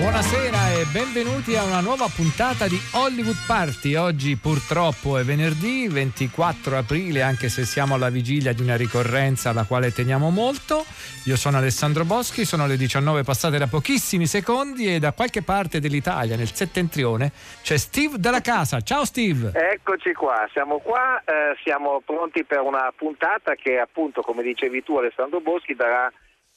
Buonasera 0.00 0.80
e 0.80 0.86
benvenuti 0.90 1.56
a 1.56 1.62
una 1.62 1.80
nuova 1.80 2.06
puntata 2.08 2.66
di 2.66 2.80
Hollywood 2.94 3.36
Party. 3.46 3.96
Oggi 3.96 4.34
purtroppo 4.36 5.18
è 5.18 5.24
venerdì 5.24 5.88
24 5.88 6.78
aprile, 6.78 7.20
anche 7.20 7.50
se 7.50 7.66
siamo 7.66 7.96
alla 7.96 8.08
vigilia 8.08 8.54
di 8.54 8.62
una 8.62 8.76
ricorrenza 8.76 9.50
alla 9.50 9.64
quale 9.64 9.92
teniamo 9.92 10.30
molto. 10.30 10.86
Io 11.26 11.36
sono 11.36 11.58
Alessandro 11.58 12.06
Boschi, 12.06 12.46
sono 12.46 12.66
le 12.66 12.78
19 12.78 13.24
passate 13.24 13.58
da 13.58 13.66
pochissimi 13.66 14.24
secondi 14.24 14.86
e 14.90 15.00
da 15.00 15.12
qualche 15.12 15.42
parte 15.42 15.80
dell'Italia, 15.80 16.34
nel 16.34 16.50
settentrione, 16.50 17.30
c'è 17.60 17.76
Steve 17.76 18.16
della 18.16 18.40
casa. 18.40 18.80
Ciao 18.80 19.04
Steve! 19.04 19.52
Eccoci 19.52 20.14
qua, 20.14 20.48
siamo 20.50 20.78
qua, 20.78 21.22
eh, 21.26 21.54
siamo 21.62 22.00
pronti 22.02 22.42
per 22.44 22.60
una 22.60 22.90
puntata 22.96 23.54
che 23.54 23.78
appunto, 23.78 24.22
come 24.22 24.42
dicevi 24.42 24.82
tu 24.82 24.96
Alessandro 24.96 25.42
Boschi, 25.42 25.74
darà 25.74 26.10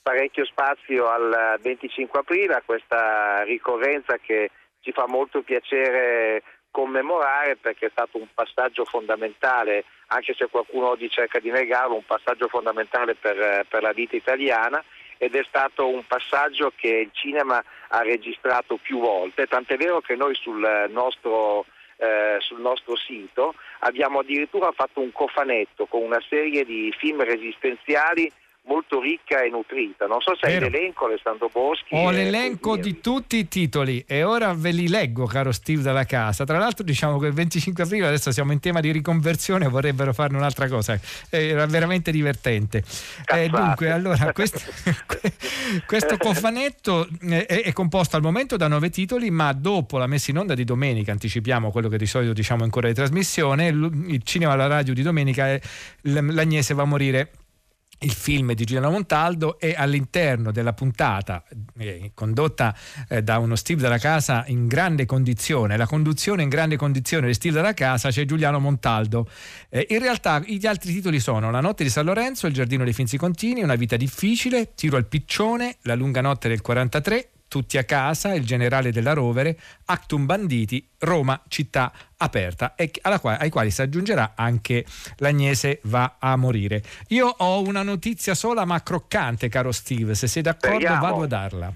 parecchio 0.03 0.45
spazio 0.45 1.07
al 1.07 1.57
25 1.62 2.20
aprile, 2.20 2.55
a 2.55 2.62
questa 2.63 3.41
ricorrenza 3.43 4.17
che 4.17 4.52
ci 4.81 4.91
fa 4.91 5.05
molto 5.07 5.41
piacere 5.41 6.43
commemorare 6.70 7.55
perché 7.55 7.85
è 7.85 7.91
stato 7.91 8.18
un 8.18 8.27
passaggio 8.34 8.84
fondamentale, 8.84 9.85
anche 10.07 10.34
se 10.34 10.48
qualcuno 10.49 10.90
oggi 10.90 11.09
cerca 11.09 11.40
di 11.40 11.49
negarlo, 11.49 11.96
un 11.96 12.05
passaggio 12.05 12.48
fondamentale 12.48 13.15
per, 13.15 13.65
per 13.70 13.81
la 13.81 13.93
vita 13.93 14.15
italiana 14.15 14.84
ed 15.18 15.35
è 15.35 15.43
stato 15.48 15.87
un 15.87 16.04
passaggio 16.05 16.74
che 16.76 16.87
il 16.87 17.09
cinema 17.13 17.63
ha 17.90 18.01
registrato 18.01 18.77
più 18.77 18.99
volte, 18.99 19.46
tant'è 19.46 19.77
vero 19.77 20.01
che 20.01 20.15
noi 20.15 20.35
sul 20.35 20.87
nostro, 20.90 21.65
eh, 21.98 22.37
sul 22.40 22.59
nostro 22.59 22.98
sito 22.98 23.54
abbiamo 23.79 24.20
addirittura 24.20 24.71
fatto 24.71 24.99
un 24.99 25.12
cofanetto 25.12 25.85
con 25.85 26.01
una 26.01 26.21
serie 26.27 26.65
di 26.65 26.93
film 26.98 27.24
resistenziali 27.24 28.29
molto 28.65 29.01
ricca 29.01 29.43
e 29.43 29.49
nutrita. 29.49 30.05
Non 30.05 30.21
so 30.21 30.35
se 30.35 30.47
hai 30.47 30.59
l'elenco 30.59 31.05
Alessandro 31.05 31.49
Boschi. 31.51 31.95
Ho 31.95 32.11
l'elenco 32.11 32.77
di 32.77 32.99
tutti 32.99 33.37
i 33.37 33.47
titoli 33.47 34.03
e 34.07 34.23
ora 34.23 34.53
ve 34.53 34.71
li 34.71 34.87
leggo, 34.87 35.25
caro 35.25 35.51
Steve 35.51 35.81
dalla 35.81 36.05
casa. 36.05 36.45
Tra 36.45 36.57
l'altro 36.57 36.84
diciamo 36.84 37.19
che 37.19 37.27
il 37.27 37.34
25 37.34 37.84
aprile 37.84 38.07
adesso 38.07 38.31
siamo 38.31 38.51
in 38.51 38.59
tema 38.59 38.79
di 38.79 38.91
riconversione, 38.91 39.67
vorrebbero 39.67 40.13
farne 40.13 40.37
un'altra 40.37 40.67
cosa. 40.67 40.97
Era 41.29 41.65
veramente 41.65 42.11
divertente. 42.11 42.84
Eh, 43.25 43.49
dunque, 43.49 43.91
allora, 43.91 44.31
questo, 44.31 44.59
questo 45.85 46.17
cofanetto 46.17 47.07
è, 47.21 47.45
è, 47.45 47.73
composto 47.73 48.15
al 48.15 48.21
momento 48.21 48.55
da 48.55 48.67
nove 48.67 48.89
titoli, 48.89 49.29
ma 49.29 49.51
dopo 49.53 49.97
la 49.97 50.07
messa 50.07 50.31
in 50.31 50.37
onda 50.37 50.53
di 50.53 50.63
domenica, 50.63 51.11
anticipiamo 51.11 51.71
quello 51.71 51.89
che 51.89 51.97
di 51.97 52.05
solito 52.05 52.34
diciamo 52.34 52.63
ancora 52.63 52.87
di 52.87 52.93
trasmissione, 52.93 53.67
il 53.67 54.21
cinema 54.23 54.53
alla 54.53 54.67
radio 54.67 54.93
di 54.93 55.01
domenica, 55.01 55.59
l'Agnese 56.01 56.73
va 56.73 56.84
a 56.84 56.85
morire 56.85 57.31
il 58.04 58.12
film 58.12 58.54
di 58.54 58.65
Giuliano 58.65 58.91
Montaldo 58.91 59.59
e 59.59 59.73
all'interno 59.77 60.51
della 60.51 60.73
puntata 60.73 61.43
eh, 61.77 62.12
condotta 62.13 62.76
eh, 63.07 63.21
da 63.23 63.37
uno 63.37 63.55
Steve 63.55 63.82
della 63.82 63.98
casa 63.98 64.44
in 64.47 64.68
grande 64.68 65.06
condizione, 65.06 65.78
la 65.78 65.88
conduzione 65.88 66.44
in 66.44 66.50
grande 66.50 66.75
condizione 66.75 67.28
di 67.28 67.34
Steve 67.34 67.56
della 67.56 67.74
casa 67.74 68.09
c'è 68.09 68.25
Giuliano 68.25 68.59
Montaldo. 68.59 69.28
Eh, 69.69 69.88
in 69.90 70.00
realtà 70.00 70.40
gli 70.40 70.66
altri 70.66 70.94
titoli 70.94 71.19
sono 71.19 71.52
La 71.52 71.62
notte 71.62 71.84
di 71.84 71.90
San 71.90 72.06
Lorenzo, 72.06 72.47
Il 72.47 72.53
giardino 72.53 72.84
dei 72.84 72.94
Finzi 72.94 73.18
Contini, 73.18 73.64
Una 73.64 73.75
vita 73.75 73.96
difficile, 73.96 74.74
Tiro 74.75 74.97
al 74.97 75.06
piccione, 75.06 75.78
La 75.81 75.96
lunga 75.96 76.22
notte 76.22 76.47
del 76.47 76.62
43, 76.62 77.30
tutti 77.53 77.78
a 77.78 77.84
casa, 77.84 78.34
il 78.34 78.47
generale 78.47 78.91
della 78.91 79.14
Rovere, 79.14 79.59
Actum 79.86 80.25
Banditi, 80.25 80.90
Roma 80.97 81.40
città 81.47 81.94
aperta 82.18 82.74
e 82.74 82.90
quale, 83.22 83.38
ai 83.38 83.52
quali 83.52 83.69
si 83.69 83.80
aggiungerà 83.84 84.31
anche 84.34 84.84
l'Agnese 85.18 85.80
va 85.84 86.16
a 86.18 86.36
morire. 86.36 86.81
Io 87.09 87.28
ho 87.28 87.62
una 87.62 87.84
notizia 87.84 88.34
sola 88.34 88.66
ma 88.66 88.81
croccante, 88.81 89.50
caro 89.50 89.72
Steve, 89.72 90.16
se 90.16 90.25
sei 90.25 90.41
d'accordo 90.41 90.78
Speriamo. 90.78 91.06
vado 91.06 91.22
a 91.22 91.28
darla. 91.28 91.74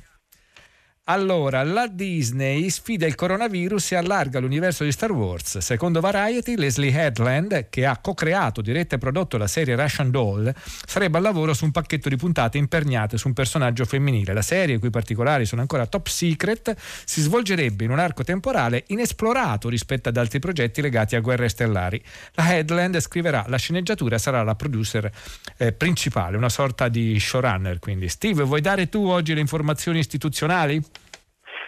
Allora, 1.09 1.63
la 1.63 1.87
Disney 1.87 2.69
sfida 2.69 3.05
il 3.05 3.15
coronavirus 3.15 3.93
e 3.93 3.95
allarga 3.95 4.39
l'universo 4.39 4.83
di 4.83 4.91
Star 4.91 5.13
Wars. 5.13 5.59
Secondo 5.59 6.01
Variety, 6.01 6.57
Leslie 6.57 6.91
Headland, 6.91 7.69
che 7.69 7.85
ha 7.85 7.97
co-creato, 7.97 8.59
diretto 8.59 8.95
e 8.95 8.97
prodotto 8.97 9.37
la 9.37 9.47
serie 9.47 9.77
Russian 9.77 10.11
Doll, 10.11 10.53
sarebbe 10.85 11.15
al 11.15 11.23
lavoro 11.23 11.53
su 11.53 11.63
un 11.63 11.71
pacchetto 11.71 12.09
di 12.09 12.17
puntate 12.17 12.57
imperniate 12.57 13.17
su 13.17 13.29
un 13.29 13.33
personaggio 13.33 13.85
femminile. 13.85 14.33
La 14.33 14.41
serie, 14.41 14.75
i 14.75 14.79
cui 14.79 14.89
particolari 14.89 15.45
sono 15.45 15.61
ancora 15.61 15.85
top 15.85 16.07
secret, 16.07 16.75
si 17.05 17.21
svolgerebbe 17.21 17.85
in 17.85 17.91
un 17.91 17.99
arco 17.99 18.25
temporale 18.25 18.83
inesplorato 18.87 19.69
rispetto 19.69 20.09
ad 20.09 20.17
altri 20.17 20.39
progetti 20.39 20.81
legati 20.81 21.15
a 21.15 21.21
guerre 21.21 21.47
stellari. 21.47 22.03
La 22.33 22.53
Headland 22.53 22.99
scriverà 22.99 23.45
la 23.47 23.57
sceneggiatura 23.57 24.17
e 24.17 24.19
sarà 24.19 24.43
la 24.43 24.55
producer 24.55 25.09
eh, 25.55 25.71
principale, 25.71 26.35
una 26.35 26.49
sorta 26.49 26.89
di 26.89 27.17
showrunner. 27.17 27.79
Quindi, 27.79 28.09
Steve, 28.09 28.43
vuoi 28.43 28.59
dare 28.59 28.89
tu 28.89 29.05
oggi 29.05 29.33
le 29.33 29.39
informazioni 29.39 29.99
istituzionali? 29.99 30.83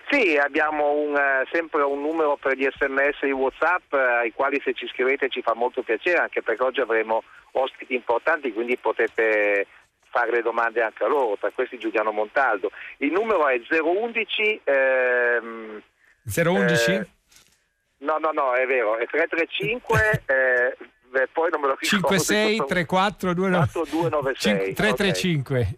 Sì, 0.10 0.38
abbiamo 0.38 0.92
un, 0.92 1.16
eh, 1.16 1.48
sempre 1.52 1.84
un 1.84 2.02
numero 2.02 2.36
per 2.36 2.58
gli 2.58 2.68
sms 2.68 3.20
di 3.22 3.32
Whatsapp 3.32 3.94
eh, 3.94 3.98
ai 3.98 4.34
quali 4.34 4.60
se 4.64 4.74
ci 4.74 4.88
scrivete 4.88 5.30
ci 5.30 5.44
fa 5.44 5.54
molto 5.54 5.84
piacere 5.84 6.18
anche 6.18 6.42
perché 6.42 6.64
oggi 6.64 6.80
avremo 6.80 7.22
ospiti 7.52 7.94
importanti 7.94 8.52
quindi 8.52 8.76
potete 8.78 9.68
fare 10.10 10.32
le 10.32 10.42
domande 10.42 10.82
anche 10.82 11.04
a 11.04 11.08
loro, 11.08 11.38
tra 11.40 11.52
questi 11.52 11.78
Giuliano 11.78 12.12
Montaldo. 12.12 12.72
Il 12.98 13.12
numero 13.12 13.48
è 13.48 13.62
011 13.70 14.62
ehm, 14.64 15.82
011? 16.24 16.92
eh, 16.92 17.08
no, 18.00 18.18
no, 18.18 18.32
no, 18.34 18.54
è 18.54 18.66
vero, 18.66 18.98
è 18.98 19.06
335 19.06 20.24
eh, 20.26 20.78
beh, 21.10 21.28
poi 21.32 21.50
non 21.52 21.62
me 21.62 21.68
lo 21.68 21.78
ricordo 21.80 22.18
56 22.18 22.66
34 22.66 23.34
296 23.36 24.74
335 24.74 25.78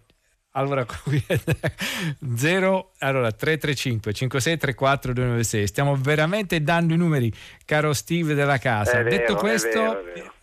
allora, 0.51 0.85
0 2.35 2.91
allora 2.99 3.31
335 3.31 4.13
56 4.13 4.57
34 4.57 5.13
296 5.13 5.67
stiamo 5.67 5.95
veramente 5.95 6.61
dando 6.61 6.93
i 6.93 6.97
numeri 6.97 7.31
caro 7.65 7.93
Steve 7.93 8.33
della 8.33 8.57
casa 8.57 8.99
È 8.99 9.03
detto 9.03 9.33
vero, 9.33 9.39
questo 9.39 9.69
è 9.69 9.73
vero, 9.73 9.99
è 9.99 10.13
vero. 10.13 10.33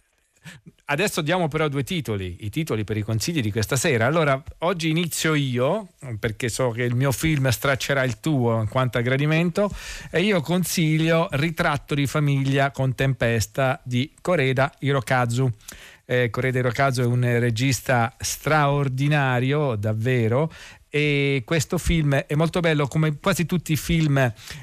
Adesso 0.91 1.21
diamo 1.21 1.49
però 1.49 1.69
due 1.69 1.85
titoli, 1.85 2.39
i 2.41 2.49
titoli 2.49 2.83
per 2.83 2.97
i 2.97 3.03
consigli 3.03 3.43
di 3.43 3.53
questa 3.53 3.77
sera. 3.77 4.07
Allora, 4.07 4.43
oggi 4.61 4.89
inizio 4.89 5.35
io, 5.35 5.89
perché 6.19 6.49
so 6.49 6.71
che 6.71 6.83
il 6.83 6.95
mio 6.95 7.13
film 7.13 7.47
straccerà 7.51 8.05
il 8.05 8.21
tuo 8.21 8.59
in 8.59 8.69
quanto 8.69 8.97
a 8.97 9.03
gradimento, 9.03 9.71
e 10.11 10.23
io 10.23 10.41
consiglio 10.41 11.29
Ritratto 11.33 11.95
di 11.95 12.07
famiglia 12.07 12.71
con 12.71 12.95
tempesta 12.95 13.79
di 13.85 14.11
Koreda 14.23 14.73
Hirokazu. 14.79 15.53
Eh, 16.11 16.31
Koreda 16.31 16.61
Hirokazu 16.61 17.03
è 17.03 17.05
un 17.05 17.21
regista 17.21 18.15
straordinario, 18.19 19.77
davvero, 19.77 20.51
e 20.91 21.43
questo 21.45 21.79
film 21.79 22.15
è 22.15 22.35
molto 22.35 22.61
bello 22.61 22.87
come 22.87 23.19
quasi 23.21 23.47
tutti 23.47 23.73
i 23.73 23.77
film 23.77 24.17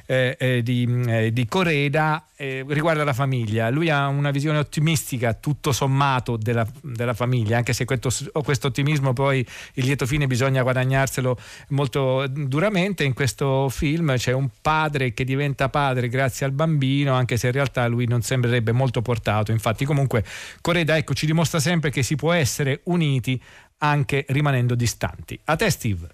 eh, 0.05 0.35
eh, 0.39 0.63
di, 0.63 1.03
eh, 1.07 1.31
di 1.31 1.45
Coreda 1.47 2.25
eh, 2.37 2.65
riguarda 2.67 3.03
la 3.03 3.13
famiglia. 3.13 3.69
Lui 3.69 3.89
ha 3.89 4.07
una 4.07 4.31
visione 4.31 4.57
ottimistica 4.57 5.33
tutto 5.33 5.71
sommato 5.71 6.35
della, 6.35 6.67
della 6.81 7.13
famiglia 7.13 7.57
anche 7.57 7.73
se 7.73 7.85
questo, 7.85 8.09
questo, 8.43 8.67
ottimismo 8.67 9.13
poi 9.13 9.45
il 9.73 9.85
lieto 9.85 10.05
fine 10.05 10.27
bisogna 10.27 10.61
guadagnarselo 10.61 11.37
molto 11.69 12.27
duramente. 12.27 13.03
In 13.03 13.13
questo 13.13 13.69
film 13.69 14.15
c'è 14.17 14.33
un 14.33 14.49
padre 14.61 15.13
che 15.13 15.23
diventa 15.23 15.69
padre 15.69 16.09
grazie 16.09 16.45
al 16.45 16.51
bambino 16.51 17.13
anche 17.13 17.37
se 17.37 17.47
in 17.47 17.53
realtà 17.53 17.87
lui 17.87 18.05
non 18.05 18.21
sembrerebbe 18.21 18.71
molto 18.71 19.01
portato. 19.01 19.51
Infatti 19.51 19.85
comunque 19.85 20.23
Coreda 20.61 20.97
ecco 20.97 21.13
ci 21.13 21.25
dimostra 21.25 21.59
sempre 21.59 21.89
che 21.89 22.03
si 22.03 22.15
può 22.15 22.33
essere 22.33 22.81
uniti 22.85 23.41
anche 23.85 24.25
rimanendo 24.29 24.75
distanti. 24.75 25.39
A 25.45 25.55
te 25.55 25.69
Steve. 25.69 26.07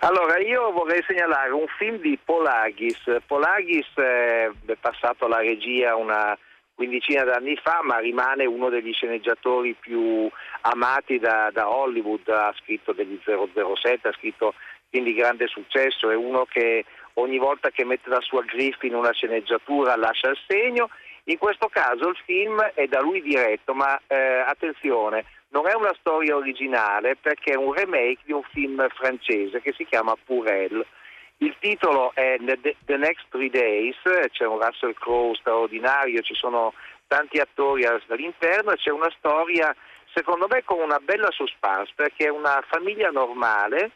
Allora, 0.00 0.38
io 0.38 0.72
vorrei 0.72 1.02
segnalare 1.06 1.50
un 1.50 1.66
film 1.78 1.98
di 2.00 2.18
Polagis. 2.22 2.98
Polagis 3.26 3.86
è 3.94 4.50
passato 4.80 5.26
alla 5.26 5.38
regia 5.38 5.94
una 5.94 6.36
quindicina 6.74 7.22
d'anni 7.22 7.56
fa, 7.62 7.80
ma 7.84 7.98
rimane 7.98 8.44
uno 8.44 8.68
degli 8.68 8.92
sceneggiatori 8.92 9.76
più 9.78 10.28
amati 10.62 11.20
da, 11.20 11.50
da 11.52 11.70
Hollywood. 11.70 12.28
Ha 12.28 12.52
scritto 12.60 12.92
degli 12.92 13.16
007, 13.24 14.08
ha 14.08 14.12
scritto 14.12 14.54
film 14.90 15.04
di 15.04 15.14
grande 15.14 15.46
successo, 15.46 16.10
è 16.10 16.16
uno 16.16 16.44
che 16.44 16.84
ogni 17.14 17.38
volta 17.38 17.70
che 17.70 17.84
mette 17.84 18.08
la 18.08 18.20
sua 18.20 18.42
griffa 18.42 18.86
in 18.86 18.94
una 18.94 19.12
sceneggiatura 19.12 19.96
lascia 19.96 20.30
il 20.30 20.38
segno. 20.48 20.90
In 21.24 21.38
questo 21.38 21.68
caso 21.68 22.08
il 22.08 22.18
film 22.24 22.60
è 22.74 22.86
da 22.88 23.00
lui 23.00 23.22
diretto, 23.22 23.72
ma 23.72 23.96
eh, 24.08 24.42
attenzione, 24.44 25.24
non 25.52 25.68
è 25.68 25.74
una 25.74 25.94
storia 25.98 26.36
originale 26.36 27.16
perché 27.16 27.52
è 27.52 27.56
un 27.56 27.72
remake 27.72 28.20
di 28.24 28.32
un 28.32 28.42
film 28.42 28.86
francese 28.88 29.60
che 29.60 29.72
si 29.72 29.84
chiama 29.84 30.16
Purel. 30.24 30.84
Il 31.38 31.56
titolo 31.58 32.12
è 32.14 32.36
The 32.84 32.96
Next 32.96 33.26
Three 33.30 33.50
Days, 33.50 33.96
c'è 34.30 34.46
un 34.46 34.60
Russell 34.60 34.94
Crowe 34.94 35.34
straordinario, 35.34 36.22
ci 36.22 36.34
sono 36.34 36.72
tanti 37.06 37.38
attori 37.38 37.84
all'interno 37.84 38.72
e 38.72 38.76
c'è 38.76 38.90
una 38.90 39.10
storia 39.18 39.74
secondo 40.14 40.46
me 40.48 40.62
con 40.64 40.78
una 40.78 40.98
bella 40.98 41.30
suspense 41.30 41.92
perché 41.94 42.26
è 42.26 42.30
una 42.30 42.62
famiglia 42.68 43.10
normale 43.10 43.90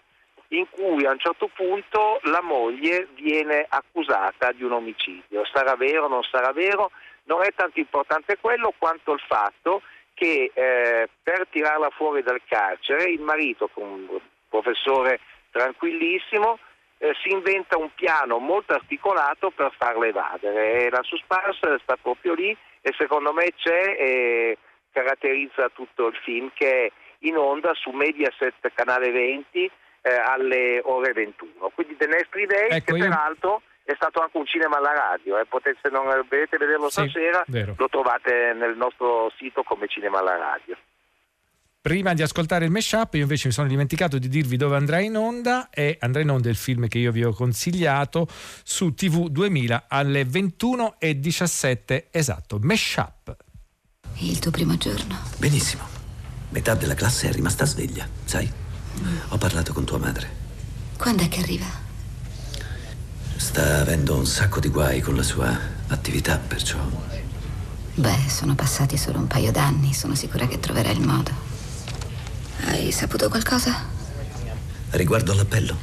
in 0.48 0.66
cui 0.70 1.04
a 1.06 1.10
un 1.10 1.18
certo 1.18 1.48
punto 1.54 2.20
la 2.24 2.42
moglie 2.42 3.08
viene 3.14 3.64
accusata 3.68 4.52
di 4.52 4.62
un 4.62 4.72
omicidio. 4.72 5.44
Sarà 5.52 5.74
vero 5.76 6.04
o 6.04 6.08
non 6.08 6.22
sarà 6.22 6.52
vero? 6.52 6.90
Non 7.24 7.42
è 7.42 7.52
tanto 7.54 7.80
importante 7.80 8.36
quello 8.40 8.72
quanto 8.76 9.12
il 9.12 9.20
fatto 9.26 9.80
che 9.80 9.94
eh, 10.24 11.08
per 11.22 11.46
tirarla 11.50 11.90
fuori 11.90 12.22
dal 12.22 12.40
carcere 12.46 13.10
il 13.10 13.20
marito, 13.20 13.68
un 13.74 14.18
professore 14.48 15.20
tranquillissimo, 15.50 16.58
eh, 16.98 17.12
si 17.22 17.30
inventa 17.30 17.76
un 17.76 17.90
piano 17.94 18.38
molto 18.38 18.72
articolato 18.72 19.50
per 19.50 19.72
farla 19.76 20.06
evadere. 20.06 20.84
E 20.84 20.90
la 20.90 21.02
suspense 21.02 21.78
sta 21.82 21.96
proprio 22.00 22.34
lì 22.34 22.56
e 22.80 22.94
secondo 22.96 23.32
me 23.32 23.52
c'è 23.56 23.96
e 23.98 24.58
caratterizza 24.92 25.68
tutto 25.74 26.06
il 26.06 26.16
film 26.22 26.50
che 26.54 26.86
è 26.86 26.92
in 27.20 27.36
onda 27.36 27.74
su 27.74 27.90
Mediaset 27.90 28.72
Canale 28.74 29.10
20 29.10 29.70
eh, 30.02 30.14
alle 30.14 30.80
ore 30.84 31.12
21. 31.12 31.70
Quindi 31.74 31.96
The 31.96 32.06
Nestri 32.06 32.46
Day, 32.46 32.68
ecco, 32.70 32.92
che 32.92 32.98
io... 32.98 33.08
peraltro 33.08 33.62
è 33.86 33.94
stato 33.94 34.20
anche 34.20 34.36
un 34.36 34.46
cinema 34.46 34.78
alla 34.78 34.92
radio, 34.92 35.38
eh. 35.38 35.46
Potete, 35.46 35.78
se 35.80 35.90
non 35.90 36.04
volete 36.04 36.56
vederlo 36.58 36.90
sì, 36.90 37.08
stasera, 37.08 37.44
vero. 37.46 37.74
lo 37.78 37.88
trovate 37.88 38.52
nel 38.52 38.76
nostro 38.76 39.30
sito 39.36 39.62
come 39.62 39.86
cinema 39.86 40.18
alla 40.18 40.36
radio. 40.36 40.76
Prima 41.80 42.12
di 42.12 42.22
ascoltare 42.22 42.64
il 42.64 42.72
mashup, 42.72 43.14
io 43.14 43.22
invece 43.22 43.46
mi 43.46 43.52
sono 43.52 43.68
dimenticato 43.68 44.18
di 44.18 44.28
dirvi 44.28 44.56
dove 44.56 44.74
andrà 44.74 44.98
in 44.98 45.16
onda 45.16 45.70
e 45.70 45.96
andrà 46.00 46.20
in 46.20 46.30
onda 46.30 46.48
il 46.48 46.56
film 46.56 46.88
che 46.88 46.98
io 46.98 47.12
vi 47.12 47.22
ho 47.22 47.32
consigliato 47.32 48.26
su 48.28 48.92
TV 48.92 49.28
2000 49.28 49.84
alle 49.88 50.22
21.17 50.22 52.06
esatto, 52.10 52.58
mashup. 52.60 53.36
Il 54.18 54.40
tuo 54.40 54.50
primo 54.50 54.76
giorno? 54.76 55.16
Benissimo. 55.38 55.84
Metà 56.50 56.74
della 56.74 56.94
classe 56.94 57.28
è 57.28 57.32
rimasta 57.32 57.64
sveglia, 57.64 58.08
sai? 58.24 58.50
Ho 59.28 59.38
parlato 59.38 59.72
con 59.72 59.84
tua 59.84 59.98
madre. 59.98 60.28
Quando 60.98 61.22
è 61.22 61.28
che 61.28 61.38
arriva? 61.38 61.85
Sta 63.36 63.80
avendo 63.80 64.16
un 64.16 64.26
sacco 64.26 64.60
di 64.60 64.68
guai 64.68 65.00
con 65.00 65.14
la 65.14 65.22
sua 65.22 65.58
attività, 65.88 66.38
perciò. 66.38 66.78
Beh, 67.94 68.28
sono 68.28 68.54
passati 68.54 68.96
solo 68.96 69.18
un 69.18 69.26
paio 69.26 69.52
d'anni, 69.52 69.92
sono 69.92 70.14
sicura 70.14 70.46
che 70.46 70.58
troverà 70.58 70.90
il 70.90 71.00
modo. 71.00 71.30
Hai 72.64 72.90
saputo 72.92 73.28
qualcosa? 73.28 73.74
Riguardo 74.90 75.32
all'appello? 75.32 75.76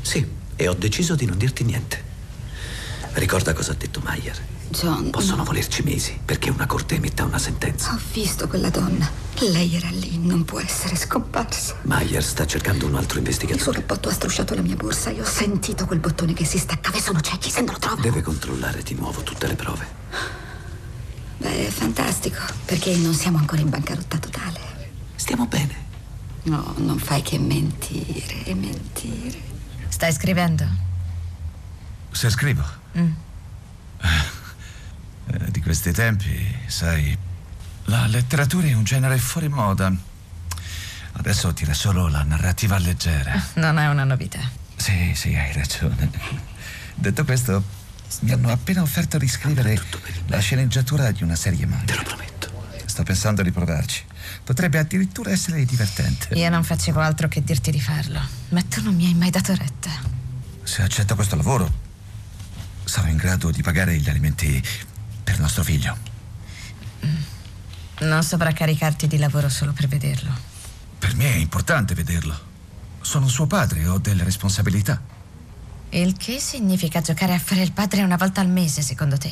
Sì, 0.00 0.26
e 0.56 0.68
ho 0.68 0.74
deciso 0.74 1.14
di 1.14 1.24
non 1.26 1.38
dirti 1.38 1.64
niente. 1.64 2.02
Ricorda 3.12 3.52
cosa 3.52 3.72
ha 3.72 3.76
detto 3.76 4.00
Mayer. 4.00 4.36
John. 4.70 5.10
Possono 5.10 5.38
no. 5.38 5.44
volerci 5.44 5.82
mesi 5.82 6.18
perché 6.24 6.50
una 6.50 6.66
corte 6.66 6.96
emetta 6.96 7.24
una 7.24 7.38
sentenza. 7.38 7.92
Ho 7.92 8.00
visto 8.12 8.48
quella 8.48 8.70
donna. 8.70 9.10
Lei 9.40 9.76
era 9.76 9.88
lì, 9.90 10.18
non 10.18 10.44
può 10.44 10.60
essere 10.60 10.96
scomparsa. 10.96 11.76
Mayer 11.82 12.22
sta 12.22 12.46
cercando 12.46 12.86
un 12.86 12.96
altro 12.96 13.18
investigatore. 13.18 13.58
Il 13.58 13.62
suo 13.62 13.72
cappotto 13.72 14.08
ha 14.08 14.12
strusciato 14.12 14.54
la 14.54 14.62
mia 14.62 14.76
borsa. 14.76 15.10
Io 15.10 15.22
ho 15.22 15.26
sentito 15.26 15.86
quel 15.86 16.00
bottone 16.00 16.32
che 16.32 16.44
si 16.44 16.58
staccava 16.58 16.96
e 16.96 17.00
sono 17.00 17.20
ciechi 17.20 17.50
se 17.50 17.62
me 17.62 17.72
lo 17.72 17.78
trovo. 17.78 18.02
Deve 18.02 18.22
controllare 18.22 18.82
di 18.82 18.94
nuovo 18.94 19.22
tutte 19.22 19.46
le 19.46 19.54
prove. 19.54 19.86
Beh, 21.38 21.68
è 21.68 21.70
fantastico, 21.70 22.40
perché 22.64 22.96
non 22.96 23.14
siamo 23.14 23.38
ancora 23.38 23.60
in 23.60 23.70
bancarotta 23.70 24.18
totale. 24.18 24.60
Stiamo 25.14 25.46
bene. 25.46 25.86
No, 26.44 26.74
non 26.78 26.98
fai 26.98 27.22
che 27.22 27.38
mentire 27.38 28.44
e 28.44 28.54
mentire. 28.54 29.40
Stai 29.88 30.12
scrivendo? 30.12 30.64
Se 32.10 32.28
scrivo? 32.30 32.64
Mm. 32.96 33.12
Eh, 35.30 35.50
di 35.50 35.60
questi 35.60 35.92
tempi, 35.92 36.56
sai, 36.66 37.16
la 37.84 38.06
letteratura 38.06 38.66
è 38.66 38.72
un 38.72 38.84
genere 38.84 39.18
fuori 39.18 39.48
moda. 39.48 39.92
Adesso 41.12 41.52
tira 41.52 41.74
solo 41.74 42.08
la 42.08 42.22
narrativa 42.22 42.78
leggera. 42.78 43.42
Non 43.54 43.78
è 43.78 43.88
una 43.88 44.04
novità. 44.04 44.40
Sì, 44.76 45.12
sì, 45.14 45.34
hai 45.34 45.52
ragione. 45.52 46.10
Detto 46.94 47.24
questo, 47.24 47.62
mi 48.20 48.32
hanno 48.32 48.50
appena 48.50 48.82
offerto 48.82 49.18
di 49.18 49.28
scrivere 49.28 49.80
la 50.26 50.38
sceneggiatura 50.38 51.10
di 51.10 51.22
una 51.22 51.34
serie 51.34 51.66
manga. 51.66 51.84
Te 51.84 51.96
lo 51.96 52.02
prometto. 52.02 52.66
Sto 52.86 53.02
pensando 53.02 53.42
di 53.42 53.50
provarci. 53.50 54.04
Potrebbe 54.44 54.78
addirittura 54.78 55.30
essere 55.30 55.64
divertente. 55.64 56.34
Io 56.34 56.48
non 56.48 56.64
facevo 56.64 57.00
altro 57.00 57.28
che 57.28 57.42
dirti 57.42 57.70
di 57.70 57.80
farlo, 57.80 58.20
ma 58.50 58.62
tu 58.62 58.82
non 58.82 58.94
mi 58.94 59.06
hai 59.06 59.14
mai 59.14 59.30
dato 59.30 59.54
retta. 59.54 59.90
Se 60.62 60.82
accetto 60.82 61.14
questo 61.14 61.36
lavoro, 61.36 61.70
sarò 62.84 63.08
in 63.08 63.16
grado 63.16 63.50
di 63.50 63.62
pagare 63.62 63.96
gli 63.98 64.08
alimenti 64.08 64.62
per 65.38 65.40
nostro 65.40 65.62
figlio. 65.62 65.96
Non 68.00 68.22
sovraccaricarti 68.24 69.06
di 69.06 69.18
lavoro 69.18 69.48
solo 69.48 69.72
per 69.72 69.86
vederlo. 69.86 70.30
Per 70.98 71.14
me 71.14 71.32
è 71.32 71.36
importante 71.36 71.94
vederlo. 71.94 72.46
Sono 73.00 73.28
suo 73.28 73.46
padre, 73.46 73.86
ho 73.86 73.98
delle 73.98 74.24
responsabilità. 74.24 75.00
Il 75.90 76.16
che 76.16 76.40
significa 76.40 77.00
giocare 77.00 77.34
a 77.34 77.38
fare 77.38 77.62
il 77.62 77.72
padre 77.72 78.02
una 78.02 78.16
volta 78.16 78.40
al 78.40 78.48
mese, 78.48 78.82
secondo 78.82 79.16
te? 79.16 79.30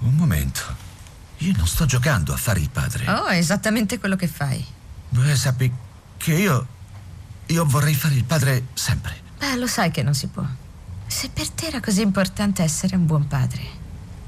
Un 0.00 0.14
momento. 0.14 0.90
Io 1.38 1.52
non 1.56 1.66
sto 1.66 1.84
giocando 1.84 2.32
a 2.32 2.36
fare 2.36 2.60
il 2.60 2.70
padre. 2.70 3.08
Oh, 3.10 3.26
è 3.26 3.36
esattamente 3.36 3.98
quello 3.98 4.16
che 4.16 4.28
fai. 4.28 4.64
Beh, 5.10 5.36
sappi 5.36 5.70
che 6.16 6.32
io. 6.32 6.66
Io 7.46 7.64
vorrei 7.66 7.94
fare 7.94 8.14
il 8.14 8.24
padre 8.24 8.68
sempre. 8.72 9.20
Beh, 9.38 9.56
lo 9.56 9.66
sai 9.66 9.90
che 9.90 10.02
non 10.02 10.14
si 10.14 10.28
può. 10.28 10.44
Se 11.06 11.28
per 11.28 11.50
te 11.50 11.66
era 11.66 11.80
così 11.80 12.00
importante 12.00 12.62
essere 12.62 12.96
un 12.96 13.04
buon 13.04 13.26
padre, 13.26 13.80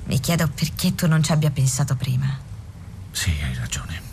mi 0.04 0.20
chiedo 0.20 0.48
perché 0.48 0.94
tu 0.94 1.06
non 1.06 1.22
ci 1.22 1.32
abbia 1.32 1.50
pensato 1.50 1.94
prima. 1.96 2.38
Sì, 3.10 3.30
hai 3.42 3.54
ragione. 3.54 4.03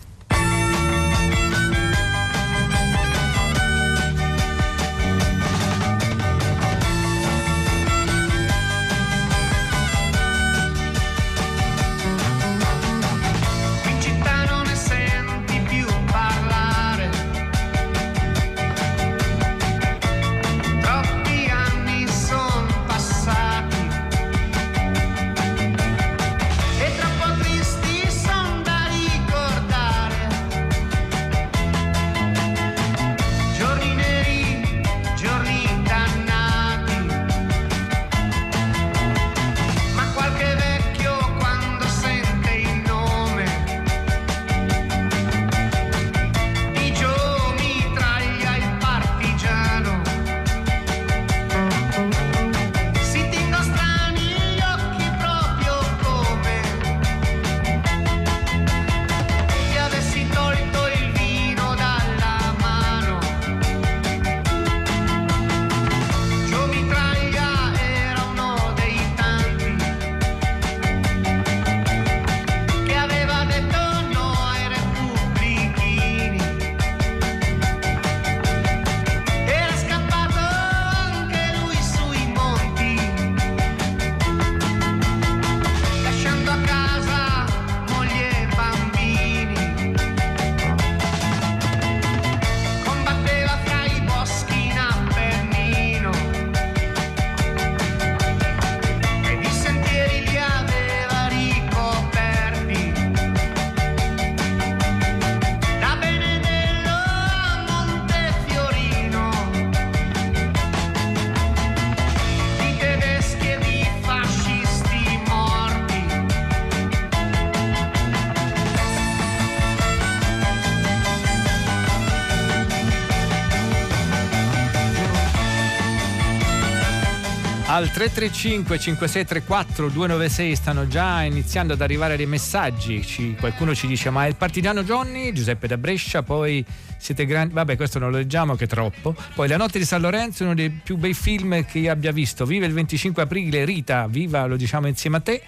Al 127.81 127.89
335 127.89 128.77
5634 128.77 129.89
296 129.89 130.55
stanno 130.55 130.87
già 130.87 131.23
iniziando 131.23 131.73
ad 131.73 131.81
arrivare 131.81 132.15
dei 132.15 132.27
messaggi. 132.27 133.03
Ci, 133.03 133.35
qualcuno 133.39 133.73
ci 133.73 133.87
dice: 133.87 134.11
Ma 134.11 134.25
è 134.25 134.27
il 134.27 134.35
partigiano 134.35 134.83
Johnny? 134.83 135.31
Giuseppe 135.31 135.65
da 135.65 135.77
Brescia, 135.77 136.21
poi 136.21 136.63
siete 136.97 137.25
grandi. 137.25 137.55
Vabbè, 137.55 137.75
questo 137.75 137.97
non 137.97 138.11
lo 138.11 138.17
leggiamo 138.17 138.53
che 138.53 138.65
è 138.65 138.67
troppo. 138.67 139.15
Poi 139.33 139.47
La 139.47 139.57
notte 139.57 139.79
di 139.79 139.85
San 139.85 139.99
Lorenzo, 139.99 140.43
uno 140.43 140.53
dei 140.53 140.69
più 140.69 140.95
bei 140.97 141.15
film 141.15 141.65
che 141.65 141.79
io 141.79 141.91
abbia 141.91 142.11
visto. 142.11 142.45
Viva 142.45 142.67
il 142.67 142.73
25 142.73 143.23
aprile, 143.23 143.65
Rita, 143.65 144.05
viva, 144.07 144.45
lo 144.45 144.57
diciamo 144.57 144.85
insieme 144.85 145.17
a 145.17 145.21
te. 145.21 145.41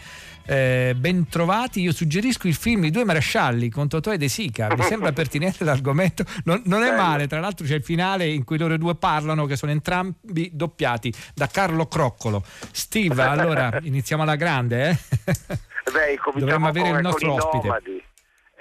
Eh, 0.45 0.93
ben 0.97 1.27
trovati, 1.29 1.81
io 1.81 1.93
suggerisco 1.93 2.47
il 2.47 2.55
film 2.55 2.83
I 2.83 2.91
due 2.91 3.03
marescialli 3.05 3.69
con 3.69 3.87
Totò 3.87 4.11
e 4.11 4.17
De 4.17 4.27
Sica. 4.27 4.67
Vi 4.73 4.81
sembra 4.83 5.11
pertinente 5.13 5.63
l'argomento? 5.63 6.23
Non, 6.43 6.61
non, 6.65 6.83
è 6.83 6.95
male, 6.95 7.27
tra 7.27 7.39
l'altro 7.39 7.65
c'è 7.65 7.75
il 7.75 7.83
finale 7.83 8.27
in 8.27 8.43
cui 8.43 8.57
loro 8.57 8.77
due 8.77 8.95
parlano, 8.95 9.45
che 9.45 9.55
sono 9.55 9.71
entrambi 9.71 10.49
doppiati 10.53 11.13
da 11.33 11.47
Carlo 11.47 11.87
Croccolo. 11.87 12.43
Steve, 12.71 13.23
allora 13.23 13.79
iniziamo 13.83 14.23
alla 14.23 14.35
grande, 14.35 14.89
eh? 14.89 14.97
Beh, 15.91 16.39
Dovremmo 16.39 16.67
avere 16.67 16.89
il 16.89 17.01
nostro 17.01 17.33
ospite. 17.33 17.67
Nomadi. 17.67 18.03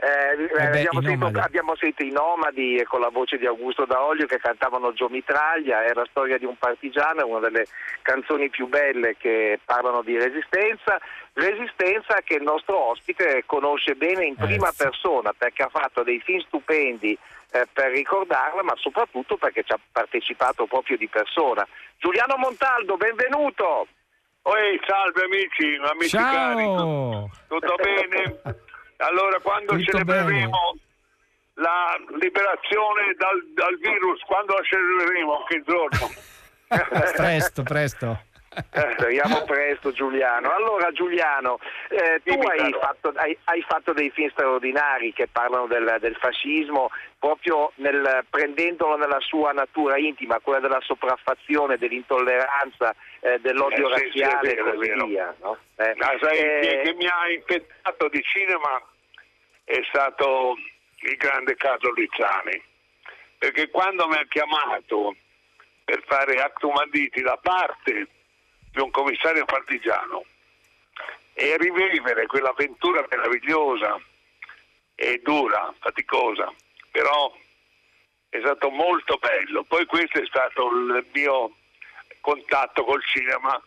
Eh, 0.02 0.32
eh, 0.32 0.48
beh, 0.48 0.66
abbiamo, 0.66 1.00
sentito, 1.00 1.40
abbiamo, 1.40 1.76
sentito, 1.76 2.02
i 2.02 2.10
Nomadi 2.10 2.82
con 2.88 2.98
la 2.98 3.10
voce 3.10 3.38
di 3.38 3.46
Augusto 3.46 3.84
D'Olio 3.84 4.26
che 4.26 4.38
cantavano 4.38 4.92
Gio 4.92 5.08
Mitraglia, 5.08 5.84
è 5.84 5.92
la 5.94 6.04
storia 6.10 6.38
di 6.38 6.44
un 6.44 6.56
partigiano, 6.56 7.20
è 7.20 7.22
una 7.22 7.38
delle 7.38 7.66
canzoni 8.02 8.50
più 8.50 8.66
belle 8.66 9.16
che 9.16 9.60
parlano 9.64 10.02
di 10.02 10.18
resistenza, 10.18 10.98
resistenza 11.34 12.18
che 12.24 12.34
il 12.34 12.42
nostro 12.42 12.76
ospite 12.90 13.44
conosce 13.46 13.94
bene 13.94 14.24
in 14.24 14.34
prima 14.34 14.70
eh, 14.70 14.74
persona 14.76 15.32
perché 15.38 15.62
ha 15.62 15.68
fatto 15.68 16.02
dei 16.02 16.18
film 16.18 16.40
stupendi 16.40 17.16
eh, 17.52 17.68
per 17.72 17.92
ricordarla, 17.92 18.64
ma 18.64 18.74
soprattutto 18.78 19.36
perché 19.36 19.62
ci 19.62 19.70
ha 19.70 19.78
partecipato 19.92 20.66
proprio 20.66 20.96
di 20.96 21.06
persona. 21.06 21.64
Giuliano 21.98 22.36
Montaldo, 22.38 22.96
benvenuto! 22.96 23.86
Oi, 24.42 24.80
salve 24.84 25.22
amici, 25.22 25.80
amici 25.80 26.16
Ciao. 26.16 26.32
cari, 26.32 27.30
tutto 27.46 27.74
bene? 27.78 28.70
Allora, 29.02 29.38
quando 29.40 29.72
Tutto 29.72 29.90
celebreremo 29.90 30.58
bene. 30.74 30.80
la 31.54 31.96
liberazione 32.20 33.14
dal, 33.16 33.44
dal, 33.54 33.76
virus, 33.78 34.20
quando 34.22 34.54
la 34.54 34.62
celebreremo? 34.62 35.44
Che 35.44 35.62
giorno? 35.64 36.10
presto, 37.16 37.62
presto. 37.62 38.30
Eh, 38.54 38.94
speriamo 38.98 39.42
presto 39.44 39.92
Giuliano. 39.92 40.52
Allora 40.52 40.90
Giuliano, 40.92 41.58
eh, 41.88 42.20
tu 42.22 42.38
hai 42.38 42.74
fatto, 42.78 43.12
hai, 43.16 43.36
hai 43.44 43.62
fatto, 43.62 43.92
dei 43.94 44.10
film 44.10 44.28
straordinari 44.30 45.12
che 45.14 45.26
parlano 45.26 45.66
del, 45.66 45.96
del 46.00 46.14
fascismo 46.16 46.90
proprio 47.18 47.72
nel, 47.76 48.24
prendendolo 48.28 48.96
nella 48.96 49.20
sua 49.20 49.52
natura 49.52 49.96
intima, 49.96 50.38
quella 50.40 50.60
della 50.60 50.80
sopraffazione, 50.82 51.78
dell'intolleranza, 51.78 52.94
eh, 53.20 53.38
dell'odio 53.40 53.90
eh, 53.94 54.10
sì, 54.10 54.20
razziale 54.20 54.48
sì, 54.50 54.54
e 54.54 54.62
così 54.62 55.06
via. 55.06 55.34
No? 55.40 55.56
Eh, 55.76 55.94
Ma 55.96 56.12
sai 56.20 56.38
eh, 56.38 56.80
che 56.84 56.94
mi 56.94 57.06
ha 57.06 57.30
infettato 57.30 58.08
di 58.08 58.22
cinema 58.22 58.82
è 59.72 59.82
stato 59.88 60.58
il 60.96 61.16
grande 61.16 61.56
Carlo 61.56 61.94
Rizzani, 61.94 62.62
perché 63.38 63.70
quando 63.70 64.06
mi 64.06 64.16
ha 64.16 64.26
chiamato 64.28 65.16
per 65.82 66.02
fare 66.04 66.42
Actum 66.42 66.76
Anditi 66.76 67.22
da 67.22 67.38
parte 67.38 68.06
di 68.70 68.80
un 68.80 68.90
commissario 68.90 69.46
partigiano 69.46 70.24
e 71.32 71.56
rivivere 71.56 72.26
quell'avventura 72.26 73.06
meravigliosa 73.08 73.98
e 74.94 75.20
dura, 75.24 75.72
faticosa, 75.80 76.52
però 76.90 77.34
è 78.28 78.38
stato 78.40 78.68
molto 78.68 79.16
bello. 79.16 79.62
Poi 79.64 79.86
questo 79.86 80.20
è 80.20 80.26
stato 80.26 80.68
il 80.68 81.06
mio 81.14 81.56
contatto 82.20 82.84
col 82.84 83.02
cinema 83.06 83.60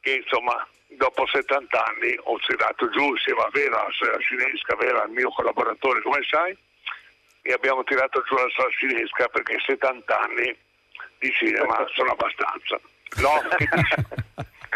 che 0.00 0.22
insomma 0.22 0.66
dopo 0.88 1.26
70 1.26 1.84
anni 1.84 2.18
ho 2.24 2.38
tirato 2.38 2.88
giù 2.90 3.10
insieme 3.10 3.40
a 3.40 3.48
Vera, 3.52 3.82
la 3.82 4.18
cinesca, 4.18 4.76
Vera 4.76 5.04
il 5.04 5.10
mio 5.10 5.30
collaboratore 5.30 6.02
come 6.02 6.20
sai, 6.28 6.56
e 7.42 7.52
abbiamo 7.52 7.84
tirato 7.84 8.22
giù 8.22 8.34
la 8.34 8.46
sala 8.56 8.70
cinesca 8.70 9.28
perché 9.28 9.58
70 9.64 10.18
anni 10.18 10.56
di 11.18 11.32
cinema 11.32 11.86
sono 11.94 12.10
abbastanza. 12.10 12.80
No, 13.18 13.40
che 13.56 13.68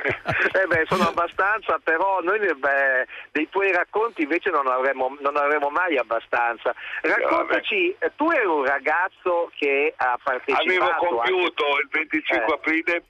eh 0.60 0.66
beh, 0.66 0.84
sono 0.88 1.08
abbastanza, 1.08 1.78
però 1.82 2.20
noi 2.20 2.38
beh, 2.38 3.06
dei 3.32 3.48
tuoi 3.50 3.72
racconti 3.72 4.22
invece 4.22 4.50
non 4.50 4.66
avremo, 4.66 5.16
non 5.20 5.36
avremo 5.36 5.68
mai 5.68 5.96
abbastanza. 5.98 6.74
Raccontaci, 7.02 7.96
tu 8.16 8.30
eri 8.30 8.46
un 8.46 8.64
ragazzo 8.64 9.50
che 9.56 9.92
ha 9.96 10.18
partecipato. 10.22 10.62
Avevo 10.62 10.94
compiuto 10.96 11.66
anche... 11.66 11.82
il 11.82 11.88
25 11.90 12.46
eh. 12.46 12.54
aprile, 12.54 13.02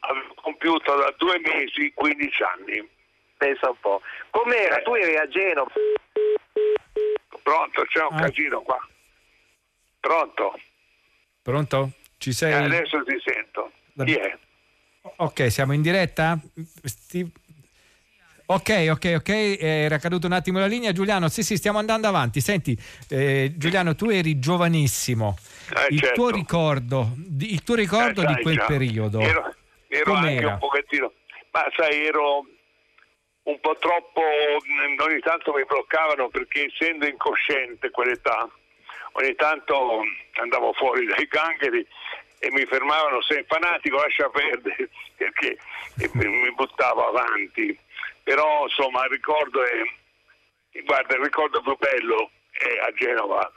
avevo 0.00 0.34
compiuto 0.34 0.96
da 0.96 1.14
due 1.16 1.38
mesi 1.40 1.92
15 1.94 2.42
anni. 2.42 2.88
Pensa 3.36 3.70
un 3.70 3.78
po'. 3.80 4.00
Com'era? 4.30 4.78
Eh. 4.78 4.82
Tu 4.82 4.94
eri 4.94 5.16
a 5.16 5.28
Genova. 5.28 5.70
Pronto, 7.42 7.82
c'è 7.82 8.00
un 8.02 8.16
ah. 8.16 8.20
casino 8.22 8.60
qua. 8.62 8.78
Pronto? 10.00 10.58
Pronto? 11.42 11.92
Ci 12.18 12.32
sei? 12.32 12.52
Eh, 12.52 12.64
adesso 12.64 13.02
ti 13.04 13.16
sento. 13.24 13.72
Chi 14.04 14.14
è? 14.14 14.36
Ok, 15.16 15.50
siamo 15.50 15.72
in 15.72 15.82
diretta? 15.82 16.38
Steve... 16.82 17.30
Ok, 18.50 18.86
ok, 18.90 19.14
ok, 19.18 19.28
era 19.60 19.98
caduto 19.98 20.26
un 20.26 20.32
attimo 20.32 20.58
la 20.58 20.66
linea. 20.66 20.92
Giuliano, 20.92 21.28
sì, 21.28 21.42
sì, 21.42 21.56
stiamo 21.56 21.78
andando 21.78 22.08
avanti. 22.08 22.40
Senti, 22.40 22.76
eh, 23.08 23.52
Giuliano, 23.56 23.94
tu 23.94 24.08
eri 24.08 24.38
giovanissimo. 24.38 25.36
Eh, 25.76 25.92
il, 25.92 26.00
certo. 26.00 26.14
tuo 26.14 26.30
ricordo, 26.30 27.14
il 27.40 27.62
tuo 27.62 27.74
ricordo, 27.74 28.22
eh, 28.22 28.26
di 28.26 28.42
quel 28.42 28.56
già. 28.56 28.64
periodo? 28.64 29.20
Ero, 29.20 29.54
ero 29.88 30.12
anche 30.14 30.44
un 30.44 30.58
pochettino, 30.58 31.12
ma 31.50 31.64
sai, 31.76 32.06
ero 32.06 32.46
un 33.42 33.60
po' 33.60 33.76
troppo, 33.78 34.20
ogni 34.20 35.20
tanto 35.20 35.52
mi 35.54 35.64
bloccavano 35.64 36.28
perché 36.28 36.66
essendo 36.66 37.06
incosciente 37.06 37.90
quell'età, 37.90 38.48
ogni 39.12 39.34
tanto 39.34 40.02
andavo 40.40 40.72
fuori 40.74 41.06
dai 41.08 41.26
gangheri 41.26 41.86
e 42.40 42.50
mi 42.52 42.64
fermavano 42.66 43.20
sei 43.22 43.44
fanatico 43.48 43.96
lascia 43.96 44.28
perdere 44.28 44.88
perché 45.16 45.58
mi 46.12 46.52
buttavo 46.54 47.08
avanti. 47.08 47.76
Però 48.22 48.64
insomma 48.64 49.04
il 49.04 49.10
ricordo 49.10 49.64
è 49.64 49.82
guarda 50.84 51.16
il 51.16 51.22
ricordo 51.22 51.60
più 51.62 51.76
bello 51.78 52.30
è 52.50 52.86
a 52.86 52.92
Genova. 52.92 53.52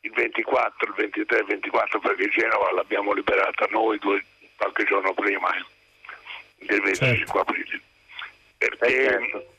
Il 0.00 0.12
24, 0.12 0.88
il 0.88 0.94
23 0.94 1.38
il 1.38 1.44
24 1.44 1.98
perché 2.00 2.28
Genova 2.28 2.72
l'abbiamo 2.72 3.12
liberata 3.12 3.66
noi 3.70 3.98
due, 3.98 4.24
qualche 4.58 4.84
giorno 4.84 5.14
prima 5.14 5.50
del 6.56 6.82
25 6.82 7.16
certo. 7.16 7.38
aprile 7.38 7.80
perché 8.58 8.86
eh, 8.86 9.08
certo. 9.08 9.54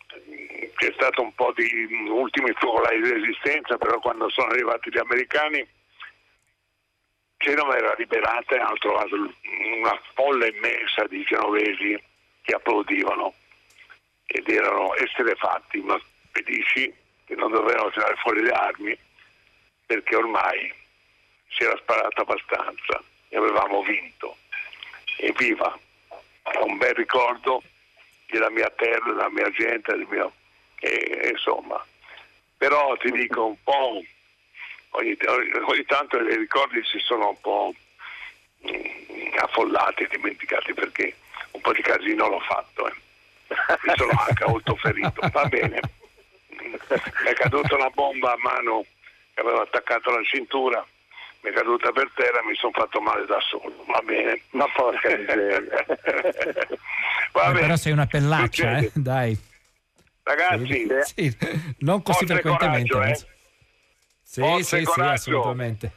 c'è 0.76 0.92
stato 0.94 1.22
un 1.22 1.34
po' 1.34 1.52
di 1.56 1.88
ultimi 2.10 2.52
focolai 2.54 3.02
di 3.02 3.10
resistenza 3.10 3.78
però 3.78 4.00
quando 4.00 4.30
sono 4.30 4.52
arrivati 4.52 4.92
gli 4.92 5.00
americani 5.00 5.68
Genova 7.42 7.78
era 7.78 7.96
liberata 7.98 8.56
e 8.56 8.60
hanno 8.60 8.78
trovato 8.80 9.16
una 9.16 9.98
folla 10.14 10.46
immensa 10.46 11.06
di 11.08 11.24
genovesi 11.24 11.98
che 12.42 12.54
applaudivano 12.54 13.34
ed 14.26 14.48
erano 14.50 14.94
esterefatti, 14.96 15.80
ma 15.80 15.98
felici 16.32 16.94
che 17.26 17.36
non 17.36 17.52
dovevano 17.52 17.92
tirare 17.92 18.16
fuori 18.18 18.42
le 18.42 18.52
armi 18.52 18.98
perché 19.86 20.18
ormai 20.18 20.74
si 21.48 21.64
era 21.64 21.78
sparato 21.78 22.22
abbastanza 22.22 23.02
e 23.30 23.38
avevamo 23.38 23.84
vinto. 23.84 24.36
Evviva! 25.22 25.78
È 26.44 26.58
un 26.60 26.78
bel 26.78 26.94
ricordo 26.94 27.62
della 28.28 28.50
mia 28.50 28.70
terra, 28.70 29.12
della 29.12 29.30
mia 29.30 29.50
gente, 29.52 29.96
del 29.96 30.08
mio... 30.10 30.32
E, 30.80 31.30
insomma. 31.32 31.86
Però 32.58 32.96
ti 32.98 33.12
dico 33.12 33.48
un 33.48 33.62
po' 33.64 34.02
ogni, 34.92 35.18
ogni 35.66 35.86
tanto 35.86 36.18
i 36.18 36.38
ricordi 36.38 36.82
si 36.86 37.00
sono 37.00 37.30
un 37.30 37.42
po' 37.42 37.74
mm, 38.66 39.38
affollati 39.40 40.08
dimenticati 40.10 40.74
perché 40.74 41.16
un 41.52 41.62
po' 41.62 41.74
di 41.74 41.82
casino 41.82 42.30
l'ho 42.30 42.40
fatto. 42.40 42.88
Eh. 42.88 42.94
Mi 43.84 43.94
sono 43.96 44.12
anche 44.26 44.46
molto 44.46 44.76
ferito. 44.76 45.30
Va 45.32 45.46
bene. 45.46 45.80
Mi 46.50 46.78
è 47.26 47.34
caduta 47.34 47.76
una 47.76 47.90
bomba 47.90 48.32
a 48.32 48.38
mano 48.38 48.86
che 49.34 49.42
avevo 49.42 49.62
attaccato 49.62 50.10
alla 50.10 50.24
cintura, 50.24 50.86
mi 51.42 51.50
è 51.50 51.54
caduta 51.54 51.92
per 51.92 52.12
terra 52.16 52.40
e 52.40 52.46
mi 52.46 52.56
sono 52.56 52.74
fatto 52.74 53.00
male 53.00 53.26
da 53.26 53.40
solo. 53.40 53.84
Va 53.88 54.02
bene. 54.04 54.42
Ma 54.52 54.66
porca 54.74 55.16
miseria. 55.16 55.86
Va 57.32 57.52
bene. 57.52 57.60
Però 57.60 57.76
sei 57.76 57.92
una 57.92 58.06
pellaccia, 58.06 58.78
eh? 58.78 58.92
dai. 58.94 59.38
Ragazzi, 60.24 60.88
sì, 61.04 61.38
non 61.80 62.04
così 62.04 62.26
frequentemente. 62.26 62.92
Coraggio, 62.92 63.22
eh? 63.22 63.38
Sì, 64.22 64.42
Forza 64.42 64.78
sì, 64.78 64.86
sì, 64.86 65.02
assolutamente. 65.02 65.92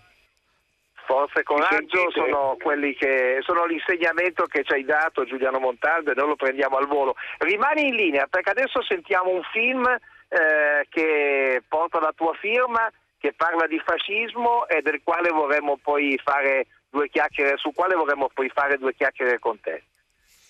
Forza 1.05 1.41
e 1.41 1.43
coraggio 1.43 2.11
sono, 2.11 2.57
che, 2.99 3.39
sono 3.43 3.67
l'insegnamento 3.67 4.45
che 4.45 4.65
ci 4.65 4.73
hai 4.73 4.85
dato 4.85 5.27
Giuliano 5.27 5.59
Montaldo 5.59 6.13
e 6.13 6.15
noi 6.15 6.29
lo 6.29 6.37
prendiamo 6.37 6.79
al 6.79 6.87
volo. 6.87 7.15
Rimani 7.39 7.89
in 7.89 7.95
linea 7.95 8.27
perché 8.31 8.51
adesso 8.51 8.83
sentiamo 8.83 9.29
un 9.29 9.43
film 9.53 9.85
eh, 9.85 10.87
che 10.89 11.63
porta 11.69 12.01
la 12.01 12.13
tua 12.17 12.33
firma, 12.41 12.91
che 13.23 13.33
parla 13.37 13.69
di 13.69 13.81
fascismo 13.85 14.67
e 14.67 14.83
del 14.83 15.01
quale 15.05 15.31
vorremmo 15.31 15.79
poi 15.81 16.19
fare 16.21 16.67
due 16.91 17.09
chiacchiere, 17.09 17.57
su 17.57 17.73
quale 17.73 17.95
vorremmo 17.95 18.29
poi 18.35 18.51
fare 18.53 18.79
due 18.79 18.97
chiacchiere 18.97 19.39
con 19.39 19.61
te. 19.61 19.85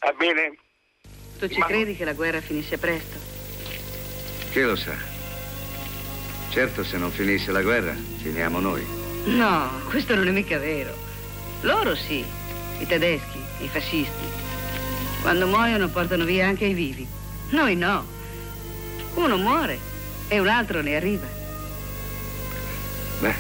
Va 0.01 0.11
bene? 0.15 0.57
Tu 1.39 1.49
ci 1.49 1.59
Ma... 1.59 1.67
credi 1.67 1.95
che 1.95 2.07
la 2.07 2.15
guerra 2.15 2.41
finisce 2.41 2.79
presto? 2.79 3.19
Chi 4.53 4.63
lo 4.63 4.75
sa? 4.75 4.95
Certo, 6.49 6.83
se 6.83 6.97
non 6.97 7.11
finisse 7.11 7.53
la 7.53 7.61
guerra, 7.61 7.93
finiamo 7.93 8.59
noi. 8.59 8.87
No, 9.27 9.69
questo 9.91 10.15
non 10.15 10.27
è 10.29 10.31
mica 10.31 10.59
vero. 10.59 10.95
Loro 11.61 11.95
sì, 11.95 12.25
i 12.79 12.87
tedeschi, 12.87 13.39
i 13.59 13.69
fascisti. 13.69 14.41
Quando 15.21 15.47
muoiono 15.47 15.89
portano 15.89 16.25
via 16.25 16.47
anche 16.47 16.65
i 16.65 16.73
vivi. 16.73 17.07
Noi 17.51 17.77
no. 17.77 18.07
Uno 19.17 19.37
muore 19.37 19.79
e 20.29 20.39
un 20.39 20.49
altro 20.49 20.81
ne 20.81 20.97
arriva. 20.97 21.42
Beh. 23.23 23.35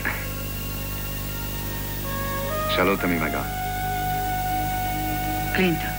Salutami, 2.76 3.18
Magò. 3.18 3.42
Clinton. 5.54 5.90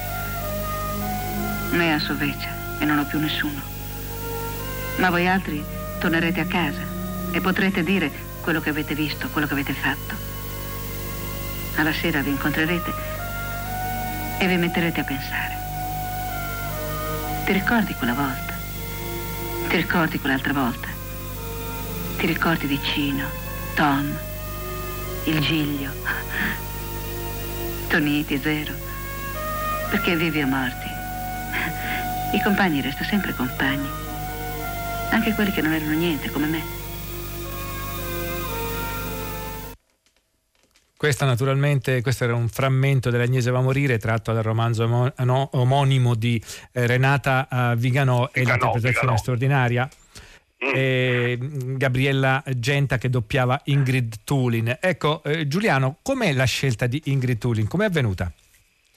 Me 1.72 1.94
a 1.94 2.00
Soveccia 2.00 2.48
e 2.80 2.86
non 2.86 3.00
ho 3.00 3.06
più 3.06 3.20
nessuno. 3.20 3.60
Ma 5.00 5.10
voi 5.10 5.28
altri 5.28 5.62
tornerete 6.00 6.40
a 6.40 6.46
casa 6.46 6.80
e 7.34 7.42
potrete 7.42 7.84
dire 7.84 8.10
quello 8.40 8.62
che 8.62 8.70
avete 8.70 8.96
visto, 8.96 9.28
quello 9.28 9.48
che 9.48 9.54
avete 9.54 9.74
fatto. 9.74 10.16
Alla 11.76 11.92
sera 11.92 12.22
vi 12.22 12.30
incontrerete 12.30 12.94
e 14.40 14.48
vi 14.48 14.56
metterete 14.56 15.02
a 15.02 15.04
pensare. 15.04 15.58
Ti 17.44 17.52
ricordi 17.52 17.94
quella 17.96 18.14
volta? 18.14 18.54
Ti 19.68 19.76
ricordi 19.76 20.20
quell'altra 20.22 20.54
volta? 20.54 20.88
Ti 22.16 22.26
ricordi 22.26 22.66
vicino, 22.66 23.43
Tom, 23.76 24.16
il 25.26 25.40
Giglio, 25.40 25.90
Toniti, 27.88 28.40
Zero? 28.40 28.72
Perché 29.90 30.16
vivi 30.16 30.42
o 30.42 30.48
morti? 30.48 30.88
I 32.34 32.42
compagni 32.42 32.82
restano 32.82 33.08
sempre 33.08 33.34
compagni, 33.34 33.88
anche 35.10 35.34
quelli 35.34 35.52
che 35.52 35.62
non 35.62 35.74
erano 35.74 35.94
niente 35.94 36.30
come 36.30 36.46
me. 36.46 36.62
Questa 40.96 41.26
naturalmente, 41.26 42.02
questo 42.02 42.24
era 42.26 42.36
un 42.36 42.48
frammento 42.48 43.10
dell'Agnese 43.10 43.52
va 43.52 43.58
a 43.58 43.62
morire 43.62 43.98
tratto 43.98 44.34
dal 44.34 44.44
romanzo 44.44 45.12
omonimo 45.52 46.16
di 46.16 46.42
eh, 46.72 46.88
Renata 46.88 47.48
uh, 47.50 47.76
Viganò 47.76 48.30
e 48.32 48.44
l'interpretazione 48.44 48.94
Viganò. 48.94 49.18
straordinaria. 49.18 49.90
Mm. 50.64 50.72
E 50.74 51.38
Gabriella 51.78 52.42
Genta 52.56 52.98
che 52.98 53.10
doppiava 53.10 53.60
Ingrid 53.66 54.24
Tulin. 54.24 54.78
Ecco, 54.80 55.22
eh, 55.24 55.48
Giuliano, 55.48 55.98
com'è 56.02 56.32
la 56.32 56.46
scelta 56.46 56.88
di 56.88 57.02
Ingrid 57.06 57.38
Tulin? 57.38 57.68
Com'è 57.68 57.86
avvenuta? 57.86 58.32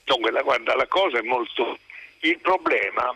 Dunque, 0.05 0.31
la, 0.31 0.41
guarda, 0.41 0.75
la 0.75 0.87
cosa 0.87 1.17
è 1.19 1.21
molto... 1.21 1.77
Il 2.21 2.39
problema 2.39 3.15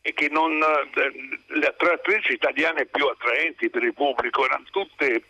è 0.00 0.12
che 0.12 0.28
non, 0.28 0.52
eh, 0.52 1.58
le 1.58 1.66
attrici 1.66 2.32
italiane 2.32 2.86
più 2.86 3.06
attraenti 3.06 3.70
per 3.70 3.82
il 3.82 3.94
pubblico 3.94 4.44
erano 4.44 4.64
tutte 4.70 5.22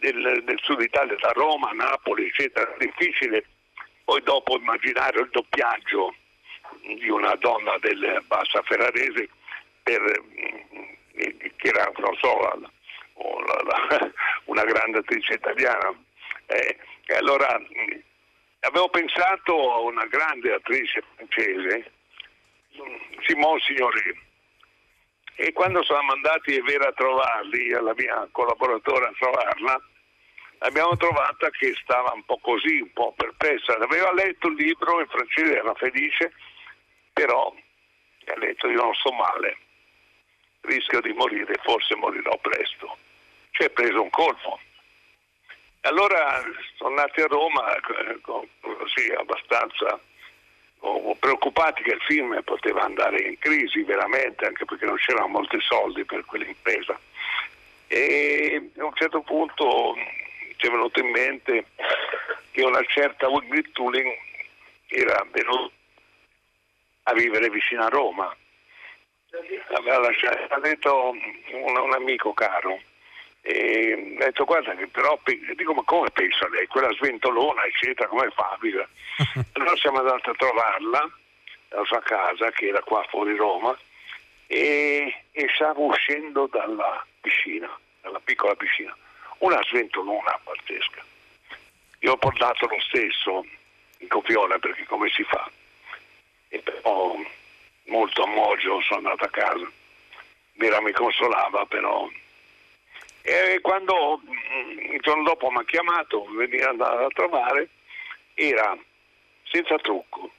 del, 0.00 0.42
del 0.44 0.58
sud 0.62 0.80
Italia, 0.80 1.16
da 1.20 1.30
Roma, 1.34 1.70
Napoli, 1.72 2.26
eccetera, 2.26 2.74
difficile 2.78 3.44
poi 4.04 4.22
dopo 4.22 4.56
immaginare 4.56 5.20
il 5.20 5.28
doppiaggio 5.30 6.14
di 6.98 7.08
una 7.08 7.34
donna 7.36 7.76
del 7.80 8.22
Bassa 8.26 8.60
Ferrarese 8.62 9.28
per, 9.82 10.02
eh, 10.02 10.98
che 11.14 11.68
era, 11.68 11.90
non 11.96 12.14
so, 12.16 12.38
la, 12.40 12.58
la, 12.58 13.62
la, 13.62 14.12
una 14.46 14.64
grande 14.64 14.98
attrice 14.98 15.34
italiana. 15.34 15.92
Eh, 16.46 16.76
allora 17.14 17.60
avevo 18.60 18.88
pensato 18.88 19.72
a 19.72 19.78
una 19.80 20.06
grande 20.06 20.52
attrice 20.52 21.02
francese, 21.14 21.92
Simone 23.26 23.60
Signoret, 23.60 24.16
e 25.36 25.52
quando 25.52 25.82
sono 25.82 26.02
mandati 26.02 26.60
Vera 26.60 26.88
a 26.88 26.92
trovarli, 26.92 27.72
alla 27.72 27.94
mia 27.96 28.28
collaboratore 28.30 29.06
a 29.06 29.12
trovarla, 29.18 29.80
abbiamo 30.58 30.96
trovata 30.96 31.50
che 31.50 31.74
stava 31.82 32.12
un 32.14 32.24
po' 32.24 32.38
così, 32.38 32.80
un 32.80 32.92
po' 32.92 33.12
perplessa. 33.16 33.76
Aveva 33.76 34.12
letto 34.12 34.48
il 34.48 34.54
libro 34.54 35.00
in 35.00 35.08
francese, 35.08 35.56
era 35.56 35.74
felice, 35.74 36.32
però 37.12 37.52
ha 38.26 38.38
detto 38.38 38.68
io 38.68 38.82
non 38.82 38.94
sto 38.94 39.12
male, 39.12 39.58
rischio 40.64 41.00
di 41.00 41.12
morire, 41.12 41.58
forse 41.62 41.94
morirò 41.94 42.36
presto. 42.38 42.96
Ci 43.50 43.62
è 43.62 43.70
preso 43.70 44.02
un 44.02 44.10
colpo. 44.10 44.58
Allora 45.82 46.42
sono 46.76 46.94
nati 46.94 47.20
a 47.20 47.26
Roma 47.26 47.74
eh, 47.74 48.20
così 48.22 49.12
abbastanza 49.16 50.00
preoccupati 51.18 51.82
che 51.82 51.92
il 51.92 52.00
film 52.02 52.38
poteva 52.42 52.82
andare 52.82 53.18
in 53.22 53.38
crisi 53.38 53.82
veramente, 53.82 54.44
anche 54.44 54.64
perché 54.64 54.84
non 54.84 54.96
c'erano 54.96 55.28
molti 55.28 55.58
soldi 55.60 56.04
per 56.04 56.24
quell'impresa. 56.24 56.98
E 57.86 58.70
a 58.76 58.84
un 58.84 58.94
certo 58.94 59.20
punto 59.22 59.94
ci 60.56 60.66
è 60.66 60.70
venuto 60.70 61.00
in 61.00 61.10
mente 61.10 61.66
che 62.50 62.62
una 62.62 62.82
certa 62.86 63.28
Wilbur 63.28 63.70
Tuling 63.72 64.12
era 64.88 65.26
venuta 65.30 65.72
a 67.04 67.12
vivere 67.14 67.48
vicino 67.50 67.84
a 67.84 67.88
Roma. 67.88 68.34
Aveva 69.76 69.98
lasciato, 69.98 70.54
ha 70.54 70.60
detto 70.60 71.10
un, 71.10 71.74
un 71.76 71.92
amico 71.92 72.32
caro, 72.32 72.80
e 73.40 74.16
ha 74.20 74.24
detto 74.24 74.44
guarda 74.44 74.74
che 74.74 74.86
però 74.86 75.18
dico 75.54 75.74
ma 75.74 75.82
come 75.84 76.10
pensa 76.10 76.48
lei 76.48 76.66
quella 76.66 76.90
sventolona 76.92 77.64
eccetera 77.64 78.08
come 78.08 78.30
fa 78.30 78.52
a 78.52 78.58
vivere 78.58 78.88
allora 79.52 79.76
siamo 79.76 79.98
andati 79.98 80.30
a 80.30 80.34
trovarla 80.34 81.10
alla 81.68 81.84
sua 81.84 82.00
casa 82.00 82.50
che 82.52 82.68
era 82.68 82.80
qua 82.80 83.04
fuori 83.10 83.36
Roma 83.36 83.76
e, 84.46 85.24
e 85.30 85.50
stavo 85.54 85.84
uscendo 85.84 86.46
dalla 86.46 87.04
piscina 87.20 87.68
dalla 88.00 88.20
piccola 88.24 88.54
piscina 88.54 88.96
una 89.44 89.60
sventolona 89.62 90.40
pazzesca. 90.42 91.04
Io 92.00 92.12
ho 92.12 92.16
portato 92.16 92.66
lo 92.66 92.80
stesso 92.80 93.44
in 93.98 94.08
copione 94.08 94.58
perché 94.58 94.84
come 94.84 95.10
si 95.10 95.22
fa? 95.24 95.50
E 96.48 96.58
però 96.58 97.16
molto 97.86 98.22
a 98.22 98.26
mogio 98.26 98.80
sono 98.82 99.08
andato 99.08 99.24
a 99.24 99.30
casa. 99.30 99.70
Vera 100.54 100.80
mi 100.80 100.92
consolava 100.92 101.64
però. 101.66 102.08
E 103.22 103.58
quando 103.62 104.20
il 104.92 105.00
giorno 105.00 105.22
dopo 105.22 105.50
mi 105.50 105.58
ha 105.58 105.64
chiamato, 105.64 106.26
veniva 106.30 106.68
andata 106.68 107.06
a 107.06 107.08
trovare, 107.08 107.68
era 108.34 108.76
senza 109.44 109.76
trucco, 109.78 110.30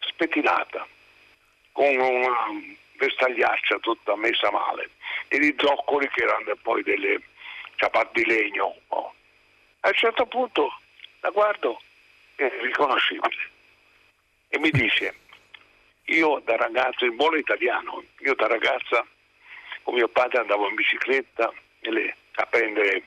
spettinata, 0.00 0.86
con 1.72 1.96
una 1.96 2.74
vestagliaccia 2.96 3.78
tutta 3.78 4.16
messa 4.16 4.50
male 4.50 4.90
e 5.28 5.36
i 5.38 5.54
zoccoli 5.58 6.08
che 6.10 6.22
erano 6.22 6.54
poi 6.62 6.82
delle 6.82 7.20
ciabatte 7.76 8.22
di 8.22 8.26
legno. 8.26 8.76
A 8.88 9.88
un 9.88 9.94
certo 9.94 10.26
punto 10.26 10.78
la 11.20 11.30
guardo, 11.30 11.80
è 12.36 12.48
riconoscibile, 12.60 13.50
e 14.48 14.58
mi 14.58 14.70
dice, 14.70 15.14
io 16.06 16.40
da 16.44 16.56
ragazzo, 16.56 17.04
in 17.04 17.16
buono 17.16 17.36
italiano, 17.36 18.02
io 18.18 18.34
da 18.34 18.46
ragazza 18.46 19.06
con 19.82 19.94
mio 19.94 20.08
padre 20.08 20.40
andavo 20.40 20.68
in 20.68 20.74
bicicletta 20.74 21.52
le, 21.80 22.16
a 22.34 22.46
prendere 22.46 23.04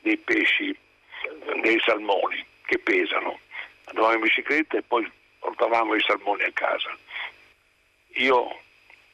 dei 0.00 0.16
pesci, 0.16 0.76
dei 1.60 1.80
salmoni 1.84 2.44
che 2.66 2.78
pesano. 2.78 3.38
Andavamo 3.84 4.14
in 4.14 4.20
bicicletta 4.20 4.76
e 4.76 4.82
poi 4.82 5.10
portavamo 5.38 5.94
i 5.94 6.00
salmoni 6.00 6.42
a 6.42 6.52
casa. 6.52 6.96
Io 8.14 8.60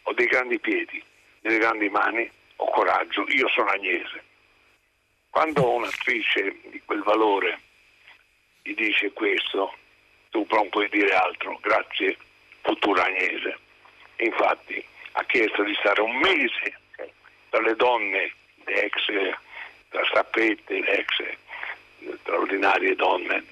ho 0.03 0.13
dei 0.15 0.27
grandi 0.27 0.59
piedi, 0.59 1.03
delle 1.41 1.59
grandi 1.59 1.89
mani, 1.89 2.31
ho 2.57 2.71
coraggio, 2.71 3.27
io 3.29 3.49
sono 3.49 3.71
agnese. 3.71 4.25
Quando 5.31 5.71
un'attrice 5.71 6.59
di 6.65 6.81
quel 6.85 7.03
valore 7.03 7.61
gli 8.63 8.75
dice 8.75 9.13
questo, 9.13 9.75
tu 10.31 10.47
non 10.51 10.69
puoi 10.69 10.89
dire 10.89 11.15
altro, 11.15 11.59
grazie 11.61 12.17
futura 12.63 13.05
Agnese. 13.05 13.59
Infatti 14.17 14.85
ha 15.13 15.25
chiesto 15.25 15.63
di 15.63 15.75
stare 15.79 16.01
un 16.01 16.17
mese 16.17 16.79
tra 17.51 17.61
le 17.61 17.77
donne, 17.77 18.33
le 18.65 18.83
ex, 18.85 18.97
tra 19.89 20.05
Strappette, 20.07 20.81
le 20.81 20.99
ex 20.99 21.37
straordinarie 22.21 22.95
donne 22.95 23.45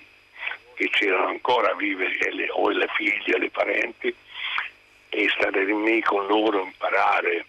che 0.75 0.89
c'erano 0.89 1.29
ancora 1.29 1.75
vive, 1.75 2.09
le, 2.33 2.49
o 2.51 2.71
le 2.71 2.89
figlie, 2.95 3.39
le 3.39 3.51
parenti, 3.51 4.15
e 5.11 5.29
stare 5.29 5.65
lì 5.67 6.01
con 6.01 6.27
loro, 6.27 6.63
imparare, 6.63 7.45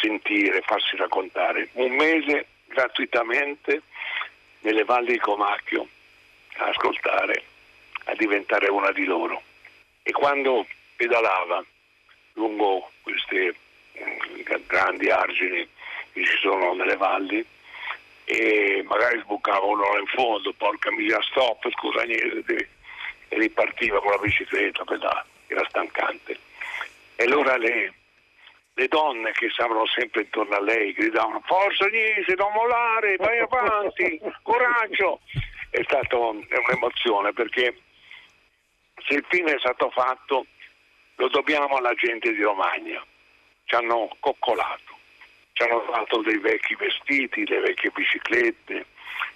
sentire, 0.00 0.60
farsi 0.60 0.96
raccontare. 0.96 1.70
Un 1.72 1.90
mese 1.96 2.46
gratuitamente 2.66 3.82
nelle 4.60 4.84
valli 4.84 5.12
di 5.12 5.18
Comacchio 5.18 5.88
a 6.58 6.66
ascoltare, 6.66 7.42
a 8.04 8.14
diventare 8.14 8.68
una 8.68 8.92
di 8.92 9.04
loro. 9.04 9.42
E 10.02 10.12
quando 10.12 10.64
pedalava 10.98 11.64
lungo 12.34 12.90
queste 13.02 13.54
mm, 13.96 14.40
grandi 14.66 15.08
argini 15.08 15.66
che 16.12 16.24
ci 16.24 16.36
sono 16.38 16.74
nelle 16.74 16.96
valli 16.96 17.44
e 18.24 18.84
magari 18.86 19.20
sbucava 19.20 19.64
uno 19.64 19.96
in 19.98 20.06
fondo, 20.06 20.52
porca 20.52 20.90
miseria, 20.90 21.22
stop, 21.22 21.70
scusa 21.70 22.02
niente, 22.02 22.68
e 23.28 23.38
ripartiva 23.38 24.00
con 24.00 24.10
la 24.10 24.18
bicicletta 24.18 24.84
era 25.46 25.64
stancante. 25.68 26.36
E 27.16 27.24
allora 27.24 27.56
le, 27.56 27.94
le 28.74 28.88
donne 28.88 29.32
che 29.32 29.48
stavano 29.50 29.86
sempre 29.86 30.22
intorno 30.22 30.56
a 30.56 30.60
lei 30.60 30.92
gridavano 30.92 31.40
forza 31.46 31.86
Agnese, 31.86 32.34
non 32.36 32.52
mollare, 32.52 33.16
vai 33.16 33.38
avanti, 33.38 34.20
coraggio. 34.42 35.20
È 35.70 35.82
stata 35.84 36.16
un'emozione 36.16 37.32
perché 37.32 37.78
se 39.06 39.14
il 39.14 39.24
film 39.28 39.48
è 39.48 39.58
stato 39.58 39.90
fatto 39.90 40.46
lo 41.18 41.28
dobbiamo 41.28 41.76
alla 41.76 41.94
gente 41.94 42.32
di 42.32 42.42
Romagna. 42.42 43.04
Ci 43.64 43.74
hanno 43.74 44.08
coccolato, 44.20 44.96
ci 45.52 45.62
hanno 45.62 45.84
dato 45.90 46.22
dei 46.22 46.38
vecchi 46.38 46.74
vestiti, 46.74 47.44
delle 47.44 47.68
vecchie 47.68 47.90
biciclette, 47.90 48.86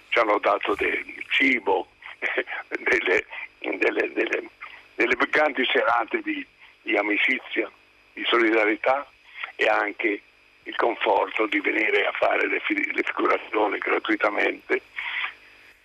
ci 0.09 0.19
hanno 0.19 0.39
dato 0.39 0.73
del 0.75 1.05
cibo, 1.29 1.87
delle, 2.69 3.25
delle, 3.59 4.13
delle, 4.13 4.49
delle 4.95 5.15
grandi 5.29 5.65
serate 5.65 6.21
di, 6.21 6.45
di 6.81 6.97
amicizia, 6.97 7.69
di 8.13 8.23
solidarietà 8.25 9.07
e 9.55 9.67
anche 9.67 10.21
il 10.63 10.75
conforto 10.77 11.45
di 11.45 11.59
venire 11.59 12.05
a 12.05 12.11
fare 12.13 12.47
le, 12.47 12.61
le 12.67 13.03
figurazioni 13.03 13.77
gratuitamente 13.77 14.81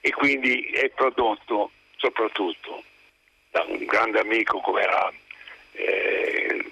e 0.01 0.11
quindi 0.13 0.71
è 0.71 0.89
prodotto 0.91 1.73
soprattutto 1.97 2.85
da 3.51 3.65
un 3.65 3.85
grande 3.85 4.21
amico 4.21 4.61
come 4.61 4.83
era 4.83 5.13
eh, 5.73 6.65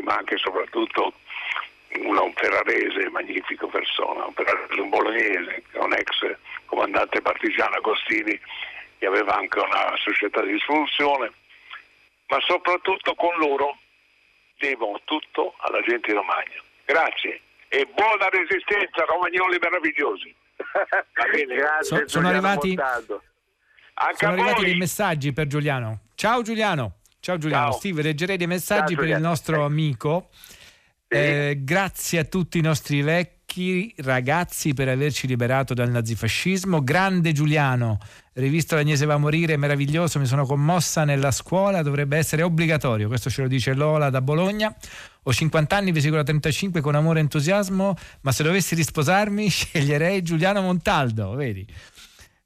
Negri 0.00 0.02
ma 0.02 0.16
anche 0.16 0.34
e 0.34 0.38
soprattutto 0.38 1.12
un 1.96 2.32
ferrarese, 2.34 3.10
magnifico 3.10 3.66
persona, 3.66 4.24
un, 4.24 4.32
ferrarese, 4.32 4.80
un 4.80 4.88
bolognese, 4.88 5.62
un 5.74 5.92
ex 5.92 6.36
comandante 6.66 7.20
partigiano 7.20 7.76
Agostini 7.76 8.38
che 8.98 9.06
aveva 9.06 9.34
anche 9.34 9.58
una 9.58 9.94
società 9.96 10.42
di 10.42 10.52
distribuzione, 10.52 11.32
ma 12.28 12.38
soprattutto 12.40 13.14
con 13.14 13.36
loro 13.38 13.76
devo 14.58 15.00
tutto 15.04 15.54
alla 15.58 15.80
gente 15.82 16.08
di 16.08 16.14
Romagna. 16.14 16.62
Grazie 16.84 17.40
e 17.68 17.86
buona 17.94 18.28
resistenza, 18.28 19.04
romagnoli 19.04 19.58
meravigliosi. 19.60 20.34
so, 21.80 22.02
sono 22.06 22.28
arrivati, 22.28 22.76
sono 24.14 24.32
arrivati 24.32 24.64
dei 24.64 24.76
messaggi 24.76 25.32
per 25.32 25.46
Giuliano. 25.46 26.00
Ciao 26.14 26.42
Giuliano. 26.42 26.99
Ciao 27.20 27.36
Giuliano. 27.36 27.70
Ciao. 27.70 27.78
Steve, 27.78 28.02
leggerei 28.02 28.38
dei 28.38 28.46
messaggi 28.46 28.94
Ciao, 28.94 29.04
per 29.04 29.14
il 29.14 29.20
nostro 29.20 29.64
amico. 29.64 30.30
Eh, 31.06 31.58
grazie 31.62 32.20
a 32.20 32.24
tutti 32.24 32.58
i 32.58 32.62
nostri 32.62 33.02
vecchi 33.02 33.92
ragazzi 33.98 34.74
per 34.74 34.88
averci 34.88 35.26
liberato 35.26 35.74
dal 35.74 35.90
nazifascismo. 35.90 36.82
Grande 36.82 37.32
Giuliano, 37.32 37.98
rivisto 38.34 38.74
l'Agnese 38.76 39.04
va 39.04 39.14
a 39.14 39.18
morire, 39.18 39.56
meraviglioso, 39.56 40.18
mi 40.18 40.26
sono 40.26 40.46
commossa 40.46 41.04
nella 41.04 41.30
scuola, 41.30 41.82
dovrebbe 41.82 42.16
essere 42.16 42.42
obbligatorio. 42.42 43.08
Questo 43.08 43.28
ce 43.28 43.42
lo 43.42 43.48
dice 43.48 43.74
Lola 43.74 44.08
da 44.08 44.22
Bologna. 44.22 44.74
Ho 45.24 45.32
50 45.32 45.76
anni, 45.76 45.92
vi 45.92 46.00
seguo 46.00 46.16
da 46.16 46.22
35 46.22 46.80
con 46.80 46.94
amore 46.94 47.18
e 47.18 47.22
entusiasmo, 47.22 47.94
ma 48.22 48.32
se 48.32 48.42
dovessi 48.42 48.74
risposarmi 48.74 49.46
sceglierei 49.50 50.22
Giuliano 50.22 50.62
Montaldo, 50.62 51.34
vedi? 51.34 51.66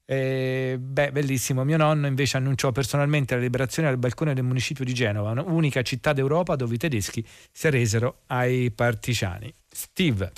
Eh, 0.07 0.77
beh, 0.79 1.13
bellissimo. 1.13 1.65
Mio 1.65 1.77
nonno 1.77 2.07
invece 2.07 2.37
annunciò 2.37 2.73
personalmente 2.73 3.35
la 3.35 3.41
liberazione 3.41 3.89
al 3.89 3.97
balcone 3.99 4.35
del 4.35 4.45
municipio 4.45 4.85
di 4.85 4.93
Genova, 4.93 5.31
unica 5.43 5.83
città 5.83 6.13
d'Europa 6.13 6.57
dove 6.57 6.75
i 6.75 6.79
tedeschi 6.79 7.25
si 7.25 7.67
arresero 7.67 8.23
ai 8.29 8.71
partigiani. 8.75 9.53
Steve. 9.69 10.31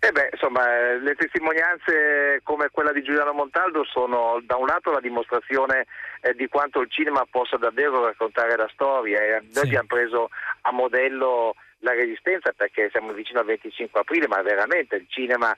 Eh 0.00 0.12
beh, 0.12 0.28
insomma, 0.32 0.62
eh, 0.78 1.00
le 1.00 1.14
testimonianze 1.16 2.40
come 2.44 2.68
quella 2.70 2.92
di 2.92 3.02
Giuliano 3.02 3.32
Montaldo 3.32 3.84
sono 3.84 4.40
da 4.44 4.54
un 4.54 4.66
lato 4.66 4.92
la 4.92 5.00
dimostrazione 5.00 5.86
eh, 6.20 6.34
di 6.34 6.46
quanto 6.46 6.80
il 6.80 6.90
cinema 6.90 7.26
possa 7.28 7.56
davvero 7.56 8.04
raccontare 8.04 8.56
la 8.56 8.70
storia 8.72 9.20
e 9.20 9.42
noi 9.52 9.64
abbiamo 9.64 9.88
preso 9.88 10.30
a 10.62 10.70
modello 10.70 11.54
la 11.80 11.92
resistenza 11.94 12.52
perché 12.56 12.90
siamo 12.90 13.12
vicino 13.12 13.40
al 13.40 13.46
25 13.46 14.00
aprile, 14.00 14.28
ma 14.28 14.40
veramente 14.42 14.96
il 14.96 15.06
cinema 15.08 15.54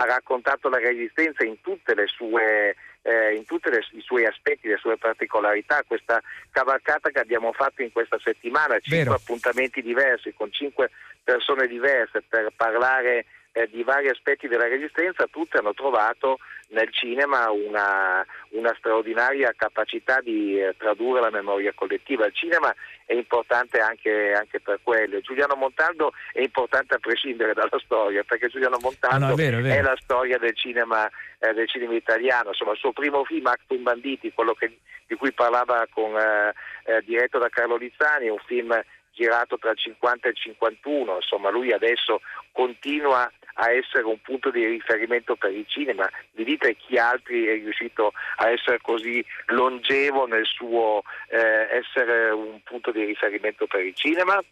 ha 0.00 0.04
raccontato 0.04 0.70
la 0.70 0.78
resistenza 0.78 1.44
in 1.44 1.60
tutte 1.60 1.94
le 1.94 2.06
sue 2.06 2.74
eh, 3.02 3.34
in 3.34 3.44
tutti 3.46 3.68
i 3.68 4.00
suoi 4.00 4.26
aspetti, 4.26 4.68
le 4.68 4.76
sue 4.76 4.96
particolarità, 4.98 5.82
questa 5.86 6.20
cavalcata 6.50 7.10
che 7.10 7.18
abbiamo 7.18 7.52
fatto 7.52 7.82
in 7.82 7.92
questa 7.92 8.18
settimana, 8.22 8.78
cinque 8.80 9.04
Vero. 9.04 9.14
appuntamenti 9.14 9.80
diversi 9.80 10.34
con 10.34 10.52
cinque 10.52 10.90
persone 11.22 11.66
diverse 11.66 12.22
per 12.26 12.52
parlare 12.54 13.26
eh, 13.52 13.68
di 13.70 13.82
vari 13.82 14.08
aspetti 14.08 14.46
della 14.48 14.68
resistenza, 14.68 15.26
tutte 15.30 15.58
hanno 15.58 15.74
trovato 15.74 16.38
nel 16.68 16.92
cinema 16.92 17.50
una, 17.50 18.24
una 18.50 18.72
straordinaria 18.78 19.52
capacità 19.56 20.20
di 20.20 20.60
eh, 20.60 20.74
tradurre 20.78 21.20
la 21.20 21.30
memoria 21.30 21.72
collettiva. 21.74 22.26
Il 22.26 22.34
cinema 22.34 22.72
è 23.04 23.14
importante 23.14 23.80
anche, 23.80 24.32
anche 24.32 24.60
per 24.60 24.78
quello. 24.82 25.18
Giuliano 25.20 25.56
Montaldo 25.56 26.12
è 26.32 26.40
importante 26.40 26.94
a 26.94 26.98
prescindere 26.98 27.54
dalla 27.54 27.78
storia, 27.84 28.22
perché 28.22 28.48
Giuliano 28.48 28.78
Montaldo 28.80 29.16
Ah, 29.16 29.28
no, 29.28 29.32
è 29.32 29.36
vero, 29.36 29.58
è 29.58 29.62
vero. 29.62 29.82
la 29.88 29.96
storia 30.00 30.38
del 30.38 30.54
cinema, 30.56 31.10
eh, 31.40 31.52
del 31.52 31.68
cinema 31.68 31.94
italiano. 31.94 32.50
Insomma, 32.50 32.72
il 32.72 32.78
suo 32.78 32.92
primo 32.92 33.24
film, 33.24 33.46
Actum 33.46 33.82
Banditi, 33.82 34.32
quello 34.32 34.54
che- 34.54 34.78
di 35.08 35.16
cui 35.16 35.32
parlava 35.32 35.88
con, 35.92 36.16
eh, 36.16 36.54
eh, 36.84 37.02
diretto 37.02 37.38
da 37.38 37.48
Carlo 37.48 37.74
Lizzani, 37.76 38.26
è 38.26 38.30
un 38.30 38.38
film 38.46 38.80
girato 39.12 39.58
tra 39.58 39.72
il 39.72 39.76
50 39.76 40.28
e 40.28 40.30
il 40.30 40.36
51, 40.36 41.16
insomma 41.16 41.50
lui 41.50 41.72
adesso 41.72 42.20
continua 42.52 43.28
a 43.54 43.70
essere 43.70 44.04
un 44.04 44.20
punto 44.20 44.50
di 44.50 44.64
riferimento 44.64 45.36
per 45.36 45.52
il 45.52 45.64
cinema, 45.66 46.08
mi 46.32 46.44
dite 46.44 46.76
chi 46.76 46.98
altri 46.98 47.46
è 47.46 47.54
riuscito 47.54 48.12
a 48.36 48.50
essere 48.50 48.78
così 48.80 49.24
longevo 49.46 50.26
nel 50.26 50.46
suo 50.46 51.02
eh, 51.28 51.68
essere 51.70 52.30
un 52.30 52.60
punto 52.62 52.90
di 52.90 53.04
riferimento 53.04 53.66
per 53.66 53.84
il 53.84 53.94
cinema? 53.94 54.42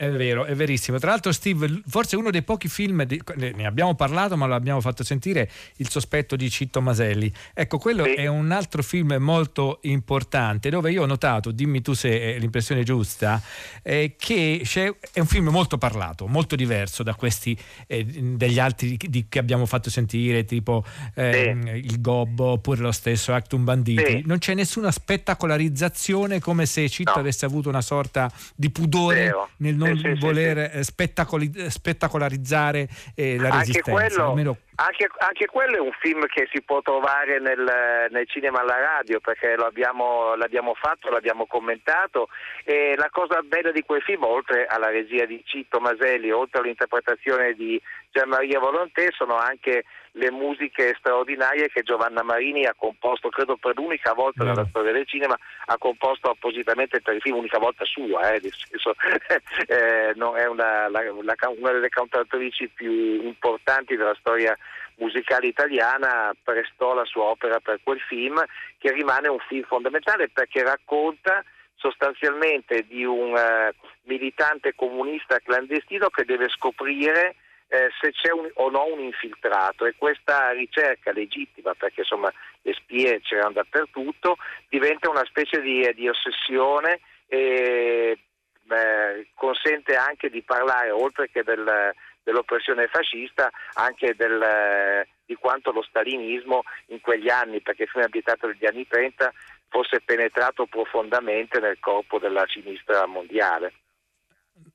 È 0.00 0.08
vero, 0.12 0.44
è 0.44 0.54
verissimo. 0.54 0.96
Tra 1.00 1.10
l'altro, 1.10 1.32
Steve, 1.32 1.82
forse 1.88 2.14
uno 2.14 2.30
dei 2.30 2.42
pochi 2.42 2.68
film, 2.68 3.02
di- 3.02 3.20
ne 3.34 3.66
abbiamo 3.66 3.96
parlato, 3.96 4.36
ma 4.36 4.46
l'abbiamo 4.46 4.80
fatto 4.80 5.02
sentire, 5.02 5.50
Il 5.78 5.90
sospetto 5.90 6.36
di 6.36 6.48
Citto 6.50 6.80
Maselli. 6.80 7.32
Ecco, 7.52 7.78
quello 7.78 8.04
è 8.04 8.28
un 8.28 8.52
altro 8.52 8.84
film 8.84 9.16
molto 9.18 9.80
importante 9.82 10.70
dove 10.70 10.92
io 10.92 11.02
ho 11.02 11.06
notato, 11.06 11.50
dimmi 11.50 11.82
tu 11.82 11.94
se 11.94 12.36
è 12.36 12.38
l'impressione 12.38 12.84
giusta, 12.84 13.42
eh, 13.82 14.14
che 14.16 14.60
c'è- 14.62 14.94
è 15.12 15.18
un 15.18 15.26
film 15.26 15.48
molto 15.48 15.78
parlato, 15.78 16.28
molto 16.28 16.54
diverso 16.54 17.02
da 17.02 17.16
questi 17.16 17.58
eh, 17.88 18.04
degli 18.04 18.60
altri 18.60 18.96
di- 18.96 19.26
che 19.28 19.38
abbiamo 19.40 19.66
fatto 19.66 19.90
sentire, 19.90 20.44
tipo 20.44 20.84
ehm, 21.14 21.66
Il 21.74 22.00
Gobbo 22.00 22.44
oppure 22.52 22.80
lo 22.82 22.92
stesso 22.92 23.34
Actum 23.34 23.64
Banditi. 23.64 24.04
Sì. 24.04 24.22
Non 24.26 24.38
c'è 24.38 24.54
nessuna 24.54 24.92
spettacolarizzazione 24.92 26.38
come 26.38 26.66
se 26.66 26.88
Citto 26.88 27.18
avesse 27.18 27.44
avuto 27.44 27.68
una 27.68 27.80
sorta 27.82 28.30
di 28.54 28.70
pudore 28.70 29.24
Vero. 29.24 29.48
nel 29.56 29.74
non 29.88 29.98
Sì, 29.98 30.08
sì, 30.08 30.14
sì, 30.14 30.26
voler 30.26 30.58
eh, 30.58 30.82
spettacoli- 30.82 31.52
eh, 31.56 31.70
spettacolarizzare 31.70 32.88
eh, 33.14 33.36
la 33.36 33.44
Anche 33.48 33.58
resistenza. 33.58 33.92
quello, 33.92 34.28
almeno- 34.28 34.56
anche, 34.76 35.08
anche 35.18 35.46
quello 35.46 35.76
è 35.76 35.80
un 35.80 35.92
film 36.00 36.24
che 36.26 36.48
si 36.52 36.62
può 36.62 36.80
trovare 36.82 37.40
nel, 37.40 38.06
nel 38.10 38.28
cinema 38.28 38.60
alla 38.60 38.78
radio 38.78 39.18
perché 39.20 39.56
lo 39.56 39.64
abbiamo, 39.66 40.34
l'abbiamo 40.36 40.74
fatto, 40.74 41.10
l'abbiamo 41.10 41.46
commentato 41.46 42.28
e 42.64 42.94
la 42.96 43.08
cosa 43.10 43.40
bella 43.42 43.72
di 43.72 43.82
quel 43.82 44.02
film, 44.02 44.22
oltre 44.24 44.66
alla 44.66 44.88
regia 44.90 45.24
di 45.24 45.42
Citto 45.44 45.80
Maselli, 45.80 46.30
oltre 46.30 46.60
all'interpretazione 46.60 47.54
di 47.54 47.80
Gian 48.12 48.28
Maria 48.28 48.60
Volontè, 48.60 49.08
sono 49.16 49.36
anche 49.36 49.84
le 50.18 50.30
musiche 50.32 50.94
straordinarie 50.98 51.68
che 51.68 51.82
Giovanna 51.82 52.22
Marini 52.22 52.64
ha 52.66 52.74
composto, 52.76 53.28
credo 53.28 53.56
per 53.56 53.76
l'unica 53.76 54.12
volta 54.14 54.42
nella 54.42 54.66
storia 54.68 54.92
del 54.92 55.06
cinema, 55.06 55.38
ha 55.66 55.78
composto 55.78 56.28
appositamente 56.28 57.00
per 57.00 57.14
il 57.14 57.20
film, 57.20 57.36
unica 57.36 57.58
volta 57.58 57.84
sua, 57.84 58.32
eh, 58.32 58.40
nel 58.42 58.52
senso, 58.52 58.94
eh, 59.68 60.12
no, 60.16 60.34
è 60.34 60.46
una, 60.46 60.88
la- 60.88 61.04
la- 61.22 61.48
una 61.56 61.70
delle 61.70 61.88
cantautrici 61.88 62.68
più 62.68 62.90
importanti 62.90 63.96
della 63.96 64.16
storia 64.18 64.56
musicale 64.96 65.46
italiana, 65.46 66.34
prestò 66.42 66.94
la 66.94 67.04
sua 67.04 67.24
opera 67.24 67.60
per 67.60 67.78
quel 67.84 68.00
film, 68.00 68.42
che 68.78 68.90
rimane 68.90 69.28
un 69.28 69.38
film 69.46 69.62
fondamentale 69.64 70.28
perché 70.28 70.64
racconta 70.64 71.44
sostanzialmente 71.76 72.84
di 72.88 73.04
un 73.04 73.36
eh, 73.36 73.72
militante 74.04 74.74
comunista 74.74 75.38
clandestino 75.38 76.08
che 76.08 76.24
deve 76.24 76.48
scoprire 76.48 77.36
eh, 77.68 77.88
se 78.00 78.12
c'è 78.12 78.32
un- 78.32 78.50
o 78.54 78.70
no 78.70 78.84
un 78.86 79.00
infiltrato 79.00 79.84
e 79.84 79.94
questa 79.96 80.50
ricerca 80.52 81.12
legittima, 81.12 81.74
perché 81.74 82.00
insomma 82.00 82.32
le 82.62 82.72
spie 82.74 83.20
c'erano 83.20 83.52
dappertutto, 83.52 84.36
diventa 84.68 85.10
una 85.10 85.24
specie 85.26 85.60
di, 85.60 85.88
di 85.94 86.08
ossessione 86.08 87.00
e 87.26 88.18
beh, 88.62 89.28
consente 89.34 89.96
anche 89.96 90.30
di 90.30 90.42
parlare, 90.42 90.90
oltre 90.90 91.28
che 91.30 91.42
del- 91.42 91.92
dell'oppressione 92.22 92.86
fascista, 92.88 93.50
anche 93.74 94.14
del- 94.14 95.06
di 95.24 95.34
quanto 95.34 95.72
lo 95.72 95.82
stalinismo 95.82 96.62
in 96.86 97.00
quegli 97.00 97.28
anni, 97.30 97.60
perché 97.60 97.86
film 97.86 98.02
è 98.02 98.06
abitato 98.06 98.46
negli 98.46 98.66
anni 98.66 98.86
30, 98.86 99.32
fosse 99.68 100.00
penetrato 100.00 100.66
profondamente 100.66 101.60
nel 101.60 101.78
corpo 101.80 102.18
della 102.18 102.46
sinistra 102.48 103.04
mondiale. 103.06 103.72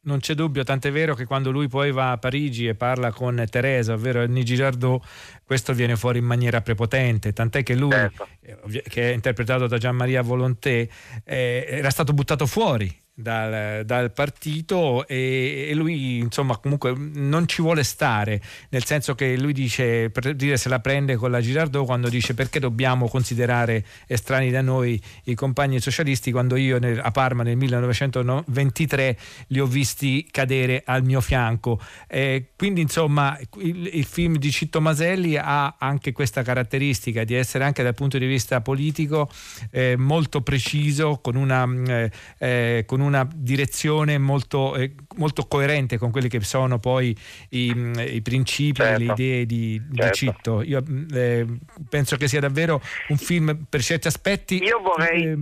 Non 0.02 0.20
c'è 0.20 0.34
dubbio, 0.34 0.64
tant'è 0.64 0.92
vero 0.92 1.16
che 1.16 1.26
quando 1.26 1.52
lui 1.52 1.68
poi 1.68 1.92
va 1.92 2.12
a 2.12 2.18
Parigi 2.18 2.68
e 2.68 2.76
parla 2.76 3.12
con 3.12 3.44
Teresa, 3.50 3.94
ovvero 3.94 4.22
Annie 4.22 4.44
Girardot, 4.44 5.04
questo 5.44 5.74
viene 5.74 5.96
fuori 5.96 6.20
in 6.20 6.26
maniera 6.26 6.62
prepotente, 6.62 7.34
tant'è 7.34 7.64
che 7.64 7.76
lui, 7.76 7.92
certo. 7.92 8.28
Eh, 8.42 8.84
che 8.88 9.12
è 9.12 9.14
interpretato 9.14 9.68
da 9.68 9.78
Gian 9.78 9.96
Maria 9.96 10.22
Volonté, 10.22 10.90
eh, 11.24 11.66
era 11.68 11.90
stato 11.90 12.14
buttato 12.14 12.46
fuori 12.46 13.03
dal, 13.14 13.86
dal 13.86 14.12
partito 14.12 15.08
e, 15.08 15.68
e, 15.70 15.74
lui 15.76 16.18
insomma 16.18 16.58
comunque 16.58 16.94
non 16.96 17.48
ci 17.48 17.62
vuole 17.62 17.84
stare 17.84 18.42
nel 18.70 18.86
senso 18.86 19.14
che 19.14 19.38
lui 19.38 19.54
dice 19.54 20.10
per 20.10 20.34
dire 20.34 20.58
se 20.58 20.68
la 20.70 20.80
prende 20.80 21.16
con 21.16 21.30
la 21.30 21.40
Girardot 21.40 21.86
quando 21.86 22.10
dice 22.10 22.34
perché 22.34 22.60
dobbiamo 22.60 23.08
considerare 23.08 23.86
estranei 24.08 24.50
da 24.50 24.62
noi 24.62 25.02
i 25.26 25.36
compagni 25.36 25.80
socialisti? 25.80 26.32
Quando 26.32 26.56
io 26.56 26.80
nel, 26.80 27.00
a 27.00 27.12
Parma 27.12 27.44
nel 27.44 27.58
1923 27.58 29.18
li 29.48 29.60
ho 29.60 29.66
visti 29.66 30.28
cadere 30.32 30.84
al 30.86 31.04
mio 31.04 31.22
fianco. 31.22 31.80
Eh, 32.08 32.52
quindi 32.56 32.82
insomma 32.82 33.38
il, 33.58 33.90
il, 33.94 34.06
film 34.06 34.38
di 34.38 34.52
Citto 34.52 34.82
Maselli 34.82 35.38
ha 35.38 35.76
anche 35.78 36.12
questa 36.12 36.42
caratteristica 36.42 37.24
di 37.24 37.36
essere 37.36 37.64
anche 37.64 37.84
dal 37.84 37.94
punto 37.94 38.18
di 38.18 38.26
vista 38.26 38.62
politico 38.62 39.30
eh, 39.72 39.96
molto 39.98 40.42
preciso 40.42 41.20
con 41.22 41.36
una, 41.36 41.68
eh, 41.88 42.12
eh 42.38 42.84
con 42.86 43.02
una 43.04 43.28
direzione 43.34 44.18
molto, 44.18 44.76
eh, 44.76 44.96
molto, 45.18 45.46
coerente 45.48 45.98
con 45.98 46.12
quelli 46.12 46.30
che 46.30 46.42
sono 46.42 46.80
poi 46.80 47.16
i, 47.50 47.92
i 47.98 48.22
principi 48.22 48.82
certo. 48.82 49.02
e 49.02 49.06
le 49.06 49.12
idee 49.12 49.46
di, 49.46 49.82
certo. 49.94 50.06
di 50.06 50.12
Citto. 50.14 50.62
Io 50.62 50.84
eh, 51.14 51.46
penso 51.90 52.18
che 52.18 52.28
sia 52.28 52.40
davvero 52.40 52.82
un 53.10 53.18
film 53.18 53.66
per 53.70 53.82
certi 53.82 54.08
aspetti 54.08 54.58
Io 54.58 54.80
vorrei... 54.80 55.24
Eh, 55.24 55.38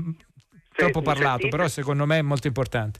troppo 0.73 1.01
parlato, 1.01 1.47
però 1.49 1.67
secondo 1.67 2.05
me 2.05 2.19
è 2.19 2.21
molto 2.21 2.47
importante. 2.47 2.99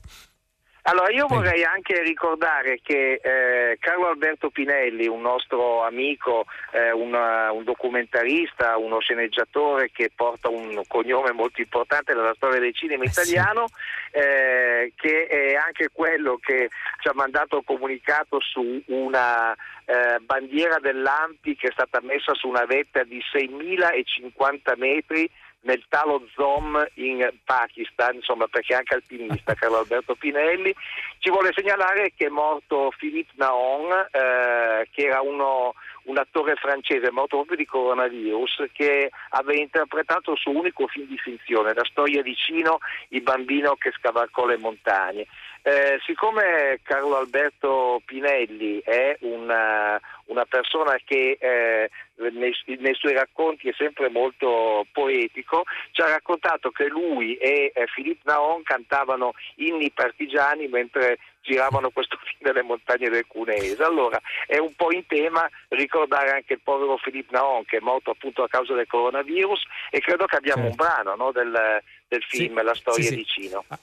Allora, 0.84 1.12
io 1.12 1.28
vorrei 1.28 1.62
anche 1.62 2.02
ricordare 2.02 2.80
che 2.82 3.20
eh, 3.22 3.76
Carlo 3.78 4.08
Alberto 4.08 4.50
Pinelli, 4.50 5.06
un 5.06 5.20
nostro 5.20 5.84
amico, 5.84 6.46
eh, 6.72 6.90
una, 6.90 7.52
un 7.52 7.62
documentarista, 7.62 8.76
uno 8.78 8.98
sceneggiatore 8.98 9.92
che 9.92 10.10
porta 10.12 10.48
un 10.48 10.82
cognome 10.88 11.30
molto 11.30 11.60
importante 11.60 12.14
nella 12.14 12.34
storia 12.34 12.58
del 12.58 12.74
cinema 12.74 13.04
eh 13.04 13.06
italiano, 13.06 13.66
eh, 14.10 14.92
che 14.96 15.26
è 15.26 15.54
anche 15.54 15.88
quello 15.92 16.36
che 16.42 16.68
ci 17.00 17.06
ha 17.06 17.14
mandato 17.14 17.56
un 17.58 17.64
comunicato 17.64 18.40
su 18.40 18.82
una 18.86 19.54
eh, 19.84 20.18
bandiera 20.20 20.80
dell'Ampi 20.80 21.54
che 21.54 21.68
è 21.68 21.72
stata 21.72 22.00
messa 22.02 22.34
su 22.34 22.48
una 22.48 22.64
vetta 22.64 23.04
di 23.04 23.22
6.050 23.32 24.78
metri 24.78 25.30
nel 25.62 25.84
Talo 25.88 26.26
Zom 26.34 26.84
in 26.94 27.28
Pakistan, 27.44 28.14
insomma 28.14 28.46
perché 28.46 28.74
è 28.74 28.76
anche 28.76 28.94
alpinista 28.94 29.54
Carlo 29.54 29.78
Alberto 29.78 30.14
Pinelli. 30.14 30.74
Ci 31.18 31.30
vuole 31.30 31.52
segnalare 31.54 32.12
che 32.16 32.26
è 32.26 32.30
morto 32.30 32.92
Philippe 32.96 33.32
Naon, 33.36 33.90
eh, 34.10 34.88
che 34.90 35.06
era 35.06 35.20
uno, 35.20 35.74
un 36.04 36.18
attore 36.18 36.56
francese 36.56 37.10
morto 37.10 37.36
proprio 37.36 37.56
di 37.56 37.66
coronavirus, 37.66 38.64
che 38.72 39.10
aveva 39.30 39.60
interpretato 39.60 40.32
il 40.32 40.38
suo 40.38 40.52
unico 40.52 40.86
film 40.88 41.06
di 41.06 41.18
finzione, 41.18 41.74
la 41.74 41.84
storia 41.84 42.22
di 42.22 42.34
Cino, 42.34 42.78
il 43.08 43.22
bambino 43.22 43.76
che 43.76 43.92
scavalcò 43.92 44.46
le 44.46 44.58
montagne. 44.58 45.26
Eh, 45.64 46.00
siccome 46.04 46.80
Carlo 46.82 47.18
Alberto 47.18 48.02
Pinelli 48.04 48.80
è 48.82 49.16
una, 49.20 50.00
una 50.32 50.46
persona 50.46 50.96
che 51.04 51.36
eh, 51.38 51.90
nei, 52.16 52.54
nei, 52.78 52.94
suoi 52.94 53.12
racconti 53.12 53.68
è 53.68 53.74
sempre 53.76 54.08
molto 54.08 54.86
poetico, 54.92 55.64
ci 55.92 56.00
ha 56.00 56.06
raccontato 56.06 56.70
che 56.70 56.88
lui 56.88 57.36
e 57.36 57.72
eh, 57.74 57.84
Philippe 57.94 58.22
Naon 58.24 58.62
cantavano 58.62 59.32
inni 59.56 59.90
partigiani 59.90 60.68
mentre 60.68 61.18
giravano 61.42 61.90
questo 61.90 62.16
film 62.24 62.50
nelle 62.50 62.62
montagne 62.62 63.08
del 63.08 63.26
Cuneese. 63.26 63.82
Allora 63.82 64.20
è 64.46 64.58
un 64.58 64.74
po' 64.74 64.92
in 64.92 65.06
tema 65.06 65.48
ricordare 65.68 66.30
anche 66.30 66.54
il 66.54 66.60
povero 66.62 66.98
Philippe 67.02 67.34
Naon 67.36 67.64
che 67.64 67.76
è 67.76 67.80
morto 67.80 68.10
appunto 68.10 68.42
a 68.42 68.48
causa 68.48 68.74
del 68.74 68.86
coronavirus 68.86 69.62
e 69.90 70.00
credo 70.00 70.26
che 70.26 70.36
abbiamo 70.36 70.68
certo. 70.68 70.82
un 70.82 70.86
brano 70.86 71.14
no, 71.16 71.32
del, 71.32 71.82
del, 72.08 72.22
film 72.22 72.58
sì, 72.58 72.64
La 72.64 72.74
storia 72.74 73.08
sì, 73.08 73.16
di 73.16 73.26
Cino. 73.26 73.64
Ah, 73.68 73.78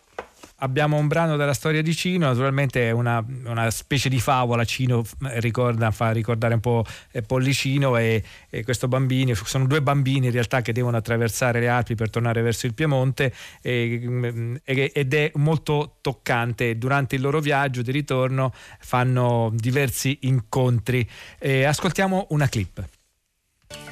abbiamo 0.60 0.98
un 0.98 1.08
brano 1.08 1.36
della 1.36 1.54
storia 1.54 1.82
di 1.82 1.96
Cino, 1.96 2.28
naturalmente 2.28 2.88
è 2.88 2.92
una, 2.92 3.24
una 3.46 3.70
specie 3.70 4.10
di 4.10 4.20
favola, 4.20 4.64
Cino 4.64 5.06
ricorda, 5.20 5.92
fa 5.92 6.12
ricordare 6.12 6.54
un 6.54 6.60
po' 6.60 6.86
Pollicino 7.26 7.98
e, 7.98 8.24
e, 8.50 8.64
questo 8.64 8.88
bambino, 8.88 9.34
sono 9.34 9.66
due 9.68 9.82
bambini 9.82 10.28
in 10.28 10.32
realtà 10.32 10.62
che 10.62 10.74
devono 10.74 10.98
attraversare 10.98 11.60
le 11.60 11.68
Alpi 11.68 11.96
per 11.96 12.10
tornare 12.10 12.42
verso 12.42 12.66
il 12.66 12.74
Piemonte 12.74 13.34
e, 13.62 14.62
ed 14.64 15.14
è 15.14 15.32
molto 15.36 15.98
toccante, 16.02 16.78
durante 16.78 17.16
il 17.16 17.22
loro 17.22 17.40
viaggio 17.40 17.82
di 17.82 17.92
ritorno 17.92 18.54
fanno 18.80 19.52
diversi 19.54 20.20
incontri. 20.22 21.08
E 21.38 21.64
ascoltiamo 21.64 22.28
una 22.30 22.48
clip. 22.48 22.84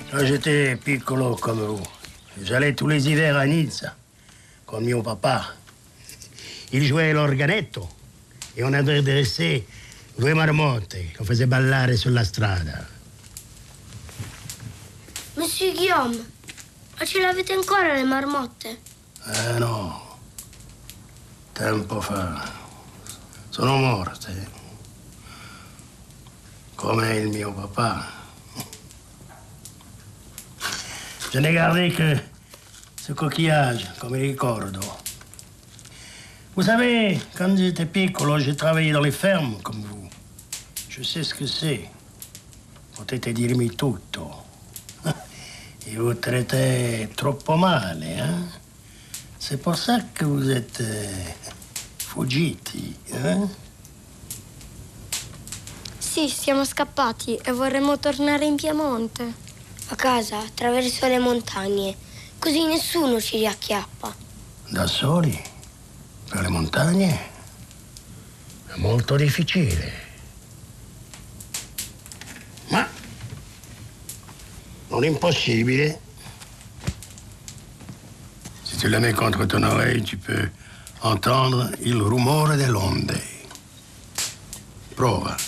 Quand 0.09 0.23
j'étais 0.23 0.77
piccolo 0.77 1.35
come 1.35 1.65
vous, 1.65 1.81
j'allais 2.41 2.73
tous 2.73 2.87
les 2.87 3.07
hivers 3.07 3.35
à 3.35 3.45
Nizza 3.45 3.95
con 4.65 4.83
mio 4.83 5.01
papà. 5.01 5.55
Il 6.71 6.85
jouait 6.85 7.13
l'organetto 7.13 7.95
e 8.53 8.63
on 8.63 8.71
dressé 8.71 9.65
due 10.15 10.33
marmotte 10.33 11.11
che 11.11 11.23
faisait 11.23 11.47
ballare 11.47 11.95
sulla 11.95 12.23
strada. 12.23 12.85
Monsieur 15.35 15.73
Guillaume, 15.73 16.17
ma 16.97 17.05
ce 17.05 17.19
l'avete 17.21 17.53
ancora 17.53 17.93
le 17.93 18.03
marmotte? 18.03 18.79
Eh 19.25 19.59
no, 19.59 20.19
tempo 21.53 22.01
fa. 22.01 22.51
Sono 23.49 23.77
morte. 23.77 24.55
Come 26.75 27.15
il 27.15 27.29
mio 27.29 27.53
papà. 27.53 28.15
Je 31.31 31.39
n'ai 31.39 31.53
gardé 31.53 31.91
que 31.91 32.19
ce 33.03 33.13
coquillage 33.13 33.93
come 33.99 34.19
ricordo. 34.19 35.05
Vous 36.57 36.63
savez, 36.63 37.19
quand 37.37 37.55
j'étais 37.55 37.85
piccolo, 37.85 38.39
j'ai 38.39 38.55
travaillé 38.55 38.91
dans 38.91 39.01
les 39.01 39.11
fermes 39.11 39.57
comme 39.61 39.83
vous. 39.83 40.09
Je 40.89 41.03
sais 41.03 41.21
ce 41.21 41.35
que 41.35 41.45
c'est. 41.45 41.87
Potete 42.95 43.31
dirmi 43.31 43.69
tutto. 43.69 44.31
Et 45.85 45.97
vous 45.97 46.15
traitez 46.15 47.09
troppo 47.15 47.57
male, 47.57 48.03
hein? 48.03 48.47
C'est 49.37 49.61
pour 49.61 49.77
ça 49.77 49.99
que 50.15 50.25
vous 50.25 50.49
êtes 50.49 50.81
euh, 50.81 51.05
fuggiti, 51.99 52.95
hein? 53.13 53.47
Sì, 55.99 56.27
siamo 56.27 56.65
scappati 56.65 57.35
e 57.35 57.51
vorremmo 57.51 57.99
tornare 57.99 58.45
in 58.45 58.55
Piemonte. 58.55 59.31
A 59.89 59.95
casa, 59.95 60.39
attraverso 60.39 61.07
le 61.07 61.19
montagne. 61.19 61.95
Così 62.39 62.65
nessuno 62.65 63.21
ci 63.21 63.37
riacchiappa. 63.37 64.15
Da 64.69 64.87
soli? 64.87 65.55
Per 66.29 66.41
le 66.41 66.49
montagne 66.49 67.19
è 68.67 68.75
molto 68.75 69.15
difficile. 69.15 70.05
Ma 72.69 72.87
non 74.89 75.03
impossibile. 75.03 76.01
Si 78.61 78.77
tu 78.77 78.87
la 78.89 78.99
mets 78.99 79.15
contre 79.15 79.45
ton 79.45 79.63
oreille, 79.63 80.03
tu 80.03 80.17
peux 80.17 80.49
entendre 80.99 81.75
il 81.79 81.95
rumore 81.95 82.55
delle 82.57 82.75
onde. 82.75 83.21
Prova. 84.95 85.46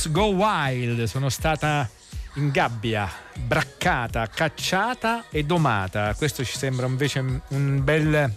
Girls 0.00 0.10
Go 0.12 0.28
Wild, 0.28 1.02
sono 1.04 1.28
stata 1.28 1.86
in 2.36 2.50
gabbia, 2.50 3.06
braccata, 3.34 4.26
cacciata 4.28 5.26
e 5.30 5.44
domata. 5.44 6.14
Questo 6.14 6.42
ci 6.42 6.56
sembra 6.56 6.86
invece 6.86 7.42
un 7.48 7.84
bel 7.84 8.32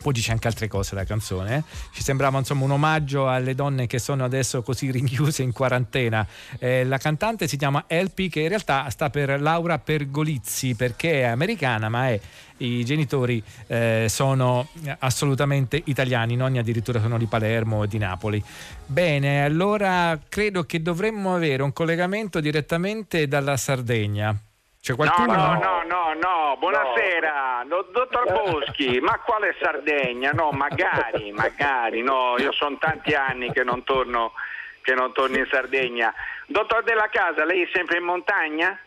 poi 0.00 0.12
dice 0.12 0.32
anche 0.32 0.48
altre 0.48 0.68
cose 0.68 0.94
la 0.94 1.04
canzone. 1.04 1.56
Eh? 1.56 1.62
Ci 1.92 2.02
sembrava 2.02 2.38
insomma 2.38 2.64
un 2.64 2.72
omaggio 2.72 3.28
alle 3.28 3.54
donne 3.54 3.86
che 3.86 3.98
sono 3.98 4.24
adesso 4.24 4.62
così 4.62 4.90
rinchiuse 4.92 5.42
in 5.42 5.52
quarantena. 5.52 6.26
Eh, 6.58 6.84
la 6.84 6.98
cantante 6.98 7.46
si 7.46 7.56
chiama 7.56 7.84
Elpi, 7.86 8.28
che 8.28 8.40
in 8.40 8.48
realtà 8.48 8.88
sta 8.90 9.10
per 9.10 9.40
Laura 9.40 9.78
Pergolizzi 9.78 10.74
perché 10.74 11.20
è 11.20 11.24
americana, 11.24 11.88
ma 11.88 12.08
è 12.08 12.20
i 12.58 12.84
genitori 12.84 13.42
eh, 13.68 14.06
sono 14.08 14.68
assolutamente 14.98 15.80
italiani, 15.84 16.34
i 16.34 16.36
nonni 16.36 16.58
addirittura 16.58 17.00
sono 17.00 17.18
di 17.18 17.26
Palermo 17.26 17.84
e 17.84 17.88
di 17.88 17.98
Napoli. 17.98 18.42
Bene, 18.86 19.44
allora 19.44 20.18
credo 20.28 20.64
che 20.64 20.82
dovremmo 20.82 21.34
avere 21.34 21.62
un 21.62 21.72
collegamento 21.72 22.40
direttamente 22.40 23.28
dalla 23.28 23.56
Sardegna. 23.56 24.38
C'è 24.80 24.94
qualcuno? 24.94 25.34
No, 25.34 25.58
no, 25.58 25.82
no, 25.86 26.14
no, 26.14 26.56
buonasera, 26.58 27.66
dottor 27.66 28.32
Boschi, 28.32 28.98
ma 29.00 29.18
quale 29.18 29.54
Sardegna? 29.60 30.30
No, 30.32 30.52
magari, 30.52 31.32
magari, 31.32 32.00
no, 32.00 32.36
io 32.38 32.50
sono 32.52 32.78
tanti 32.78 33.12
anni 33.12 33.52
che 33.52 33.62
non 33.62 33.84
torno, 33.84 34.32
che 34.80 34.94
non 34.94 35.12
torno 35.12 35.36
in 35.36 35.46
Sardegna. 35.50 36.14
Dottor 36.46 36.82
Della 36.82 37.08
Casa, 37.10 37.44
lei 37.44 37.64
è 37.64 37.68
sempre 37.74 37.98
in 37.98 38.04
montagna? 38.04 38.78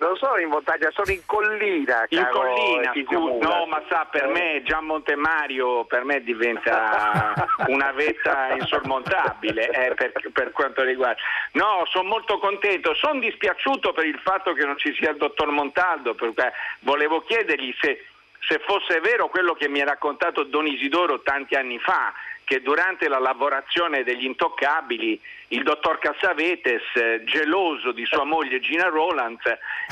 Non 0.00 0.16
sono 0.16 0.38
in 0.38 0.48
montagna, 0.48 0.90
sono 0.92 1.10
in 1.10 1.20
collina. 1.26 2.06
In 2.08 2.26
collina, 2.30 2.90
scusa, 3.04 3.46
no, 3.46 3.66
ma 3.66 3.82
sa, 3.86 4.06
per 4.10 4.28
me 4.28 4.62
Gian 4.64 4.86
Montemario 4.86 5.84
per 5.84 6.04
me 6.04 6.22
diventa 6.22 7.34
una 7.68 7.92
vetta 7.92 8.54
insormontabile 8.54 9.68
eh, 9.68 9.94
per, 9.94 10.12
per, 10.32 10.52
quanto 10.52 10.82
riguarda. 10.82 11.20
No, 11.52 11.84
sono 11.90 12.08
molto 12.08 12.38
contento, 12.38 12.94
sono 12.94 13.20
dispiaciuto 13.20 13.92
per 13.92 14.06
il 14.06 14.18
fatto 14.20 14.54
che 14.54 14.64
non 14.64 14.78
ci 14.78 14.94
sia 14.94 15.10
il 15.10 15.18
dottor 15.18 15.50
Montaldo, 15.50 16.14
perché 16.14 16.50
volevo 16.80 17.20
chiedergli 17.20 17.74
se, 17.78 18.06
se 18.48 18.58
fosse 18.60 19.00
vero 19.00 19.28
quello 19.28 19.52
che 19.52 19.68
mi 19.68 19.82
ha 19.82 19.84
raccontato 19.84 20.44
Don 20.44 20.66
Isidoro 20.66 21.20
tanti 21.20 21.56
anni 21.56 21.78
fa, 21.78 22.10
che 22.50 22.62
durante 22.62 23.06
la 23.06 23.20
lavorazione 23.20 24.02
degli 24.02 24.24
intoccabili 24.24 25.20
il 25.48 25.62
dottor 25.62 26.00
Cassavetes, 26.00 26.82
eh, 26.94 27.22
geloso 27.22 27.92
di 27.92 28.04
sua 28.04 28.24
moglie 28.24 28.58
Gina 28.58 28.88
Roland, 28.88 29.38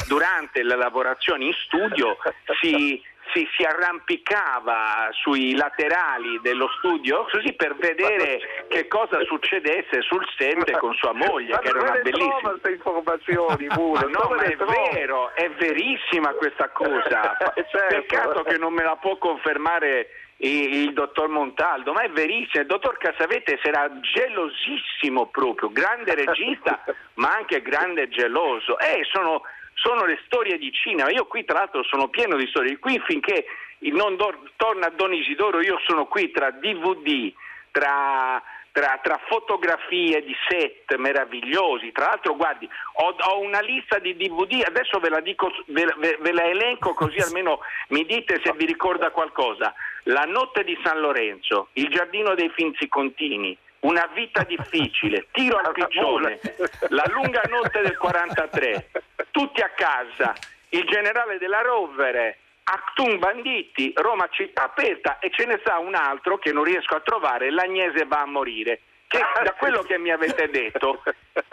durante 0.09 0.65
le 0.65 0.75
lavorazioni 0.75 1.47
in 1.47 1.53
studio 1.53 2.17
si, 2.61 3.01
si, 3.33 3.49
si, 3.55 3.63
arrampicava 3.63 5.09
sui 5.13 5.55
laterali 5.55 6.41
dello 6.43 6.69
studio 6.79 7.29
così 7.31 7.53
per 7.53 7.77
vedere 7.77 8.67
che 8.67 8.89
cosa 8.89 9.23
succedesse 9.23 10.03
sul 10.03 10.27
set 10.37 10.69
con 10.79 10.95
sua 10.95 11.13
moglie, 11.13 11.53
ma 11.53 11.59
che 11.61 11.69
era 11.69 11.81
una 11.81 12.01
bellissima. 12.03 12.51
queste 12.51 12.71
informazioni, 12.73 13.67
ma 13.69 13.77
no, 13.77 14.35
ma 14.35 14.43
è 14.43 14.57
vero, 14.57 15.33
è 15.37 15.49
verissima 15.51 16.33
questa 16.33 16.69
cosa. 16.71 17.37
certo. 17.55 17.87
Peccato 17.89 18.43
che 18.43 18.59
non 18.59 18.73
me 18.73 18.83
la 18.83 18.97
può 18.97 19.17
confermare 19.17 20.09
il 20.41 20.93
dottor 20.93 21.29
Montaldo, 21.29 21.93
ma 21.93 22.03
è 22.03 22.11
verissimo, 22.11 22.63
il 22.63 22.69
dottor 22.69 22.97
Casavetes 22.97 23.65
era 23.65 23.91
gelosissimo 24.01 25.27
proprio, 25.27 25.71
grande 25.71 26.15
regista 26.15 26.85
ma 27.15 27.31
anche 27.31 27.61
grande 27.61 28.09
geloso. 28.09 28.79
Eh, 28.79 29.03
sono, 29.11 29.43
sono, 29.75 30.05
le 30.05 30.21
storie 30.27 30.57
di 30.59 30.73
cinema, 30.73 31.11
io 31.11 31.27
qui 31.27 31.45
tra 31.45 31.59
l'altro 31.59 31.83
sono 31.83 32.09
pieno 32.09 32.37
di 32.37 32.47
storie, 32.47 32.79
qui 32.79 33.01
finché 33.07 33.47
non 33.81 34.17
do, 34.17 34.45
torna 34.57 34.89
Don 34.91 35.13
Isidoro 35.13 35.61
io 35.61 35.79
sono 35.87 36.07
qui 36.07 36.31
tra 36.31 36.51
DVD, 36.51 37.33
tra 37.73 38.43
tra, 38.79 39.01
tra, 39.03 39.21
fotografie 39.29 40.23
di 40.23 40.35
set 40.49 40.95
meravigliosi. 40.97 41.91
Tra 41.91 42.07
l'altro, 42.07 42.37
guardi, 42.37 42.69
ho, 42.93 43.17
ho 43.19 43.41
una 43.41 43.61
lista 43.61 43.99
di 43.99 44.17
DVD, 44.17 44.63
adesso 44.65 45.01
ve 45.01 45.09
la, 45.09 45.21
dico, 45.21 45.51
ve, 45.67 45.93
ve, 45.97 46.17
ve 46.21 46.33
la 46.33 46.45
elenco 46.45 46.95
così 46.95 47.19
almeno 47.27 47.59
mi 47.89 48.05
dite 48.05 48.41
se 48.43 48.53
vi 48.57 48.67
ricorda 48.67 49.11
qualcosa. 49.11 49.75
La 50.09 50.25
notte 50.25 50.65
di 50.65 50.79
San 50.83 51.01
Lorenzo, 51.01 51.69
Il 51.75 51.89
giardino 51.89 52.35
dei 52.35 52.51
Finzicontini, 52.55 53.57
Una 53.81 54.09
vita 54.15 54.43
difficile, 54.43 55.27
Tiro 55.33 55.59
al 55.59 55.73
piccione, 55.73 56.41
La 56.89 57.05
lunga 57.09 57.43
notte 57.49 57.83
del 57.83 57.97
43, 57.97 58.91
Tutti 59.31 59.61
a 59.61 59.71
casa, 59.77 60.35
Il 60.71 60.85
generale 60.85 61.37
della 61.37 61.61
Rovere, 61.61 62.39
Actum 62.65 63.19
Banditi, 63.19 63.93
Roma 63.97 64.29
città 64.31 64.65
aperta 64.65 65.19
e 65.19 65.31
ce 65.31 65.45
ne 65.45 65.61
sa 65.63 65.79
un 65.79 65.95
altro 65.95 66.39
che 66.39 66.53
non 66.53 66.65
riesco 66.65 66.95
a 66.95 67.01
trovare, 67.01 67.51
L'Agnese 67.51 68.07
va 68.07 68.23
a 68.23 68.27
morire. 68.27 68.81
Che 69.09 69.19
da 69.43 69.53
quello 69.53 69.83
che 69.83 69.99
mi 69.99 70.11
avete 70.11 70.49
detto 70.49 71.03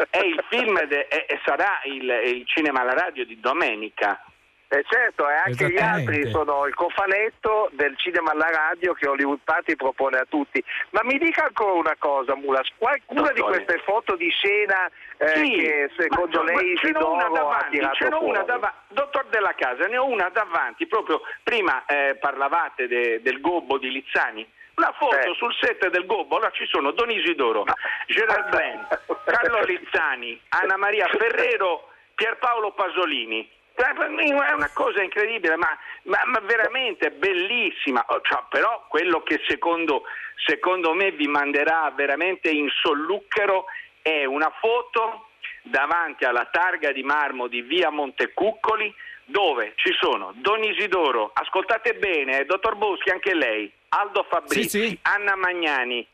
è 0.10 0.20
il 0.20 0.44
film 0.50 0.82
de, 0.86 1.08
e 1.08 1.40
sarà 1.44 1.82
il, 1.86 2.10
il 2.26 2.48
cinema 2.48 2.82
alla 2.82 2.94
radio 2.94 3.26
di 3.26 3.38
domenica. 3.40 4.24
Eh 4.68 4.84
certo, 4.90 5.30
e 5.30 5.34
anche 5.34 5.70
gli 5.70 5.78
altri 5.78 6.30
sono 6.32 6.66
il 6.66 6.74
cofanetto 6.74 7.70
del 7.74 7.96
cinema 7.98 8.32
alla 8.32 8.50
radio 8.50 8.94
che 8.94 9.08
Hollywood 9.08 9.40
Party 9.44 9.76
propone 9.76 10.18
a 10.18 10.26
tutti. 10.28 10.64
Ma 10.90 11.02
mi 11.04 11.18
dica 11.20 11.46
ancora 11.46 11.74
una 11.74 11.96
cosa, 12.00 12.36
Mulas, 12.36 12.68
qualcuna 12.78 13.32
Dottore. 13.32 13.34
di 13.34 13.42
queste 13.42 13.84
foto 13.86 14.16
di 14.16 14.30
scena 14.30 14.90
eh, 15.18 15.28
sì, 15.36 15.52
che 15.52 15.92
secondo 15.98 16.44
ma, 16.44 16.54
lei 16.54 16.76
ce 16.78 16.92
n'ho 16.92 17.12
una 17.12 17.30
davanti, 17.30 17.80
ce 17.94 18.10
n'ho 18.10 18.24
una 18.24 18.42
davanti, 18.42 18.78
dottor 18.88 19.26
Della 19.28 19.54
Casa, 19.56 19.86
ne 19.86 19.98
ho 19.98 20.08
una 20.08 20.30
davanti, 20.30 20.88
proprio 20.88 21.22
prima 21.44 21.86
eh, 21.86 22.16
parlavate 22.20 22.88
de, 22.88 23.22
del 23.22 23.40
gobbo 23.40 23.78
di 23.78 23.92
Lizzani. 23.92 24.48
La 24.78 24.94
foto 24.98 25.16
eh. 25.16 25.34
sul 25.36 25.54
set 25.62 25.88
del 25.88 26.06
Gobbo, 26.06 26.36
allora 26.36 26.52
ci 26.52 26.66
sono 26.66 26.92
Don 26.92 27.10
Isidoro, 27.10 27.64
Gerard 28.08 28.50
Blen, 28.50 28.88
Carlo 29.24 29.64
Lizzani, 29.64 30.38
Anna 30.50 30.76
Maria 30.76 31.08
Ferrero, 31.08 31.92
Pierpaolo 32.14 32.74
Pasolini. 32.74 33.50
È 33.76 34.52
una 34.54 34.70
cosa 34.74 35.02
incredibile, 35.02 35.58
ma, 35.58 35.68
ma, 36.04 36.20
ma 36.26 36.40
veramente 36.40 37.12
bellissima. 37.12 38.04
Oh, 38.08 38.22
cioè, 38.22 38.44
però 38.50 38.86
quello 38.88 39.22
che 39.22 39.42
secondo, 39.48 40.04
secondo 40.46 40.94
me 40.94 41.12
vi 41.12 41.28
manderà 41.28 41.92
veramente 41.94 42.50
in 42.50 42.70
solluchero 42.82 43.66
è 44.02 44.24
una 44.24 44.52
foto 44.60 45.30
davanti 45.64 46.26
alla 46.26 46.48
targa 46.52 46.92
di 46.92 47.04
marmo 47.04 47.48
di 47.48 47.62
via 47.62 47.90
Montecuccoli 47.90 48.94
dove 49.26 49.74
ci 49.76 49.92
sono 50.00 50.32
Don 50.36 50.64
Isidoro, 50.64 51.32
ascoltate 51.34 51.96
bene, 51.96 52.42
eh, 52.42 52.46
dottor 52.46 52.76
Boschi, 52.76 53.10
anche 53.10 53.34
lei, 53.34 53.72
Aldo 53.90 54.26
Fabrizi, 54.30 54.70
sì, 54.70 54.88
sì. 54.90 55.00
Anna 55.02 55.36
Magnani, 55.36 56.08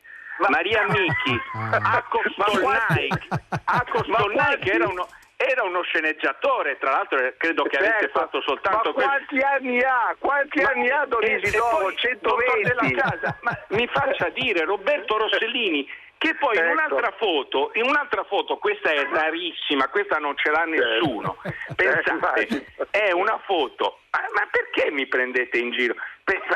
Maria 0.48 0.86
Michi. 0.88 1.40
Acco 1.82 2.22
Stolnaik, 2.32 3.26
Acco 3.64 4.02
Stolnaik 4.04 4.66
era 4.66 4.88
uno 4.88 5.06
era 5.44 5.64
uno 5.64 5.82
sceneggiatore, 5.82 6.78
tra 6.78 6.90
l'altro 6.90 7.18
eh, 7.18 7.34
credo 7.36 7.64
che 7.64 7.76
certo. 7.76 7.90
avesse 7.90 8.08
fatto 8.08 8.40
soltanto 8.42 8.92
ma 8.94 9.02
quanti 9.02 9.38
quel... 9.38 9.42
anni 9.42 9.82
ha? 9.82 10.14
Quanti 10.18 10.60
ma, 10.60 10.70
anni 10.70 10.90
ha 10.90 11.04
Don 11.06 11.22
Isidoro? 11.22 11.92
120 11.92 12.94
casa. 12.94 13.38
Ma 13.40 13.58
mi 13.68 13.86
faccia 13.88 14.28
dire 14.28 14.64
Roberto 14.64 15.16
Rossellini 15.16 15.88
che 16.18 16.36
poi 16.36 16.54
ecco. 16.56 16.64
in 16.64 16.70
un'altra 16.70 17.12
foto, 17.18 17.70
in 17.74 17.82
un'altra 17.82 18.22
foto, 18.24 18.56
questa 18.58 18.90
è 18.90 19.04
rarissima, 19.10 19.88
questa 19.88 20.18
non 20.18 20.36
ce 20.36 20.50
l'ha 20.50 20.64
nessuno. 20.64 21.36
Certo. 21.42 21.74
Pensate, 21.74 22.66
è 22.90 23.10
una 23.10 23.40
foto. 23.44 23.98
Ma, 24.10 24.20
ma, 24.34 24.48
perché 24.48 24.92
mi 24.92 25.06
prendete 25.08 25.58
in 25.58 25.72
giro? 25.72 25.96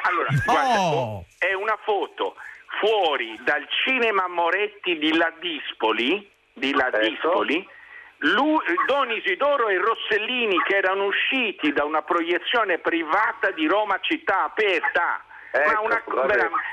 Allora, 0.02 0.28
no. 0.30 0.42
guarda, 0.44 1.48
è 1.48 1.52
una 1.54 1.76
foto 1.82 2.36
fuori 2.78 3.36
dal 3.42 3.66
cinema 3.84 4.28
Moretti 4.28 4.98
di 4.98 5.16
Ladispoli, 5.16 6.30
di 6.52 6.72
Ladispoli 6.72 7.58
ecco 7.58 7.74
lui, 8.18 8.64
Don 8.86 9.10
Isidoro 9.10 9.68
e 9.68 9.78
Rossellini 9.78 10.60
che 10.62 10.76
erano 10.76 11.04
usciti 11.04 11.72
da 11.72 11.84
una 11.84 12.02
proiezione 12.02 12.78
privata 12.78 13.50
di 13.50 13.66
Roma 13.66 13.98
città 14.00 14.44
aperta. 14.44 15.22
Ecco, 15.50 15.70
ma, 15.72 15.80
una, 15.80 16.02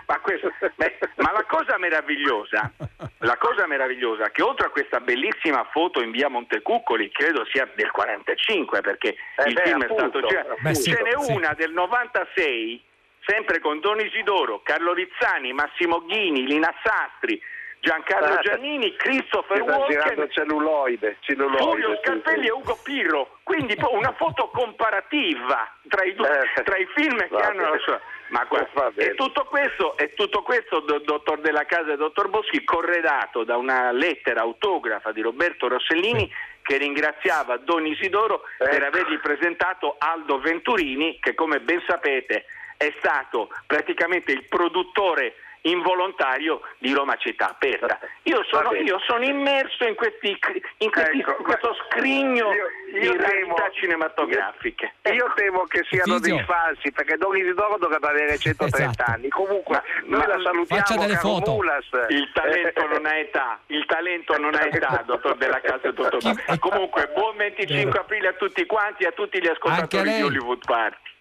ma, 0.08 0.20
questo, 0.20 0.52
ma, 0.60 1.32
la 1.32 1.46
cosa 1.48 1.78
meravigliosa, 1.78 2.70
la 3.20 3.38
cosa 3.38 3.66
meravigliosa 3.66 4.30
che 4.30 4.41
oltre 4.41 4.68
a 4.68 4.70
questa 4.72 5.00
bellissima 5.00 5.64
foto 5.72 6.02
in 6.02 6.12
via 6.12 6.28
Montecuccoli, 6.28 7.10
credo 7.12 7.46
sia 7.46 7.70
del 7.76 7.91
45 7.91 8.82
perché 8.82 9.16
eh 9.38 9.48
il 9.48 9.54
beh, 9.54 9.62
film 9.62 9.82
appunto, 9.84 10.04
è 10.04 10.10
stato 10.10 10.28
girato, 10.28 10.56
beh, 10.60 10.76
ce 10.76 11.02
n'è 11.02 11.18
sì. 11.18 11.32
una 11.32 11.54
del 11.54 11.72
96 11.72 12.84
sempre 13.26 13.60
con 13.60 13.80
Don 13.80 14.00
Isidoro, 14.02 14.62
Carlo 14.64 14.91
Rizzani, 14.91 15.54
Massimo 15.54 16.04
Ghini, 16.04 16.46
Lina 16.46 16.74
Sastri, 16.84 17.41
Giancarlo 17.84 18.39
Giannini, 18.39 18.95
Christopher 18.95 19.61
Walken, 19.61 20.29
celluloide, 20.31 21.17
celluloide, 21.19 21.63
Fulvio 21.63 21.99
Scarpelli 22.01 22.47
e 22.47 22.51
Ugo 22.51 22.79
Pirro. 22.81 23.39
Quindi 23.43 23.75
una 23.91 24.13
foto 24.13 24.47
comparativa 24.53 25.69
tra 25.89 26.05
i, 26.05 26.15
due, 26.15 26.29
eh, 26.55 26.63
tra 26.63 26.77
i 26.77 26.88
film 26.95 27.17
che 27.27 27.36
hanno 27.36 27.71
la 27.71 27.77
sua. 27.79 27.99
Ma 28.29 28.45
guarda, 28.45 28.89
e 28.95 29.15
tutto 29.15 29.43
questo, 29.43 29.97
e 29.97 30.13
tutto 30.13 30.43
questo 30.43 30.79
do, 30.79 30.99
dottor 30.99 31.41
Della 31.41 31.65
Casa 31.65 31.91
e 31.91 31.97
dottor 31.97 32.29
Boschi, 32.29 32.63
corredato 32.63 33.43
da 33.43 33.57
una 33.57 33.91
lettera 33.91 34.39
autografa 34.39 35.11
di 35.11 35.19
Roberto 35.19 35.67
Rossellini 35.67 36.31
che 36.61 36.77
ringraziava 36.77 37.57
Don 37.57 37.86
Isidoro 37.86 38.43
eh. 38.59 38.69
per 38.69 38.84
avergli 38.84 39.19
presentato 39.19 39.97
Aldo 39.97 40.39
Venturini, 40.39 41.19
che 41.19 41.36
come 41.36 41.59
ben 41.59 41.84
sapete 41.86 42.45
è 42.77 42.93
stato 42.99 43.49
praticamente 43.67 44.31
il 44.31 44.45
produttore 44.47 45.36
involontario 45.64 46.61
di 46.78 46.93
Roma 46.93 47.16
città 47.18 47.49
aperta. 47.49 47.99
Io 48.24 48.43
sono, 48.49 48.74
io 48.74 48.99
sono 49.05 49.24
immerso 49.24 49.86
in, 49.88 49.95
questi, 49.95 50.30
in, 50.78 50.89
questi, 50.91 51.20
Ecco, 51.20 51.36
in 51.38 51.43
questo 51.43 51.76
scrigno 51.89 52.51
io- 52.53 52.99
io 53.01 53.11
di 53.11 53.18
temo- 53.18 53.55
realtà 53.55 53.70
cinematografiche. 53.74 54.93
Io 55.11 55.32
temo 55.36 55.64
che 55.64 55.84
siano 55.89 56.18
Tizio. 56.20 56.36
dei 56.36 56.43
falsi 56.45 56.91
perché 56.91 57.18
Don 57.18 57.36
Isidoro 57.36 57.78
dovrebbe 57.78 58.07
avere 58.07 58.38
130 58.38 58.78
Esatto. 58.91 59.11
anni. 59.11 59.30
Comunque, 59.30 59.82
noi 60.05 60.20
ma- 60.20 60.28
la 60.28 60.41
salutiamo. 60.43 61.01
delle 61.01 61.16
caro 61.16 61.28
foto. 61.28 61.51
Mulas. 61.51 61.88
Il 62.09 62.30
talento 62.34 62.88
non 62.88 63.05
ha 63.05 63.16
età, 63.16 63.59
il 63.68 63.86
talento 63.86 64.38
non 64.38 64.53
ha 64.55 64.66
età, 64.66 65.03
dottor 65.05 65.36
Della 65.38 65.59
Casa 65.61 65.88
e 65.89 65.93
dottor 65.93 66.22
Ma 66.24 66.59
Comunque, 66.59 67.09
buon 67.16 67.36
25 67.38 67.99
aprile 67.99 68.28
a 68.30 68.34
tutti 68.34 68.66
quanti 68.66 69.03
e 69.03 69.07
a 69.07 69.11
tutti 69.11 69.41
gli 69.41 69.47
ascoltatori 69.47 70.14
di 70.14 70.22
Hollywood 70.22 70.64
Party. 70.66 71.11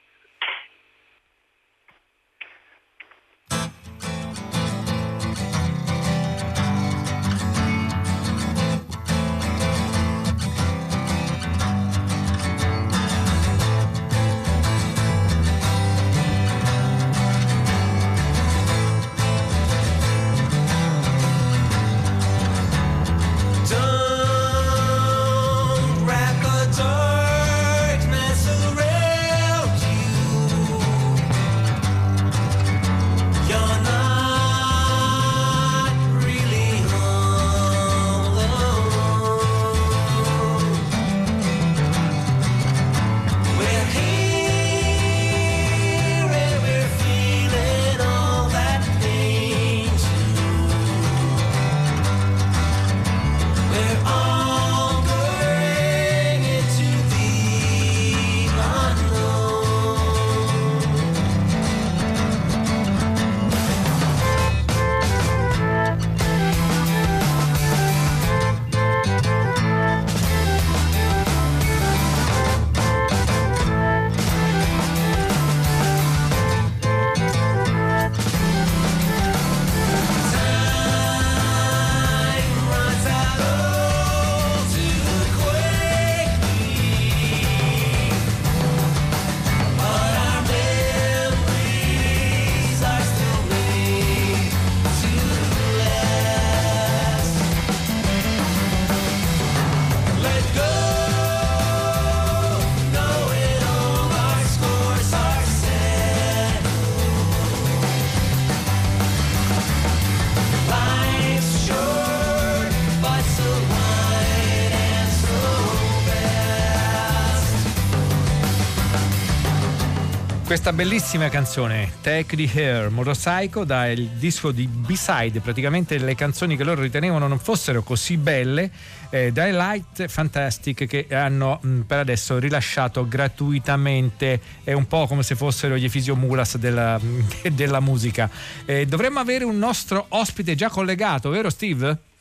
Questa 120.53 120.75
bellissima 120.75 121.31
canzone, 121.31 121.93
Take 122.03 122.37
the 122.37 122.47
Hair, 122.53 122.91
Motorcycle, 122.91 123.65
dal 123.65 123.97
disco 123.97 124.51
di 124.51 124.67
B-Side, 124.67 125.41
praticamente 125.41 125.97
le 125.97 126.15
canzoni 126.15 126.59
che 126.59 126.63
loro 126.63 126.83
ritenevano 126.83 127.27
non 127.27 127.39
fossero 127.39 127.83
così 127.83 128.19
belle, 128.19 128.71
eh, 129.09 129.33
dai 129.33 129.51
Light 129.53 130.07
Fantastic 130.09 130.87
che 130.87 131.07
hanno 131.11 131.59
mh, 131.59 131.81
per 131.81 132.01
adesso 132.01 132.39
rilasciato 132.39 133.09
gratuitamente, 133.09 134.41
è 134.63 134.75
un 134.75 134.87
po' 134.87 135.07
come 135.07 135.23
se 135.23 135.37
fossero 135.37 135.75
gli 135.79 135.87
Efisio 135.87 136.17
Mulas 136.17 136.59
della, 136.59 137.01
della 137.51 137.81
musica. 137.81 138.29
Eh, 138.67 138.85
dovremmo 138.85 139.21
avere 139.21 139.45
un 139.45 139.57
nostro 139.59 140.05
ospite 140.11 140.55
già 140.55 140.69
collegato, 140.69 141.31
vero 141.31 141.49
Steve? 141.49 142.12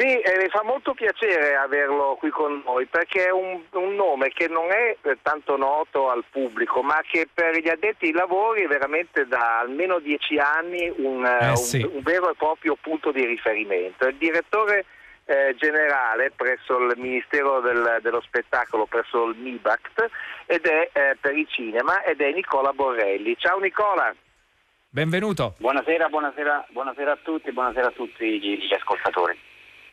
Sì, 0.00 0.18
eh, 0.18 0.38
mi 0.38 0.48
fa 0.48 0.62
molto 0.64 0.94
piacere 0.94 1.56
averlo 1.56 2.16
qui 2.18 2.30
con 2.30 2.62
noi 2.64 2.86
perché 2.86 3.26
è 3.26 3.30
un, 3.30 3.60
un 3.72 3.94
nome 3.96 4.30
che 4.30 4.48
non 4.48 4.70
è 4.72 4.96
eh, 5.02 5.18
tanto 5.20 5.58
noto 5.58 6.08
al 6.08 6.24
pubblico, 6.30 6.80
ma 6.80 7.02
che 7.06 7.28
per 7.30 7.58
gli 7.58 7.68
addetti 7.68 8.06
ai 8.06 8.12
lavori 8.12 8.62
è 8.62 8.66
veramente 8.66 9.26
da 9.26 9.58
almeno 9.58 9.98
dieci 9.98 10.38
anni 10.38 10.90
un, 10.96 11.26
eh, 11.26 11.48
un- 11.48 11.56
sì. 11.56 11.82
un 11.82 12.00
vero 12.00 12.30
e 12.30 12.34
proprio 12.34 12.78
punto 12.80 13.12
di 13.12 13.26
riferimento. 13.26 14.06
È 14.06 14.08
il 14.08 14.16
direttore 14.16 14.86
eh, 15.26 15.54
generale 15.58 16.32
presso 16.34 16.78
il 16.78 16.94
Ministero 16.96 17.60
del- 17.60 17.98
dello 18.00 18.22
Spettacolo, 18.22 18.86
presso 18.86 19.26
il 19.26 19.36
MIBACT, 19.36 20.08
ed 20.46 20.64
è 20.64 20.88
eh, 20.94 21.16
per 21.20 21.36
i 21.36 21.46
cinema 21.46 22.02
ed 22.04 22.22
è 22.22 22.32
Nicola 22.32 22.72
Borrelli. 22.72 23.36
Ciao 23.36 23.58
Nicola! 23.58 24.14
Benvenuto. 24.88 25.56
Buonasera, 25.58 26.08
buonasera, 26.08 26.68
buonasera 26.70 27.12
a 27.12 27.18
tutti, 27.22 27.52
buonasera 27.52 27.88
a 27.88 27.92
tutti 27.92 28.40
gli, 28.40 28.66
gli 28.66 28.72
ascoltatori. 28.72 29.48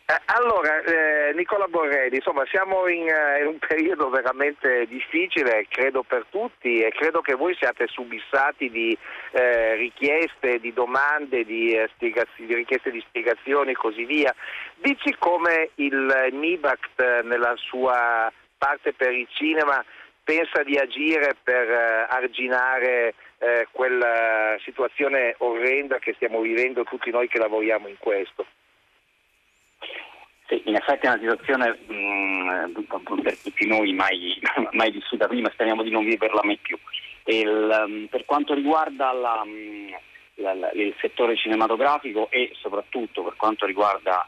Eh, 0.10 0.22
Allora, 0.28 0.82
eh, 0.84 1.34
Nicola 1.34 1.68
Borrelli, 1.68 2.16
insomma 2.16 2.46
siamo 2.46 2.88
in, 2.88 3.10
eh, 3.10 3.42
in 3.42 3.48
un 3.48 3.58
periodo 3.60 4.10
veramente 4.10 4.86
difficile, 4.88 5.66
credo 5.68 6.04
per 6.04 6.26
tutti 6.30 6.80
e 6.80 6.92
credo 6.92 7.20
che 7.20 7.34
voi 7.36 7.54
siate 7.56 7.88
subissati 7.88 8.70
di 8.70 8.98
eh, 9.32 9.76
richieste, 9.76 10.60
di 10.60 10.72
domande, 10.72 11.44
di, 11.44 11.74
eh, 11.74 11.90
di 11.98 12.14
richieste 12.54 12.90
di 12.90 13.04
spiegazioni 13.06 13.72
e 13.72 13.76
così 13.76 14.06
via. 14.06 14.34
Dici 14.76 15.14
come 15.20 15.72
il 15.76 16.30
MIBACT 16.32 17.02
eh, 17.02 17.22
nella 17.24 17.56
sua 17.58 18.32
parte 18.58 18.94
per 18.94 19.12
il 19.12 19.28
cinema 19.32 19.84
pensa 20.24 20.64
di 20.64 20.78
agire 20.78 21.36
per 21.44 21.70
arginare 22.10 23.14
quella 23.72 24.58
situazione 24.64 25.36
orrenda 25.38 26.00
che 26.00 26.14
stiamo 26.16 26.42
vivendo 26.42 26.84
tutti 26.84 27.12
noi 27.12 27.28
che 27.28 27.38
lavoriamo 27.38 27.88
in 27.88 27.98
questo. 27.98 28.46
Sì, 30.48 30.62
in 30.66 30.76
effetti 30.76 31.06
è 31.06 31.10
una 31.10 31.20
situazione 31.20 31.78
mh, 31.88 33.22
per 33.22 33.38
tutti 33.38 33.68
noi 33.68 33.92
mai, 33.94 34.40
mai 34.72 34.92
vissuta 34.92 35.28
prima, 35.28 35.50
speriamo 35.52 35.84
di 35.84 35.90
non 35.90 36.06
viverla 36.06 36.42
mai 36.44 36.58
più. 36.58 36.78
Il, 37.26 37.84
um, 37.86 38.08
per 38.10 38.24
quanto 38.24 38.54
riguarda 38.54 39.12
la, 39.12 39.44
mh, 39.44 39.96
la- 40.36 40.54
la- 40.54 40.72
il 40.72 40.96
settore 41.02 41.36
cinematografico 41.36 42.30
e 42.32 42.52
soprattutto 42.54 43.24
per 43.24 43.36
quanto 43.36 43.66
riguarda 43.66 44.26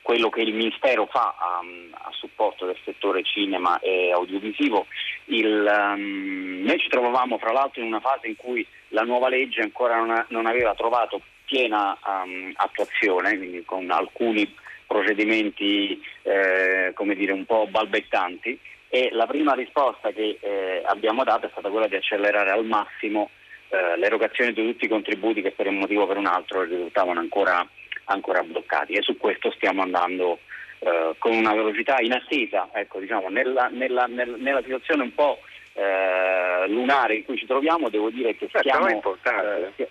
quello 0.00 0.30
che 0.30 0.40
il 0.40 0.54
Ministero 0.54 1.04
fa 1.06 1.34
a, 1.38 1.60
a 1.92 2.10
supporto 2.12 2.64
del 2.64 2.78
settore 2.82 3.22
cinema 3.22 3.78
e 3.80 4.12
audiovisivo, 4.12 4.86
il, 5.26 5.70
um, 5.94 6.62
noi 6.64 6.78
ci 6.78 6.88
trovavamo 6.88 7.36
fra 7.36 7.52
l'altro 7.52 7.82
in 7.82 7.88
una 7.88 8.00
fase 8.00 8.26
in 8.26 8.36
cui 8.36 8.66
la 8.88 9.02
nuova 9.02 9.28
legge 9.28 9.60
ancora 9.60 9.96
non, 9.96 10.24
non 10.28 10.46
aveva 10.46 10.74
trovato 10.74 11.20
piena 11.44 11.98
um, 12.06 12.52
attuazione, 12.56 13.36
quindi 13.36 13.62
con 13.66 13.90
alcuni 13.90 14.50
procedimenti 14.94 16.02
eh, 16.22 16.90
come 16.94 17.14
dire, 17.14 17.30
un 17.32 17.44
po' 17.46 17.66
balbettanti. 17.70 18.58
E 18.88 19.10
la 19.12 19.26
prima 19.26 19.54
risposta 19.54 20.10
che 20.10 20.38
eh, 20.40 20.82
abbiamo 20.84 21.22
dato 21.22 21.46
è 21.46 21.50
stata 21.52 21.68
quella 21.70 21.86
di 21.86 21.94
accelerare 21.94 22.50
al 22.50 22.64
massimo 22.64 23.30
eh, 23.68 23.96
l'erogazione 23.96 24.52
di 24.52 24.66
tutti 24.66 24.86
i 24.86 24.88
contributi 24.88 25.42
che 25.42 25.52
per 25.52 25.68
un 25.68 25.76
motivo 25.78 26.02
o 26.02 26.06
per 26.08 26.16
un 26.16 26.26
altro 26.26 26.62
risultavano 26.64 27.20
ancora, 27.20 27.64
ancora 28.06 28.42
bloccati. 28.42 28.94
E 28.94 29.02
su 29.02 29.16
questo 29.16 29.52
stiamo 29.52 29.82
andando 29.82 30.40
eh, 30.80 31.14
con 31.18 31.32
una 31.36 31.54
velocità 31.54 31.98
in 32.00 32.12
attesa, 32.14 32.68
ecco, 32.72 32.98
diciamo, 32.98 33.28
nella, 33.28 33.68
nella- 33.70 34.06
nel- 34.06 34.36
nella 34.38 34.62
situazione 34.62 35.04
un 35.04 35.14
po' 35.14 35.38
eh, 35.74 36.66
lunare 36.66 37.14
in 37.14 37.24
cui 37.24 37.36
ci 37.38 37.46
troviamo, 37.46 37.88
devo 37.90 38.10
dire 38.10 38.34
che 38.34 38.48
stiamo, 38.52 38.88
eh, 38.88 39.70
stia- 39.74 39.88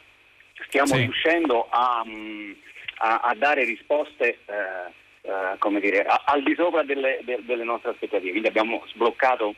stiamo 0.68 0.88
Sì. 0.96 0.98
riuscendo 0.98 1.68
a, 1.70 2.04
mh, 2.06 2.56
a- 3.00 3.20
a 3.24 3.36
dare 3.36 3.64
risposte 3.64 4.40
eh, 4.46 4.92
eh, 5.22 5.80
dire, 5.80 6.04
a- 6.04 6.24
al 6.26 6.44
di 6.44 6.54
sopra 6.56 6.84
delle, 6.84 7.20
de- 7.24 7.40
delle 7.42 7.64
nostre 7.64 7.92
aspettative. 7.92 8.32
Quindi 8.32 8.48
abbiamo 8.48 8.84
sbloccato 8.88 9.56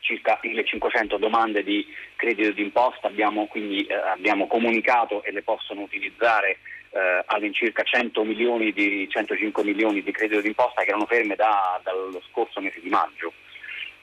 circa 0.00 0.38
1500 0.42 1.16
domande 1.16 1.62
di 1.62 1.86
credito 2.16 2.52
d'imposta, 2.52 3.06
abbiamo 3.06 3.46
quindi 3.46 3.86
eh, 3.86 3.94
abbiamo 3.94 4.46
comunicato 4.46 5.22
e 5.22 5.32
le 5.32 5.42
possono 5.42 5.80
utilizzare 5.80 6.58
eh, 6.90 7.22
all'incirca 7.26 7.82
100 7.82 8.22
milioni 8.24 8.72
di, 8.72 9.08
105 9.08 9.64
milioni 9.64 10.02
di 10.02 10.12
credito 10.12 10.40
d'imposta 10.40 10.82
che 10.82 10.88
erano 10.88 11.06
ferme 11.06 11.34
da- 11.34 11.80
dallo 11.82 12.22
scorso 12.30 12.60
mese 12.60 12.80
di 12.80 12.88
maggio. 12.90 13.32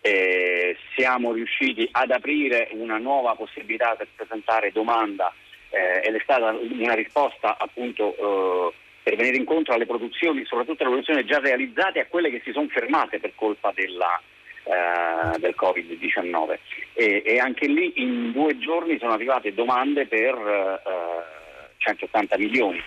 Eh, 0.01 0.75
siamo 0.95 1.31
riusciti 1.31 1.87
ad 1.91 2.09
aprire 2.09 2.69
una 2.71 2.97
nuova 2.97 3.35
possibilità 3.35 3.93
per 3.95 4.07
presentare 4.15 4.71
domanda 4.71 5.31
eh, 5.71 6.01
ed 6.07 6.15
è 6.15 6.19
stata 6.21 6.51
una 6.51 6.93
risposta 6.93 7.57
appunto 7.57 8.15
eh, 8.15 8.73
per 9.03 9.15
venire 9.15 9.37
incontro 9.37 9.73
alle 9.73 9.85
produzioni, 9.85 10.45
soprattutto 10.45 10.83
alle 10.83 10.91
produzioni 10.91 11.25
già 11.25 11.39
realizzate 11.39 11.99
e 11.99 12.01
a 12.03 12.07
quelle 12.07 12.29
che 12.29 12.41
si 12.43 12.51
sono 12.51 12.67
fermate 12.67 13.19
per 13.19 13.31
colpa 13.35 13.71
della, 13.73 14.21
eh, 14.63 15.39
del 15.39 15.55
Covid-19 15.57 16.57
e, 16.93 17.23
e 17.25 17.39
anche 17.39 17.67
lì 17.67 17.93
in 17.95 18.31
due 18.31 18.57
giorni 18.59 18.99
sono 18.99 19.13
arrivate 19.13 19.53
domande 19.53 20.05
per 20.05 20.35
eh, 20.35 21.39
180 21.77 22.37
milioni. 22.37 22.81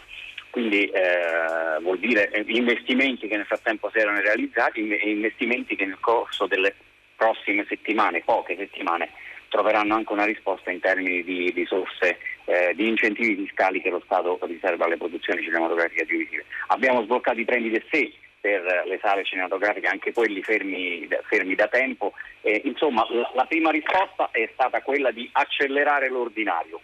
Quindi 0.51 0.85
eh, 0.87 1.81
vuol 1.81 1.99
dire 1.99 2.31
eh, 2.31 2.45
investimenti 2.47 3.27
che 3.27 3.37
nel 3.37 3.47
frattempo 3.47 3.91
si 3.91 3.99
erano 3.99 4.21
realizzati 4.21 4.89
e 4.89 5.11
investimenti 5.11 5.75
che 5.75 5.85
nel 5.85 5.99
corso 5.99 6.47
delle 6.47 6.75
prossime 7.17 7.65
settimane, 7.69 8.23
poche 8.25 8.57
settimane, 8.57 9.11
troveranno 9.49 9.95
anche 9.95 10.13
una 10.13 10.25
risposta 10.25 10.71
in 10.71 10.79
termini 10.79 11.25
di 11.25 11.51
risorse, 11.51 12.19
eh, 12.47 12.73
di 12.75 12.89
incentivi 12.89 13.37
fiscali 13.45 13.81
che 13.81 13.91
lo 13.91 14.03
Stato 14.05 14.39
riserva 14.43 14.85
alle 14.85 14.97
produzioni 14.97 15.43
cinematografiche 15.43 16.03
audiovisive. 16.03 16.45
Abbiamo 16.69 17.03
sbloccato 17.03 17.41
i 17.41 17.45
premi 17.45 17.71
del 17.71 17.85
sé 17.91 18.13
per 18.41 18.63
le 18.87 18.99
sale 19.01 19.25
cinematografiche, 19.25 19.87
anche 19.87 20.13
quelli 20.13 20.43
fermi, 20.43 21.09
fermi 21.29 21.55
da 21.55 21.67
tempo. 21.69 22.13
Eh, 22.43 22.61
insomma, 22.65 23.07
la, 23.09 23.31
la 23.35 23.45
prima 23.47 23.71
risposta 23.71 24.29
è 24.33 24.49
stata 24.53 24.83
quella 24.83 25.11
di 25.11 25.29
accelerare 25.33 26.11
l'ordinario 26.11 26.81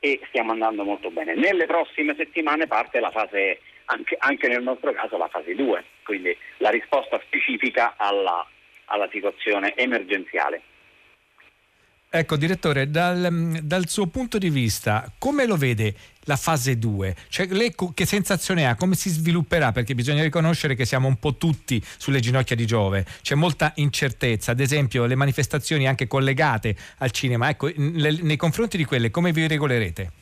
e 0.00 0.20
stiamo 0.26 0.52
andando 0.52 0.84
molto 0.84 1.10
bene. 1.10 1.34
Nelle 1.34 1.66
prossime 1.66 2.14
settimane 2.16 2.66
parte 2.66 3.00
la 3.00 3.10
fase, 3.10 3.60
anche, 3.86 4.16
anche 4.18 4.48
nel 4.48 4.62
nostro 4.62 4.92
caso, 4.92 5.16
la 5.16 5.28
fase 5.28 5.54
2, 5.54 5.84
quindi 6.02 6.36
la 6.58 6.70
risposta 6.70 7.20
specifica 7.24 7.94
alla, 7.96 8.46
alla 8.86 9.08
situazione 9.10 9.74
emergenziale. 9.76 10.60
Ecco, 12.16 12.36
direttore, 12.36 12.92
dal, 12.92 13.58
dal 13.64 13.88
suo 13.88 14.06
punto 14.06 14.38
di 14.38 14.48
vista, 14.48 15.10
come 15.18 15.46
lo 15.46 15.56
vede 15.56 15.96
la 16.26 16.36
fase 16.36 16.78
2? 16.78 17.16
Cioè, 17.28 17.48
lei 17.48 17.74
che 17.92 18.06
sensazione 18.06 18.68
ha? 18.68 18.76
Come 18.76 18.94
si 18.94 19.10
svilupperà? 19.10 19.72
Perché 19.72 19.96
bisogna 19.96 20.22
riconoscere 20.22 20.76
che 20.76 20.84
siamo 20.84 21.08
un 21.08 21.16
po' 21.16 21.34
tutti 21.34 21.82
sulle 21.96 22.20
ginocchia 22.20 22.54
di 22.54 22.66
Giove, 22.66 23.04
c'è 23.20 23.34
molta 23.34 23.72
incertezza, 23.78 24.52
ad 24.52 24.60
esempio 24.60 25.06
le 25.06 25.16
manifestazioni 25.16 25.88
anche 25.88 26.06
collegate 26.06 26.76
al 26.98 27.10
cinema, 27.10 27.48
ecco, 27.48 27.68
nei 27.74 28.36
confronti 28.36 28.76
di 28.76 28.84
quelle 28.84 29.10
come 29.10 29.32
vi 29.32 29.48
regolerete? 29.48 30.12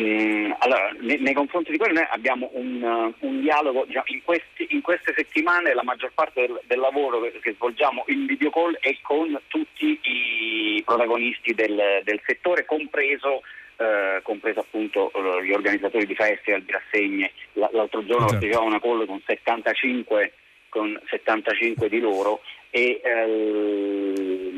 Mm, 0.00 0.52
allora, 0.58 0.94
nei, 1.00 1.32
confronti 1.34 1.72
di 1.72 1.76
quello 1.76 1.94
noi 1.94 2.06
abbiamo 2.10 2.50
un, 2.52 2.80
uh, 2.80 3.26
un 3.26 3.40
dialogo, 3.40 3.84
diciamo, 3.84 4.04
in, 4.08 4.22
questi- 4.22 4.68
in 4.70 4.80
queste 4.80 5.12
settimane 5.16 5.74
la 5.74 5.82
maggior 5.82 6.12
parte 6.14 6.42
del, 6.42 6.60
del 6.66 6.78
lavoro 6.78 7.20
che, 7.20 7.36
che 7.40 7.54
svolgiamo 7.54 8.04
in 8.06 8.24
video 8.26 8.50
call 8.50 8.76
è 8.78 8.96
con 9.02 9.36
tutti 9.48 9.98
i 10.00 10.82
protagonisti 10.84 11.52
del, 11.52 12.02
del 12.04 12.20
settore, 12.24 12.64
compreso, 12.64 13.42
eh, 13.76 14.20
compreso 14.22 14.60
appunto 14.60 15.10
eh, 15.12 15.44
gli 15.44 15.52
organizzatori 15.52 16.06
di 16.06 16.14
festival, 16.14 16.62
di 16.62 16.70
rassegne. 16.70 17.32
L'altro 17.54 18.04
giorno 18.04 18.26
partecipavo 18.26 18.64
a 18.64 18.68
una 18.68 18.80
call 18.80 19.04
con 19.04 19.20
75, 19.26 20.32
con 20.68 21.00
75 21.08 21.88
di 21.88 21.98
loro 21.98 22.40
e 22.70 23.00
ehm, 23.02 24.57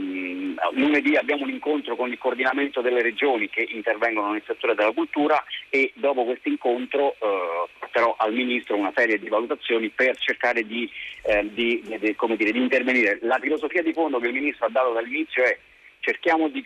lunedì 0.73 1.17
abbiamo 1.17 1.45
un 1.45 1.51
incontro 1.51 1.97
con 1.97 2.11
il 2.11 2.19
coordinamento 2.19 2.81
delle 2.81 3.03
regioni 3.03 3.49
che 3.49 3.67
intervengono 3.69 4.33
nel 4.33 4.43
settore 4.47 4.75
della 4.75 4.93
cultura 4.93 5.43
e 5.69 5.93
dopo 5.95 6.25
questo 6.25 6.49
incontro 6.49 7.15
eh, 7.19 7.69
porterò 7.79 8.15
al 8.19 8.33
Ministro 8.33 8.77
una 8.77 8.93
serie 8.95 9.19
di 9.19 9.29
valutazioni 9.29 9.89
per 9.89 10.17
cercare 10.19 10.67
di, 10.67 10.91
eh, 11.23 11.49
di- 11.53 11.83
di- 11.85 11.99
dire, 11.99 12.53
di 12.53 12.59
intervenire. 12.59 13.19
La 13.23 13.39
filosofia 13.41 13.83
di 13.83 13.93
fondo 13.93 14.19
che 14.19 14.29
il 14.29 14.35
Ministro 14.35 14.67
ha 14.67 14.71
dato 14.71 14.93
dall'inizio 14.93 15.43
è 15.45 15.59
cerchiamo 16.01 16.49
di, 16.49 16.65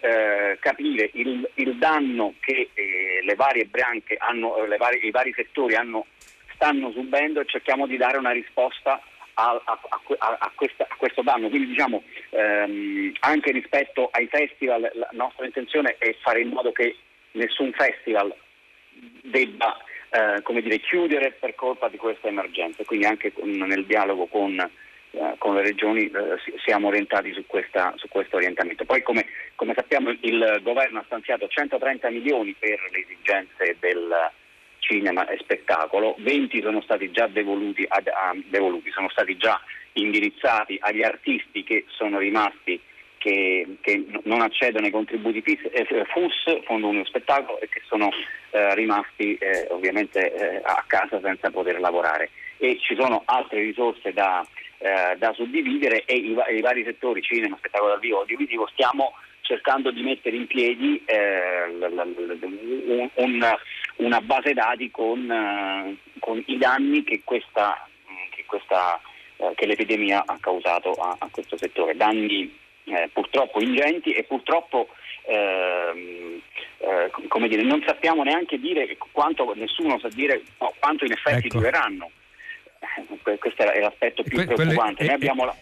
eh, 0.00 0.58
capire 0.60 1.10
il, 1.14 1.48
il 1.54 1.76
danno 1.76 2.34
che 2.40 2.68
eh, 2.74 3.20
le 3.22 3.34
varie 3.34 3.64
branche 3.64 4.16
hanno, 4.18 4.56
eh, 4.56 4.76
varie- 4.76 5.00
i 5.00 5.10
vari 5.10 5.32
settori 5.34 5.74
hanno, 5.74 6.06
stanno 6.54 6.92
subendo 6.92 7.40
e 7.40 7.46
cerchiamo 7.46 7.86
di 7.86 7.96
dare 7.96 8.18
una 8.18 8.30
risposta 8.30 9.00
a, 9.34 9.60
a- 9.64 9.80
a 9.88 10.00
que- 10.06 10.16
a- 10.18 10.36
a 10.40 10.52
questa- 10.54 10.86
a 10.88 10.94
questo 10.96 11.22
danno. 11.22 11.48
Quindi 11.48 11.68
diciamo 11.68 12.02
ehm, 12.30 13.12
anche 13.20 13.52
rispetto 13.52 14.08
ai 14.12 14.26
festival 14.28 14.90
la 14.94 15.08
nostra 15.12 15.44
intenzione 15.46 15.96
è 15.98 16.14
fare 16.22 16.40
in 16.40 16.48
modo 16.48 16.72
che 16.72 16.96
nessun 17.32 17.72
festival 17.72 18.34
debba 19.22 19.76
eh, 20.10 20.42
dire, 20.62 20.78
chiudere 20.78 21.32
per 21.32 21.54
colpa 21.56 21.88
di 21.88 21.96
questa 21.96 22.28
emergenza. 22.28 22.84
Quindi 22.84 23.06
anche 23.06 23.32
con- 23.32 23.50
nel 23.50 23.84
dialogo 23.84 24.26
con, 24.26 24.58
eh, 24.60 25.34
con 25.38 25.54
le 25.56 25.62
regioni 25.62 26.04
eh, 26.04 26.38
si- 26.44 26.54
siamo 26.64 26.86
orientati 26.88 27.32
su, 27.32 27.44
questa- 27.46 27.92
su 27.96 28.06
questo 28.08 28.36
orientamento. 28.36 28.84
Poi 28.84 29.02
come, 29.02 29.26
come 29.56 29.74
sappiamo 29.74 30.10
il 30.10 30.60
governo 30.62 31.00
ha 31.00 31.04
stanziato 31.06 31.48
130 31.48 32.10
milioni 32.10 32.54
per 32.56 32.78
le 32.92 32.98
esigenze 33.00 33.76
del 33.80 34.30
cinema 34.84 35.26
e 35.28 35.38
spettacolo, 35.38 36.14
20 36.18 36.60
sono 36.60 36.80
stati 36.82 37.10
già 37.10 37.26
devoluti, 37.26 37.84
ad- 37.88 38.08
a- 38.08 38.34
devoluti, 38.46 38.90
sono 38.90 39.08
stati 39.08 39.36
già 39.36 39.60
indirizzati 39.94 40.76
agli 40.80 41.02
artisti 41.02 41.62
che 41.64 41.84
sono 41.88 42.18
rimasti 42.18 42.80
che, 43.18 43.76
che 43.80 44.04
non 44.24 44.42
accedono 44.42 44.84
ai 44.84 44.92
contributi 44.92 45.42
eh, 45.42 45.86
FUS, 46.12 46.62
Fondo 46.64 46.88
Unico 46.88 47.06
Spettacolo, 47.06 47.58
e 47.60 47.68
che 47.68 47.80
sono 47.86 48.10
eh, 48.50 48.74
rimasti 48.74 49.34
eh, 49.36 49.66
ovviamente 49.70 50.32
eh, 50.34 50.60
a 50.62 50.84
casa 50.86 51.18
senza 51.22 51.50
poter 51.50 51.80
lavorare. 51.80 52.30
E 52.58 52.78
ci 52.80 52.94
sono 52.98 53.22
altre 53.24 53.60
risorse 53.62 54.12
da, 54.12 54.46
eh, 54.78 55.16
da 55.16 55.32
suddividere 55.32 56.04
e 56.04 56.14
i, 56.16 56.36
i 56.56 56.60
vari 56.60 56.84
settori, 56.84 57.22
cinema, 57.22 57.56
spettacolo 57.56 57.92
dal 57.92 58.00
vivo, 58.00 58.20
audiovisivo, 58.20 58.68
stiamo 58.72 59.14
cercando 59.40 59.90
di 59.90 60.02
mettere 60.02 60.36
in 60.36 60.46
piedi 60.46 61.02
eh, 61.06 61.64
un- 61.80 63.10
un- 63.14 63.56
una 63.96 64.20
base 64.20 64.52
dati 64.52 64.90
con, 64.90 65.30
eh, 65.30 65.96
con 66.18 66.42
i 66.46 66.58
danni 66.58 67.04
che 67.04 67.20
questa, 67.24 67.88
che 68.30 68.44
questa 68.46 69.00
eh, 69.36 69.52
che 69.54 69.66
l'epidemia 69.66 70.22
ha 70.26 70.36
causato 70.40 70.92
a, 70.92 71.16
a 71.18 71.28
questo 71.30 71.56
settore. 71.56 71.96
Danni 71.96 72.56
eh, 72.84 73.08
purtroppo 73.12 73.60
ingenti 73.60 74.12
e 74.12 74.24
purtroppo 74.24 74.88
ehm, 75.26 76.40
eh, 76.78 77.10
come 77.28 77.48
dire, 77.48 77.62
non 77.62 77.82
sappiamo 77.86 78.22
neanche 78.24 78.58
dire 78.58 78.96
quanto, 79.12 79.52
nessuno 79.54 79.98
sa 79.98 80.08
dire 80.08 80.42
no, 80.58 80.72
quanto 80.78 81.04
in 81.04 81.12
effetti 81.12 81.46
Ecco. 81.46 81.58
dureranno. 81.58 82.10
Eh, 83.26 83.38
Questo 83.38 83.62
è 83.62 83.80
l'aspetto 83.80 84.22
più 84.22 84.44
Que- 84.44 84.54
preoccupante. 84.54 85.04
Noi 85.04 85.12
è- 85.12 85.14
abbiamo 85.16 85.44
la- 85.46 85.56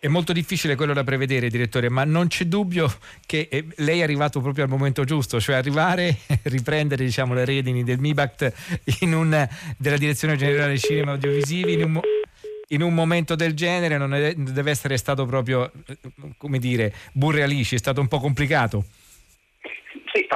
È 0.00 0.06
molto 0.06 0.32
difficile 0.32 0.76
quello 0.76 0.92
da 0.92 1.02
prevedere, 1.02 1.48
direttore, 1.48 1.88
ma 1.88 2.04
non 2.04 2.28
c'è 2.28 2.44
dubbio 2.44 2.88
che 3.26 3.48
eh, 3.50 3.64
lei 3.78 3.98
è 3.98 4.04
arrivato 4.04 4.40
proprio 4.40 4.62
al 4.62 4.70
momento 4.70 5.02
giusto, 5.02 5.40
cioè 5.40 5.56
arrivare, 5.56 6.18
riprendere 6.44 7.04
diciamo, 7.04 7.34
le 7.34 7.44
redini 7.44 7.82
del 7.82 7.98
MIBACT 7.98 8.52
un, 9.00 9.48
della 9.76 9.96
Direzione 9.96 10.36
Generale 10.36 10.78
Cinema 10.78 11.10
Audiovisivi 11.12 11.72
in 11.72 11.82
un, 11.82 12.00
in 12.68 12.82
un 12.82 12.94
momento 12.94 13.34
del 13.34 13.54
genere 13.54 13.98
non 13.98 14.14
è- 14.14 14.34
deve 14.34 14.70
essere 14.70 14.96
stato 14.98 15.26
proprio, 15.26 15.68
eh, 15.88 15.98
come 16.36 16.60
dire, 16.60 16.94
burrealisci, 17.10 17.74
è 17.74 17.78
stato 17.78 18.00
un 18.00 18.06
po' 18.06 18.20
complicato. 18.20 18.84
Sì, 20.12 20.27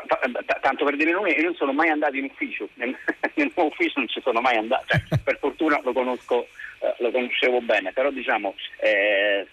tanto 0.62 0.84
per 0.84 0.96
dire 0.96 1.10
noi, 1.10 1.34
io 1.34 1.42
non 1.42 1.54
sono 1.56 1.72
mai 1.72 1.88
andato 1.88 2.16
in 2.16 2.24
ufficio, 2.24 2.68
nel, 2.74 2.96
nel 3.34 3.52
mio 3.54 3.66
ufficio 3.66 3.98
non 3.98 4.08
ci 4.08 4.20
sono 4.22 4.40
mai 4.40 4.56
andato, 4.56 4.84
cioè, 4.86 5.18
per 5.22 5.36
fortuna 5.38 5.80
lo 5.82 5.92
conosco, 5.92 6.46
eh, 6.78 6.94
lo 6.98 7.10
conoscevo 7.10 7.60
bene, 7.60 7.92
però 7.92 8.10
diciamo 8.10 8.54
eh, 8.80 9.46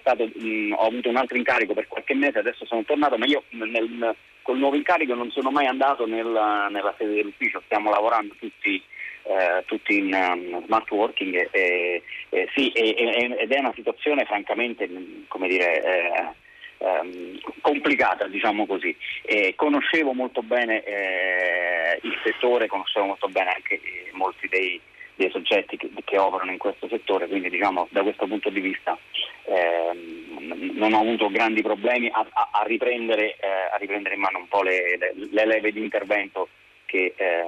stato, 0.00 0.28
mh, 0.34 0.72
ho 0.76 0.86
avuto 0.86 1.08
un 1.08 1.16
altro 1.16 1.36
incarico 1.36 1.74
per 1.74 1.86
qualche 1.86 2.14
mese, 2.14 2.40
adesso 2.40 2.66
sono 2.66 2.82
tornato, 2.82 3.16
ma 3.16 3.26
io 3.26 3.44
nel, 3.50 4.14
col 4.42 4.58
nuovo 4.58 4.74
incarico 4.74 5.14
non 5.14 5.30
sono 5.30 5.50
mai 5.50 5.66
andato 5.66 6.06
nella, 6.06 6.68
nella 6.68 6.94
sede 6.98 7.14
dell'ufficio, 7.14 7.62
stiamo 7.64 7.90
lavorando 7.90 8.34
tutti, 8.36 8.82
eh, 9.22 9.62
tutti 9.64 9.96
in 9.96 10.12
um, 10.12 10.64
smart 10.66 10.90
working 10.90 11.34
e, 11.34 11.48
e- 11.52 12.02
e 12.30 12.48
sì, 12.54 12.70
e- 12.72 12.94
e- 12.98 13.36
ed 13.38 13.52
è 13.52 13.58
una 13.60 13.72
situazione 13.74 14.24
francamente, 14.24 14.88
mh, 14.88 15.24
come 15.28 15.48
dire... 15.48 16.34
eh, 16.78 16.84
ehm, 16.86 17.38
complicata, 17.60 18.26
diciamo 18.26 18.66
così. 18.66 18.96
E 19.22 19.54
conoscevo 19.56 20.12
molto 20.12 20.42
bene 20.42 20.82
eh, 20.84 21.98
il 22.02 22.18
settore, 22.24 22.66
conoscevo 22.66 23.06
molto 23.06 23.28
bene 23.28 23.52
anche 23.54 23.74
eh, 23.74 24.10
molti 24.12 24.48
dei, 24.48 24.80
dei 25.14 25.30
soggetti 25.30 25.76
che, 25.76 25.90
che 26.04 26.18
operano 26.18 26.52
in 26.52 26.58
questo 26.58 26.88
settore, 26.88 27.26
quindi 27.28 27.50
diciamo 27.50 27.88
da 27.90 28.02
questo 28.02 28.26
punto 28.26 28.50
di 28.50 28.60
vista 28.60 28.96
ehm, 29.44 30.72
non 30.74 30.92
ho 30.92 31.00
avuto 31.00 31.28
grandi 31.28 31.62
problemi 31.62 32.08
a, 32.12 32.24
a- 32.30 32.48
a 32.52 32.62
riprendere, 32.64 33.36
eh, 33.40 33.48
a 33.72 33.76
riprendere 33.78 34.14
in 34.14 34.20
mano 34.20 34.38
un 34.38 34.48
po' 34.48 34.62
le, 34.62 34.96
le- 34.96 35.12
le 35.30 35.46
leve 35.46 35.72
di 35.72 35.80
intervento 35.80 36.48
che 36.86 37.12
eh, 37.16 37.42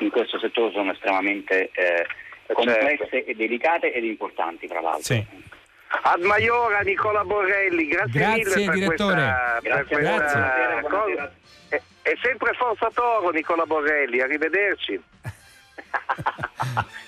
in 0.00 0.10
questo 0.10 0.38
settore 0.38 0.72
sono 0.72 0.92
estremamente 0.92 1.70
eh, 1.72 2.06
complesse 2.52 3.24
e 3.24 3.34
delicate 3.34 3.92
ed 3.92 4.04
importanti 4.04 4.66
tra 4.68 4.80
l'altro. 4.80 5.02
Sì. 5.02 5.24
Ad 6.02 6.20
Maiora 6.22 6.80
Nicola 6.80 7.22
Borrelli, 7.24 7.86
grazie, 7.86 8.18
Grazie, 8.20 8.44
mille 8.44 8.64
per 8.66 8.74
direttore. 8.74 9.14
questa, 9.14 9.58
per 9.62 9.72
Grazie, 9.72 9.96
questa 9.96 10.16
grazie. 10.16 10.88
cosa. 10.88 11.32
E, 11.68 11.82
e 12.02 12.18
sempre 12.22 12.52
Forza 12.54 12.90
Toro 12.92 13.30
Nicola 13.30 13.64
Borrelli, 13.64 14.20
arrivederci. 14.20 15.00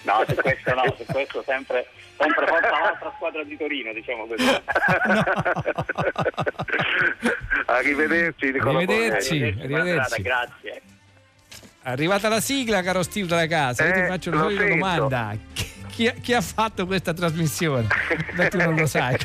No, 0.02 0.22
su 0.28 0.34
questo 0.36 0.72
no, 0.74 0.94
su 0.96 1.04
questo 1.06 1.42
sempre, 1.44 1.88
sempre 2.16 2.46
forza 2.46 2.70
la 2.70 2.78
nostra 2.90 3.12
squadra 3.16 3.42
di 3.42 3.56
Torino, 3.56 3.92
diciamo 3.92 4.26
così. 4.26 4.46
Arrivederci 7.66 8.52
Nicola 8.52 8.78
Arrivederci, 8.78 9.38
Borrelli. 9.38 9.62
arrivederci. 9.62 10.22
Grazie. 10.22 10.82
Arrivata 11.82 12.28
la 12.28 12.40
sigla, 12.40 12.82
caro 12.82 13.02
Steve 13.02 13.26
dalla 13.26 13.46
casa, 13.46 13.84
io 13.86 13.92
ti 13.92 13.98
Eh, 14.00 14.06
faccio 14.06 14.30
sento. 14.32 14.64
domanda. 14.64 15.36
Chi, 15.52 15.72
chi- 15.96 16.12
chi 16.20 16.34
ha 16.34 16.42
fatto 16.42 16.84
questa 16.84 17.14
trasmissione? 17.14 17.86
Beh, 18.34 18.48
tu 18.48 18.58
non 18.58 18.74
lo 18.74 18.86
sai. 18.86 19.16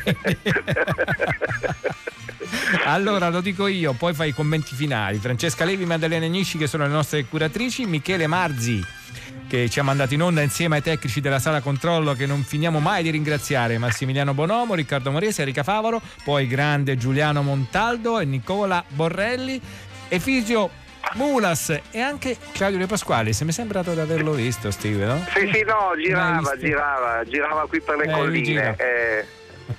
allora 2.86 3.28
lo 3.28 3.41
dico 3.41 3.67
io, 3.67 3.91
poi 3.91 4.13
fai 4.13 4.30
i 4.30 4.34
commenti 4.34 4.74
finali. 4.74 5.17
Francesca 5.17 5.65
Levi, 5.65 5.84
Maddalena 5.86 6.28
Nisci 6.28 6.57
che 6.57 6.67
sono 6.67 6.86
le 6.86 6.91
nostre 6.93 7.26
curatrici, 7.26 7.86
Michele 7.86 8.26
Marzi 8.26 8.82
che 9.47 9.69
ci 9.69 9.82
ha 9.82 9.84
mandato 9.84 10.13
in 10.13 10.22
onda 10.22 10.41
insieme 10.41 10.78
ai 10.78 10.82
tecnici 10.82 11.19
della 11.19 11.39
sala 11.39 11.59
controllo 11.59 12.13
che 12.13 12.26
non 12.26 12.41
finiamo 12.41 12.80
mai 12.80 13.03
di 13.03 13.09
ringraziare 13.09 13.78
Massimiliano 13.78 14.34
Bonomo, 14.34 14.76
Riccardo 14.76 15.11
Morese, 15.11 15.41
Erika 15.41 15.61
Favaro, 15.61 16.01
poi 16.24 16.47
grande 16.47 16.95
Giuliano 16.95 17.41
Montaldo 17.41 18.19
e 18.19 18.26
Nicola 18.26 18.82
Borrelli, 18.88 19.59
Efisio 20.07 20.69
Mulas 21.16 21.70
e 21.91 21.99
anche 21.99 22.38
Claudio 22.53 22.78
De 22.80 22.86
Pasquali. 22.88 23.34
Se 23.34 23.43
mi 23.43 23.49
è 23.51 23.53
sembrato 23.53 23.93
di 23.93 23.99
averlo 23.99 24.32
visto, 24.32 24.72
Steve, 24.72 25.05
no? 25.05 25.18
Sì, 25.34 25.49
sì, 25.53 25.64
no, 25.64 25.91
girava, 26.01 26.57
girava, 26.57 27.24
girava 27.26 27.68
qui 27.68 27.82
per 27.82 27.97
le 27.97 28.05
Eh, 28.05 28.12
colline. 28.12 28.76
eh, 28.78 29.26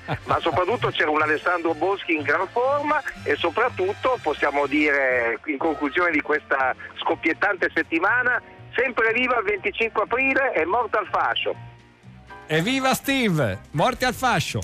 ma 0.24 0.38
soprattutto 0.40 0.88
c'era 0.90 1.10
un 1.10 1.20
Alessandro 1.22 1.74
Boschi 1.74 2.14
in 2.14 2.22
gran 2.22 2.46
forma 2.50 3.02
e 3.24 3.36
soprattutto 3.36 4.18
possiamo 4.22 4.66
dire 4.66 5.38
in 5.46 5.58
conclusione 5.58 6.10
di 6.10 6.20
questa 6.20 6.74
scoppiettante 7.00 7.70
settimana, 7.74 8.40
sempre 8.74 9.12
viva 9.12 9.38
il 9.38 9.44
25 9.44 10.02
aprile 10.02 10.54
e 10.54 10.64
morta 10.64 10.98
al 10.98 11.08
fascio. 11.10 11.54
Evviva 12.46 12.92
Steve! 12.94 13.60
Morte 13.72 14.04
al 14.04 14.14
fascio! 14.14 14.60